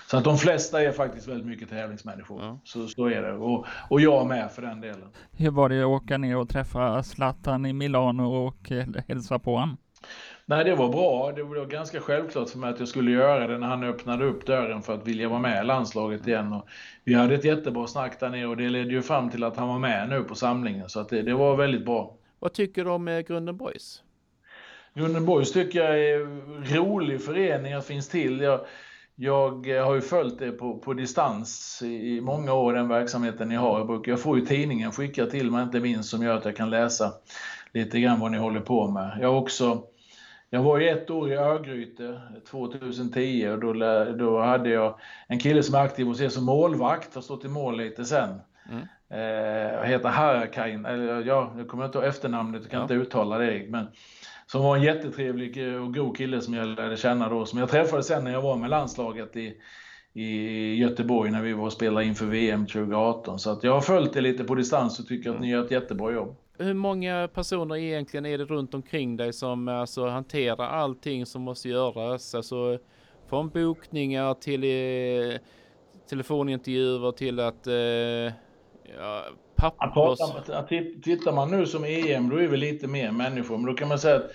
Så 0.08 0.18
att 0.18 0.24
de 0.24 0.38
flesta 0.38 0.82
är 0.82 0.92
faktiskt 0.92 1.28
väldigt 1.28 1.48
mycket 1.48 1.70
tävlingsmänniskor. 1.70 2.42
Ja. 2.42 2.60
Så, 2.64 2.88
så 2.88 3.06
är 3.06 3.22
det. 3.22 3.34
Och, 3.34 3.66
och 3.90 4.02
jag 4.02 4.28
med 4.28 4.52
för 4.52 4.62
den 4.62 4.82
delen. 4.82 5.10
Hur 5.32 5.52
var 5.52 5.70
det 5.70 5.80
att 5.82 5.86
åka 5.86 6.18
ner 6.18 6.38
och 6.38 6.50
träffa 6.50 7.04
Zlatan 7.04 7.66
i 7.66 7.74
Milano 7.74 8.24
och 8.24 8.72
eh, 8.72 8.86
hälsa 9.08 9.40
på 9.40 9.56
honom? 9.56 9.78
Nej, 10.50 10.64
det 10.64 10.76
var 10.76 10.90
bra. 10.90 11.32
Det 11.32 11.44
var 11.44 11.66
ganska 11.66 12.00
självklart 12.00 12.50
för 12.50 12.58
mig 12.60 12.70
att 12.70 12.80
jag 12.80 12.88
skulle 12.88 13.12
göra 13.12 13.48
det 13.48 13.58
när 13.58 13.68
han 13.68 13.84
öppnade 13.84 14.26
upp 14.26 14.46
dörren 14.46 14.82
för 14.82 14.94
att 14.94 15.08
vilja 15.08 15.30
vara 15.30 15.40
med 15.40 15.64
i 15.64 15.66
landslaget 15.66 16.28
igen. 16.28 16.54
Och 16.54 16.68
vi 17.04 17.14
hade 17.14 17.36
ett 17.36 17.44
jättebra 17.44 17.88
snack 17.88 18.20
där 18.20 18.30
nere 18.30 18.48
och 18.48 18.58
det 18.58 18.70
ledde 18.70 18.92
ju 18.92 19.02
fram 19.02 19.30
till 19.30 19.44
att 19.44 19.58
han 19.58 19.68
var 19.68 19.80
med 19.80 20.10
nu 20.10 20.24
på 20.24 20.36
samlingen. 20.36 20.90
Så 20.90 21.00
att 21.00 21.10
det, 21.10 21.22
det 21.22 21.34
var 21.34 21.56
väldigt 21.56 21.86
bra. 21.86 22.18
Vad 22.40 22.54
tycker 22.54 22.86
du 22.86 22.92
om 22.92 23.08
eh, 23.08 23.20
Grunden 23.20 23.58
Boys? 23.58 24.02
Grunden 24.94 25.26
Boys 25.26 25.52
tycker 25.52 25.80
jag 25.80 26.00
är 26.00 26.20
en 26.22 26.66
rolig 26.66 27.22
förening 27.22 27.74
att 27.74 27.86
finns 27.86 28.10
till. 28.10 28.42
Jag, 28.42 28.60
jag 29.16 29.86
har 29.86 29.96
ju 29.96 30.02
följt 30.02 30.40
det 30.40 30.52
på, 30.52 30.78
på 30.78 30.94
distans 30.94 31.82
i, 31.84 32.18
i 32.18 32.22
många 32.22 32.54
år, 32.54 32.74
den 32.74 32.88
verksamheten 32.88 33.50
ni 33.50 33.56
har. 33.56 33.78
Jag, 33.78 33.88
brukar, 33.88 34.12
jag 34.12 34.22
får 34.22 34.40
ju 34.40 34.46
tidningen 34.46 34.92
skickad 34.92 35.30
till 35.30 35.52
mig, 35.52 35.64
inte 35.64 35.80
minst, 35.80 36.10
som 36.10 36.24
gör 36.24 36.38
att 36.38 36.46
jag 36.46 36.56
kan 36.56 36.70
läsa 36.70 37.14
lite 37.74 38.00
grann 38.00 38.20
vad 38.20 38.32
ni 38.32 38.38
håller 38.38 38.62
på 38.62 38.88
med. 38.88 39.18
Jag 39.22 39.28
har 39.32 39.42
också 39.42 39.84
jag 40.50 40.64
var 40.64 40.78
ju 40.80 40.90
ett 40.90 41.10
år 41.10 41.32
i 41.32 41.36
Örgryte 41.36 42.22
2010 42.50 43.48
och 43.48 43.60
då, 43.60 43.74
då 44.18 44.40
hade 44.42 44.70
jag 44.70 45.00
en 45.28 45.40
kille 45.40 45.64
som 45.64 45.76
är 45.76 45.80
aktiv 45.80 46.06
hos 46.06 46.22
er 46.22 46.30
som 46.30 46.46
målvakt, 46.46 47.16
har 47.16 47.22
stått 47.22 47.46
i 47.46 47.48
mål 47.48 47.78
lite 47.78 48.06
sen. 48.06 48.30
Mm. 48.70 48.82
Eh, 49.10 49.84
heter 49.84 50.10
Harakain, 50.10 50.86
eller 50.86 51.22
ja, 51.26 51.54
jag 51.58 51.68
kommer 51.68 51.86
inte 51.86 51.98
ihåg 51.98 52.08
efternamnet, 52.08 52.62
jag 52.62 52.72
kan 52.72 52.78
Ja. 52.78 52.84
inte 52.84 52.94
uttala 52.94 53.38
det. 53.38 53.66
Men 53.70 53.88
som 54.46 54.64
var 54.64 54.76
en 54.78 54.84
jättetrevlig 54.84 55.76
och 55.82 55.94
god 55.94 56.18
kille 56.18 56.42
som 56.42 56.54
jag 56.54 56.68
lärde 56.68 56.98
känna 56.98 57.30
då, 57.30 57.46
som 57.46 57.60
jag 57.60 57.70
träffade 57.70 58.04
sen 58.04 58.24
när 58.24 58.32
jag 58.32 58.42
var 58.42 58.56
med 58.56 58.70
landslaget 58.70 59.36
i, 59.36 59.58
i 60.14 60.76
Göteborg 60.76 61.32
när 61.32 61.42
vi 61.42 61.54
var 61.54 61.66
och 61.66 61.74
spelade 61.74 62.06
inför 62.06 62.26
VM 62.26 62.66
2018. 62.66 63.40
Så 63.40 63.52
att 63.52 63.64
jag 63.64 63.72
har 63.74 63.82
följt 63.82 64.14
det 64.14 64.22
lite 64.22 64.44
på 64.44 64.56
distans 64.56 65.00
och 65.00 65.08
tycker 65.08 65.30
att 65.32 65.40
ni 65.40 65.50
gör 65.50 65.66
ett 65.66 65.72
jättebra 65.72 66.12
jobb. 66.12 66.36
Hur 66.60 66.74
många 66.74 67.30
personer 67.34 67.76
egentligen 67.76 68.26
är 68.26 68.38
det 68.38 68.46
runt 68.46 68.74
omkring 68.74 69.18
dig 69.18 69.34
som 69.34 69.68
alltså 69.68 70.08
hanterar 70.08 70.68
allting 70.68 71.26
som 71.26 71.42
måste 71.42 71.70
göras? 71.70 72.36
Alltså 72.36 72.80
från 73.30 73.50
bokningar 73.50 74.34
till 74.34 74.64
eh, 74.64 75.40
telefonintervjuer 76.10 77.12
till 77.12 77.40
att 77.40 77.68
eh, 77.68 77.74
ja, 78.98 79.24
pappers... 79.56 80.20
tittar 81.04 81.34
man 81.34 81.52
nu 81.52 81.66
som 81.66 81.84
EM, 81.84 82.30
då 82.30 82.38
är 82.38 82.48
vi 82.48 82.58
lite 82.58 82.88
mer 82.88 83.12
människor. 83.12 83.58
Men 83.58 83.66
då 83.66 83.74
kan 83.74 83.88
man 83.88 84.00
säga 84.00 84.16
att 84.16 84.32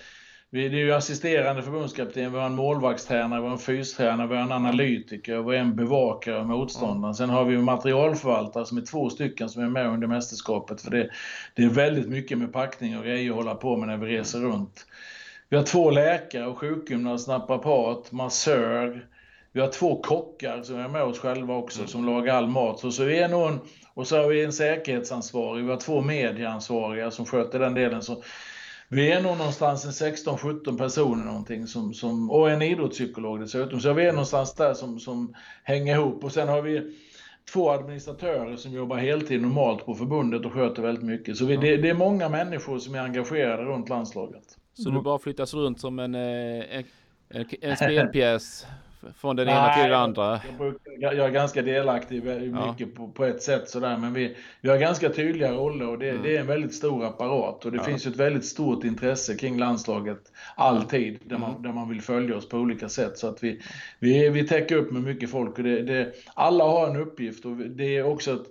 vi, 0.53 0.65
är 0.65 0.69
ju 0.69 0.93
assisterande 0.93 1.63
förbundskapten, 1.63 2.31
vi 2.31 2.37
har 2.37 2.45
en 2.45 2.55
målvaktstränare, 2.55 3.41
vi 3.41 3.45
har 3.45 3.53
en 3.53 3.59
fystränare, 3.59 4.27
vi 4.27 4.35
har 4.35 4.41
en 4.41 4.51
analytiker, 4.51 5.37
vi 5.37 5.43
har 5.43 5.53
en 5.53 5.75
bevakare 5.75 6.39
av 6.39 6.47
motståndaren. 6.47 7.15
Sen 7.15 7.29
har 7.29 7.45
vi 7.45 7.57
materialförvaltare 7.57 8.65
som 8.65 8.77
är 8.77 8.81
två 8.81 9.09
stycken 9.09 9.49
som 9.49 9.63
är 9.63 9.69
med 9.69 9.87
under 9.87 10.07
mästerskapet. 10.07 10.81
För 10.81 10.91
det, 10.91 11.09
det 11.53 11.63
är 11.63 11.69
väldigt 11.69 12.09
mycket 12.09 12.37
med 12.37 12.53
packning 12.53 12.97
och 12.97 13.03
grejer 13.03 13.29
att 13.29 13.35
hålla 13.35 13.55
på 13.55 13.77
med 13.77 13.87
när 13.87 13.97
vi 13.97 14.17
reser 14.17 14.39
runt. 14.39 14.85
Vi 15.49 15.57
har 15.57 15.63
två 15.63 15.91
läkare 15.91 16.47
och 16.47 16.57
sjukgymnast, 16.57 17.27
naprapat, 17.27 18.11
massör. 18.11 19.05
Vi 19.51 19.61
har 19.61 19.67
två 19.67 20.01
kockar 20.01 20.61
som 20.63 20.79
är 20.79 20.87
med 20.87 21.03
oss 21.03 21.19
själva 21.19 21.55
också 21.55 21.87
som 21.87 22.05
lagar 22.05 22.35
all 22.35 22.47
mat. 22.47 22.79
Så, 22.79 22.91
så 22.91 23.03
vi 23.03 23.19
är 23.19 23.27
nog 23.27 23.47
en, 23.47 23.59
och 23.93 24.07
så 24.07 24.17
har 24.17 24.27
vi 24.27 24.43
en 24.43 24.53
säkerhetsansvarig. 24.53 25.63
Vi 25.63 25.69
har 25.69 25.77
två 25.77 26.01
medieansvariga 26.01 27.11
som 27.11 27.25
sköter 27.25 27.59
den 27.59 27.73
delen. 27.73 28.01
Så 28.01 28.23
vi 28.93 29.11
är 29.11 29.21
nog 29.21 29.37
någonstans 29.37 30.01
en 30.01 30.13
16-17 30.13 30.77
personer 30.77 31.25
någonting 31.25 31.67
som, 31.67 31.93
som, 31.93 32.31
och 32.31 32.51
en 32.51 32.61
idrottspsykolog 32.61 33.39
dessutom. 33.39 33.79
Så 33.79 33.93
vi 33.93 34.05
är 34.05 34.11
någonstans 34.11 34.55
där 34.55 34.73
som, 34.73 34.99
som 34.99 35.33
hänger 35.63 35.95
ihop. 35.95 36.23
Och 36.23 36.31
sen 36.31 36.47
har 36.47 36.61
vi 36.61 36.95
två 37.53 37.71
administratörer 37.71 38.55
som 38.55 38.71
jobbar 38.71 38.97
heltid 38.97 39.41
normalt 39.41 39.85
på 39.85 39.93
förbundet 39.93 40.45
och 40.45 40.53
sköter 40.53 40.81
väldigt 40.81 41.03
mycket. 41.03 41.37
Så 41.37 41.45
vi, 41.45 41.57
det, 41.57 41.77
det 41.77 41.89
är 41.89 41.93
många 41.93 42.29
människor 42.29 42.79
som 42.79 42.95
är 42.95 42.99
engagerade 42.99 43.63
runt 43.63 43.89
landslaget. 43.89 44.57
Så 44.73 44.89
du 44.89 45.01
bara 45.01 45.19
flyttas 45.19 45.53
runt 45.53 45.79
som 45.79 45.99
en, 45.99 46.15
eh, 46.15 46.21
en, 46.21 46.83
en, 47.29 47.45
en 47.61 47.77
spelpjäs 47.77 48.65
från 49.17 49.35
den 49.35 49.47
ena 49.47 49.73
till 49.73 49.83
den 49.83 49.93
andra. 49.93 50.39
Jag, 50.49 50.57
brukar, 50.57 50.91
jag 50.99 51.15
jag 51.15 51.25
är 51.25 51.31
ganska 51.31 51.61
delaktig 51.61 52.25
i 52.27 52.51
Ja. 52.55 52.71
mycket 52.71 52.95
på, 52.95 53.07
på 53.07 53.25
ett 53.25 53.41
sätt 53.41 53.69
sådär, 53.69 53.97
men 53.97 54.13
vi, 54.13 54.35
vi 54.61 54.69
har 54.69 54.77
ganska 54.77 55.09
tydliga 55.09 55.51
roller 55.51 55.87
och 55.87 55.99
det, 55.99 56.09
Mm. 56.09 56.23
det 56.23 56.35
är 56.35 56.39
en 56.39 56.47
väldigt 56.47 56.73
stor 56.73 57.05
apparat 57.05 57.65
och 57.65 57.71
det 57.71 57.77
Ja. 57.77 57.83
finns 57.83 58.05
ju 58.07 58.09
ett 58.11 58.17
väldigt 58.17 58.45
stort 58.45 58.83
intresse 58.83 59.35
kring 59.35 59.57
landslaget 59.59 60.19
alltid, 60.55 61.19
där 61.25 61.37
man, 61.37 61.49
Mm. 61.49 61.63
där 61.63 61.71
man 61.73 61.89
vill 61.89 62.01
följa 62.01 62.37
oss 62.37 62.49
på 62.49 62.57
olika 62.57 62.89
sätt. 62.89 63.17
Så 63.17 63.27
att 63.27 63.43
vi, 63.43 63.61
vi, 63.99 64.29
vi 64.29 64.47
täcker 64.47 64.75
upp 64.75 64.91
med 64.91 65.03
mycket 65.03 65.31
folk 65.31 65.57
och 65.57 65.63
det, 65.63 65.81
det, 65.81 66.13
alla 66.33 66.63
har 66.63 66.87
en 66.89 66.95
uppgift 66.97 67.45
och 67.45 67.55
det 67.55 67.97
är 67.97 68.03
också 68.05 68.31
ett, 68.33 68.43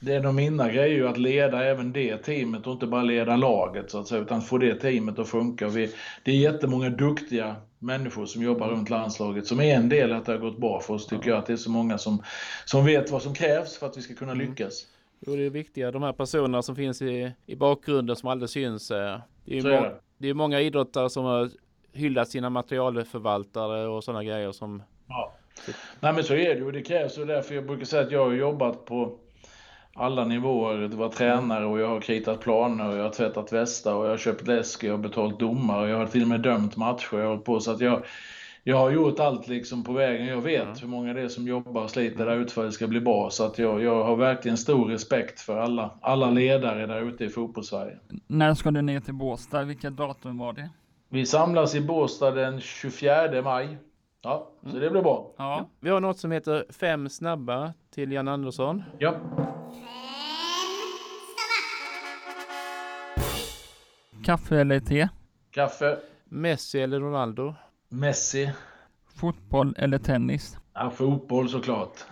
det 0.00 0.14
är 0.14 0.20
de 0.20 0.36
mina 0.36 0.68
grejer 0.72 0.94
ju 0.96 1.08
att 1.08 1.18
leda 1.18 1.64
även 1.64 1.92
det 1.92 2.16
teamet 2.16 2.66
och 2.66 2.72
inte 2.72 2.86
bara 2.86 3.02
leda 3.02 3.36
laget 3.36 3.90
så 3.90 3.98
att 4.00 4.08
säga, 4.08 4.20
utan 4.22 4.42
få 4.42 4.58
det 4.58 4.74
teamet 4.74 5.18
att 5.18 5.28
funka. 5.28 5.68
Vi, 5.68 5.90
det 6.22 6.30
är 6.30 6.36
jättemånga 6.36 6.88
duktiga 6.90 7.56
människor 7.84 8.26
som 8.26 8.42
jobbar 8.42 8.68
runt 8.68 8.90
landslaget 8.90 9.46
som 9.46 9.60
är 9.60 9.74
en 9.74 9.88
del 9.88 10.12
att 10.12 10.24
det 10.26 10.32
har 10.32 10.38
gått 10.38 10.58
bra 10.58 10.80
för 10.80 10.94
oss 10.94 11.06
tycker 11.06 11.30
jag. 11.30 11.38
Att 11.38 11.46
det 11.46 11.52
är 11.52 11.56
så 11.56 11.70
många 11.70 11.98
som, 11.98 12.22
som 12.64 12.84
vet 12.84 13.10
vad 13.10 13.22
som 13.22 13.34
krävs 13.34 13.78
för 13.78 13.86
att 13.86 13.96
vi 13.96 14.02
ska 14.02 14.14
kunna 14.14 14.34
lyckas. 14.34 14.86
Jo, 15.26 15.36
det 15.36 15.42
är 15.46 15.50
viktiga. 15.50 15.90
De 15.90 16.02
här 16.02 16.12
personerna 16.12 16.62
som 16.62 16.76
finns 16.76 17.02
i, 17.02 17.32
i 17.46 17.56
bakgrunden 17.56 18.16
som 18.16 18.28
aldrig 18.28 18.50
syns. 18.50 18.90
eh, 18.90 19.18
Det 19.44 19.58
är, 19.58 19.62
ju 19.62 19.68
är 19.72 19.80
det. 19.82 19.94
det 20.18 20.28
är 20.28 20.34
många 20.34 20.60
idrottare 20.60 21.10
som 21.10 21.24
har 21.24 21.50
hyllat 21.92 22.28
sina 22.28 22.50
materialförvaltare 22.50 23.86
och 23.88 24.04
sådana 24.04 24.24
grejer 24.24 24.52
som... 24.52 24.82
Ja. 25.08 25.32
Nej 26.00 26.12
men 26.12 26.24
så 26.24 26.34
är 26.34 26.48
det 26.54 26.54
ju 26.60 26.66
och 26.66 26.72
det 26.72 26.82
krävs 26.82 27.18
ju 27.18 27.24
därför 27.24 27.54
jag 27.54 27.66
brukar 27.66 27.84
säga 27.84 28.02
att 28.02 28.12
jag 28.12 28.24
har 28.24 28.32
jobbat 28.32 28.84
på 28.84 29.18
alla 29.94 30.24
nivåer. 30.24 30.78
Det 30.78 30.96
var 30.96 31.08
tränare 31.08 31.66
och 31.66 31.80
jag 31.80 31.88
har 31.88 32.00
kritat 32.00 32.40
planer 32.40 32.88
och 32.88 32.96
jag 32.96 33.02
har 33.02 33.10
tvättat 33.10 33.52
västar 33.52 33.94
och 33.94 34.04
jag 34.04 34.10
har 34.10 34.16
köpt 34.16 34.46
läsk 34.46 34.82
och 34.82 34.88
jag 34.88 34.92
har 34.92 34.98
betalt 34.98 35.40
domare 35.40 35.82
och 35.82 35.88
jag 35.88 35.98
har 35.98 36.06
till 36.06 36.22
och 36.22 36.28
med 36.28 36.40
dömt 36.40 36.76
matcher. 36.76 37.18
Jag 37.18 37.28
har 37.28 37.36
på 37.36 37.60
så 37.60 37.70
att 37.70 37.80
jag, 37.80 38.02
jag 38.62 38.76
har 38.76 38.90
gjort 38.90 39.20
allt 39.20 39.48
liksom 39.48 39.84
på 39.84 39.92
vägen. 39.92 40.26
Jag 40.26 40.40
vet 40.40 40.82
hur 40.82 40.88
många 40.88 41.12
det 41.12 41.20
är 41.20 41.28
som 41.28 41.48
jobbar 41.48 41.82
och 41.82 41.90
sliter 41.90 42.26
där 42.26 42.36
ute 42.36 42.54
för 42.54 42.62
att 42.62 42.68
det 42.68 42.72
ska 42.72 42.86
bli 42.86 43.00
bra. 43.00 43.30
Så 43.30 43.44
att 43.44 43.58
jag, 43.58 43.82
jag 43.82 44.04
har 44.04 44.16
verkligen 44.16 44.56
stor 44.56 44.88
respekt 44.88 45.40
för 45.40 45.58
alla, 45.58 45.90
alla 46.00 46.30
ledare 46.30 46.86
där 46.86 47.02
ute 47.02 47.24
i 47.24 47.28
fotbollssverige. 47.28 47.98
När 48.26 48.54
ska 48.54 48.70
du 48.70 48.82
ner 48.82 49.00
till 49.00 49.14
Båstad? 49.14 49.62
Vilket 49.62 49.96
datum 49.96 50.38
var 50.38 50.52
det? 50.52 50.70
Vi 51.08 51.26
samlas 51.26 51.74
i 51.74 51.80
Båstad 51.80 52.30
den 52.30 52.60
24 52.60 53.42
maj. 53.42 53.78
Ja, 54.24 54.48
så 54.62 54.78
det 54.78 54.90
blir 54.90 55.02
bra. 55.02 55.30
Ja, 55.36 55.68
Vi 55.80 55.90
har 55.90 56.00
något 56.00 56.18
som 56.18 56.30
heter 56.32 56.64
Fem 56.70 57.08
snabba 57.08 57.72
till 57.90 58.12
Jan 58.12 58.28
Andersson. 58.28 58.82
Ja. 58.98 59.14
kaffe 64.24 64.60
eller 64.60 64.80
te? 64.80 65.08
Kaffe, 65.50 65.98
Messi 66.24 66.80
eller 66.80 67.00
Ronaldo? 67.00 67.54
Messi, 67.88 68.52
Fotboll 69.14 69.74
eller 69.78 69.98
tennis? 69.98 70.58
ja, 70.74 70.90
fotboll 70.90 71.48
såklart. 71.48 72.04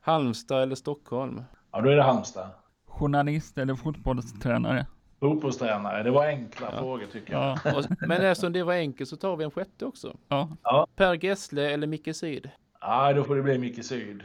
Halmstad 0.00 0.62
eller 0.62 0.74
Stockholm? 0.74 1.42
Ja, 1.72 1.80
då 1.80 1.90
är 1.90 1.96
det 1.96 2.02
Halmstad. 2.02 2.50
Journalist 2.86 3.58
eller 3.58 3.74
fotbollstränare? 3.74 4.86
Fotbollstränare, 5.22 6.02
det 6.02 6.10
var 6.10 6.26
enkla 6.26 6.66
Ja. 6.72 6.78
frågor 6.78 7.06
tycker 7.12 7.32
jag. 7.32 7.58
Ja, 7.64 7.78
Och, 7.78 7.84
men 8.08 8.20
eftersom 8.22 8.52
det 8.52 8.62
var 8.62 8.74
enkelt 8.74 9.08
så 9.10 9.16
tar 9.16 9.36
vi 9.36 9.44
en 9.44 9.50
sjätte 9.50 9.84
också. 9.86 10.16
ja. 10.28 10.86
Per 10.96 11.24
Gessle 11.24 11.70
eller 11.70 11.86
Micke 11.86 12.16
Syd? 12.16 12.50
Ja, 12.80 13.12
då 13.12 13.24
får 13.24 13.36
det 13.36 13.42
bli 13.42 13.58
Micke 13.58 13.84
Syd. 13.84 14.22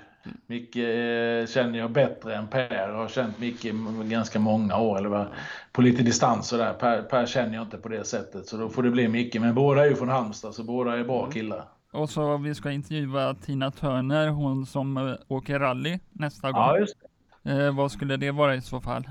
Micke 0.47 0.75
eh, 0.75 1.45
känner 1.47 1.79
jag 1.79 1.91
bättre 1.91 2.35
än 2.35 2.47
Per. 2.47 2.87
Jag 2.89 2.93
har 2.97 3.07
känt 3.07 3.39
Micke 3.39 3.65
ganska 4.09 4.39
många 4.39 4.77
år, 4.77 4.97
eller 4.97 5.09
vad, 5.09 5.27
på 5.71 5.81
lite 5.81 6.03
distans 6.03 6.47
sådär. 6.47 6.73
Per, 6.73 7.01
per 7.01 7.25
känner 7.25 7.53
jag 7.55 7.63
inte 7.63 7.77
på 7.77 7.89
det 7.89 8.03
sättet, 8.03 8.47
så 8.47 8.57
då 8.57 8.69
får 8.69 8.83
det 8.83 8.89
bli 8.89 9.07
Micke. 9.07 9.39
Men 9.39 9.55
båda 9.55 9.85
är 9.85 9.89
ju 9.89 9.95
från 9.95 10.09
Halmstad, 10.09 10.53
så 10.55 10.63
båda 10.63 10.97
är 10.99 11.03
bra 11.03 11.29
killar. 11.31 11.63
Och 11.91 12.09
så 12.09 12.37
vi 12.37 12.55
ska 12.55 12.71
intervjua 12.71 13.33
Tina 13.33 13.71
Turner, 13.71 14.27
hon 14.27 14.65
som 14.65 14.97
eh, 14.97 15.13
åker 15.27 15.59
rally 15.59 15.99
nästa 16.11 16.51
gång. 16.51 16.61
Ja, 16.61 16.77
just 16.77 16.95
det. 17.43 17.51
Eh, 17.65 17.75
vad 17.75 17.91
skulle 17.91 18.17
det 18.17 18.31
vara 18.31 18.55
i 18.55 18.61
så 18.61 18.81
fall? 18.81 19.03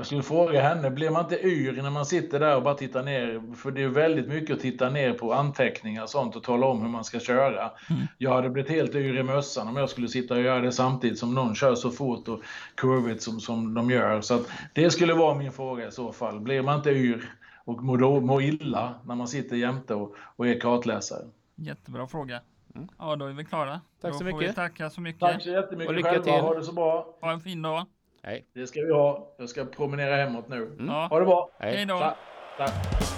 Jag 0.00 0.06
skulle 0.06 0.22
fråga 0.22 0.62
henne, 0.62 0.90
blir 0.90 1.10
man 1.10 1.22
inte 1.22 1.46
yr 1.46 1.82
när 1.82 1.90
man 1.90 2.06
sitter 2.06 2.40
där 2.40 2.56
och 2.56 2.62
bara 2.62 2.74
tittar 2.74 3.02
ner? 3.02 3.54
För 3.54 3.70
det 3.70 3.82
är 3.82 3.88
väldigt 3.88 4.28
mycket 4.28 4.56
att 4.56 4.62
titta 4.62 4.90
ner 4.90 5.12
på 5.12 5.32
anteckningar 5.32 6.02
och 6.02 6.10
sånt 6.10 6.36
och 6.36 6.42
tala 6.42 6.66
om 6.66 6.82
hur 6.82 6.88
man 6.88 7.04
ska 7.04 7.20
köra. 7.20 7.70
Mm. 7.90 8.02
Jag 8.18 8.30
hade 8.30 8.50
blivit 8.50 8.70
helt 8.70 8.94
yr 8.94 9.18
i 9.18 9.22
mössan 9.22 9.68
om 9.68 9.76
jag 9.76 9.88
skulle 9.88 10.08
sitta 10.08 10.34
och 10.34 10.40
göra 10.40 10.60
det 10.60 10.72
samtidigt 10.72 11.18
som 11.18 11.34
någon 11.34 11.54
kör 11.54 11.74
så 11.74 11.90
fort 11.90 12.28
och 12.28 12.40
kurvigt 12.74 13.22
som, 13.22 13.40
som 13.40 13.74
de 13.74 13.90
gör. 13.90 14.20
Så 14.20 14.34
att 14.34 14.50
det 14.72 14.90
skulle 14.90 15.14
vara 15.14 15.34
min 15.34 15.52
fråga 15.52 15.88
i 15.88 15.92
så 15.92 16.12
fall. 16.12 16.40
Blir 16.40 16.62
man 16.62 16.76
inte 16.76 16.90
yr 16.90 17.34
och 17.64 17.82
mår, 17.82 17.98
då, 17.98 18.20
mår 18.20 18.42
illa 18.42 18.94
när 19.04 19.14
man 19.14 19.28
sitter 19.28 19.56
jämte 19.56 19.94
och, 19.94 20.14
och 20.36 20.48
är 20.48 20.60
kartläsare? 20.60 21.24
Jättebra 21.56 22.06
fråga. 22.06 22.40
Mm. 22.74 22.88
Ja, 22.98 23.16
då 23.16 23.26
är 23.26 23.32
vi 23.32 23.44
klara. 23.44 23.80
Tack 24.00 24.12
då 24.12 24.18
så 24.18 24.18
får 24.18 24.24
vi 24.24 24.32
mycket. 24.32 24.54
tacka 24.54 24.90
så 24.90 25.00
mycket. 25.00 25.20
Tack 25.20 25.42
så 25.42 25.50
jättemycket 25.50 25.88
Och 25.88 25.94
lycka 25.94 26.10
själva. 26.10 26.24
till. 26.24 26.32
Ha 26.32 26.54
det 26.54 26.64
så 26.64 26.72
bra. 26.72 27.18
Ha 27.20 27.32
en 27.32 27.40
fin 27.40 27.62
dag. 27.62 27.86
Hej. 28.22 28.46
Det 28.54 28.66
ska 28.66 28.80
vi 28.80 28.92
ha. 28.92 29.34
Jag 29.38 29.48
ska 29.48 29.64
promenera 29.64 30.16
hemåt 30.16 30.48
nu. 30.48 30.76
Ja. 30.88 31.06
Ha 31.10 31.18
det 31.18 31.24
bra. 31.24 31.50
Hej. 31.58 31.76
Hej 31.76 31.86
då. 31.86 31.98
Tack. 31.98 32.16
Tack. 32.58 33.09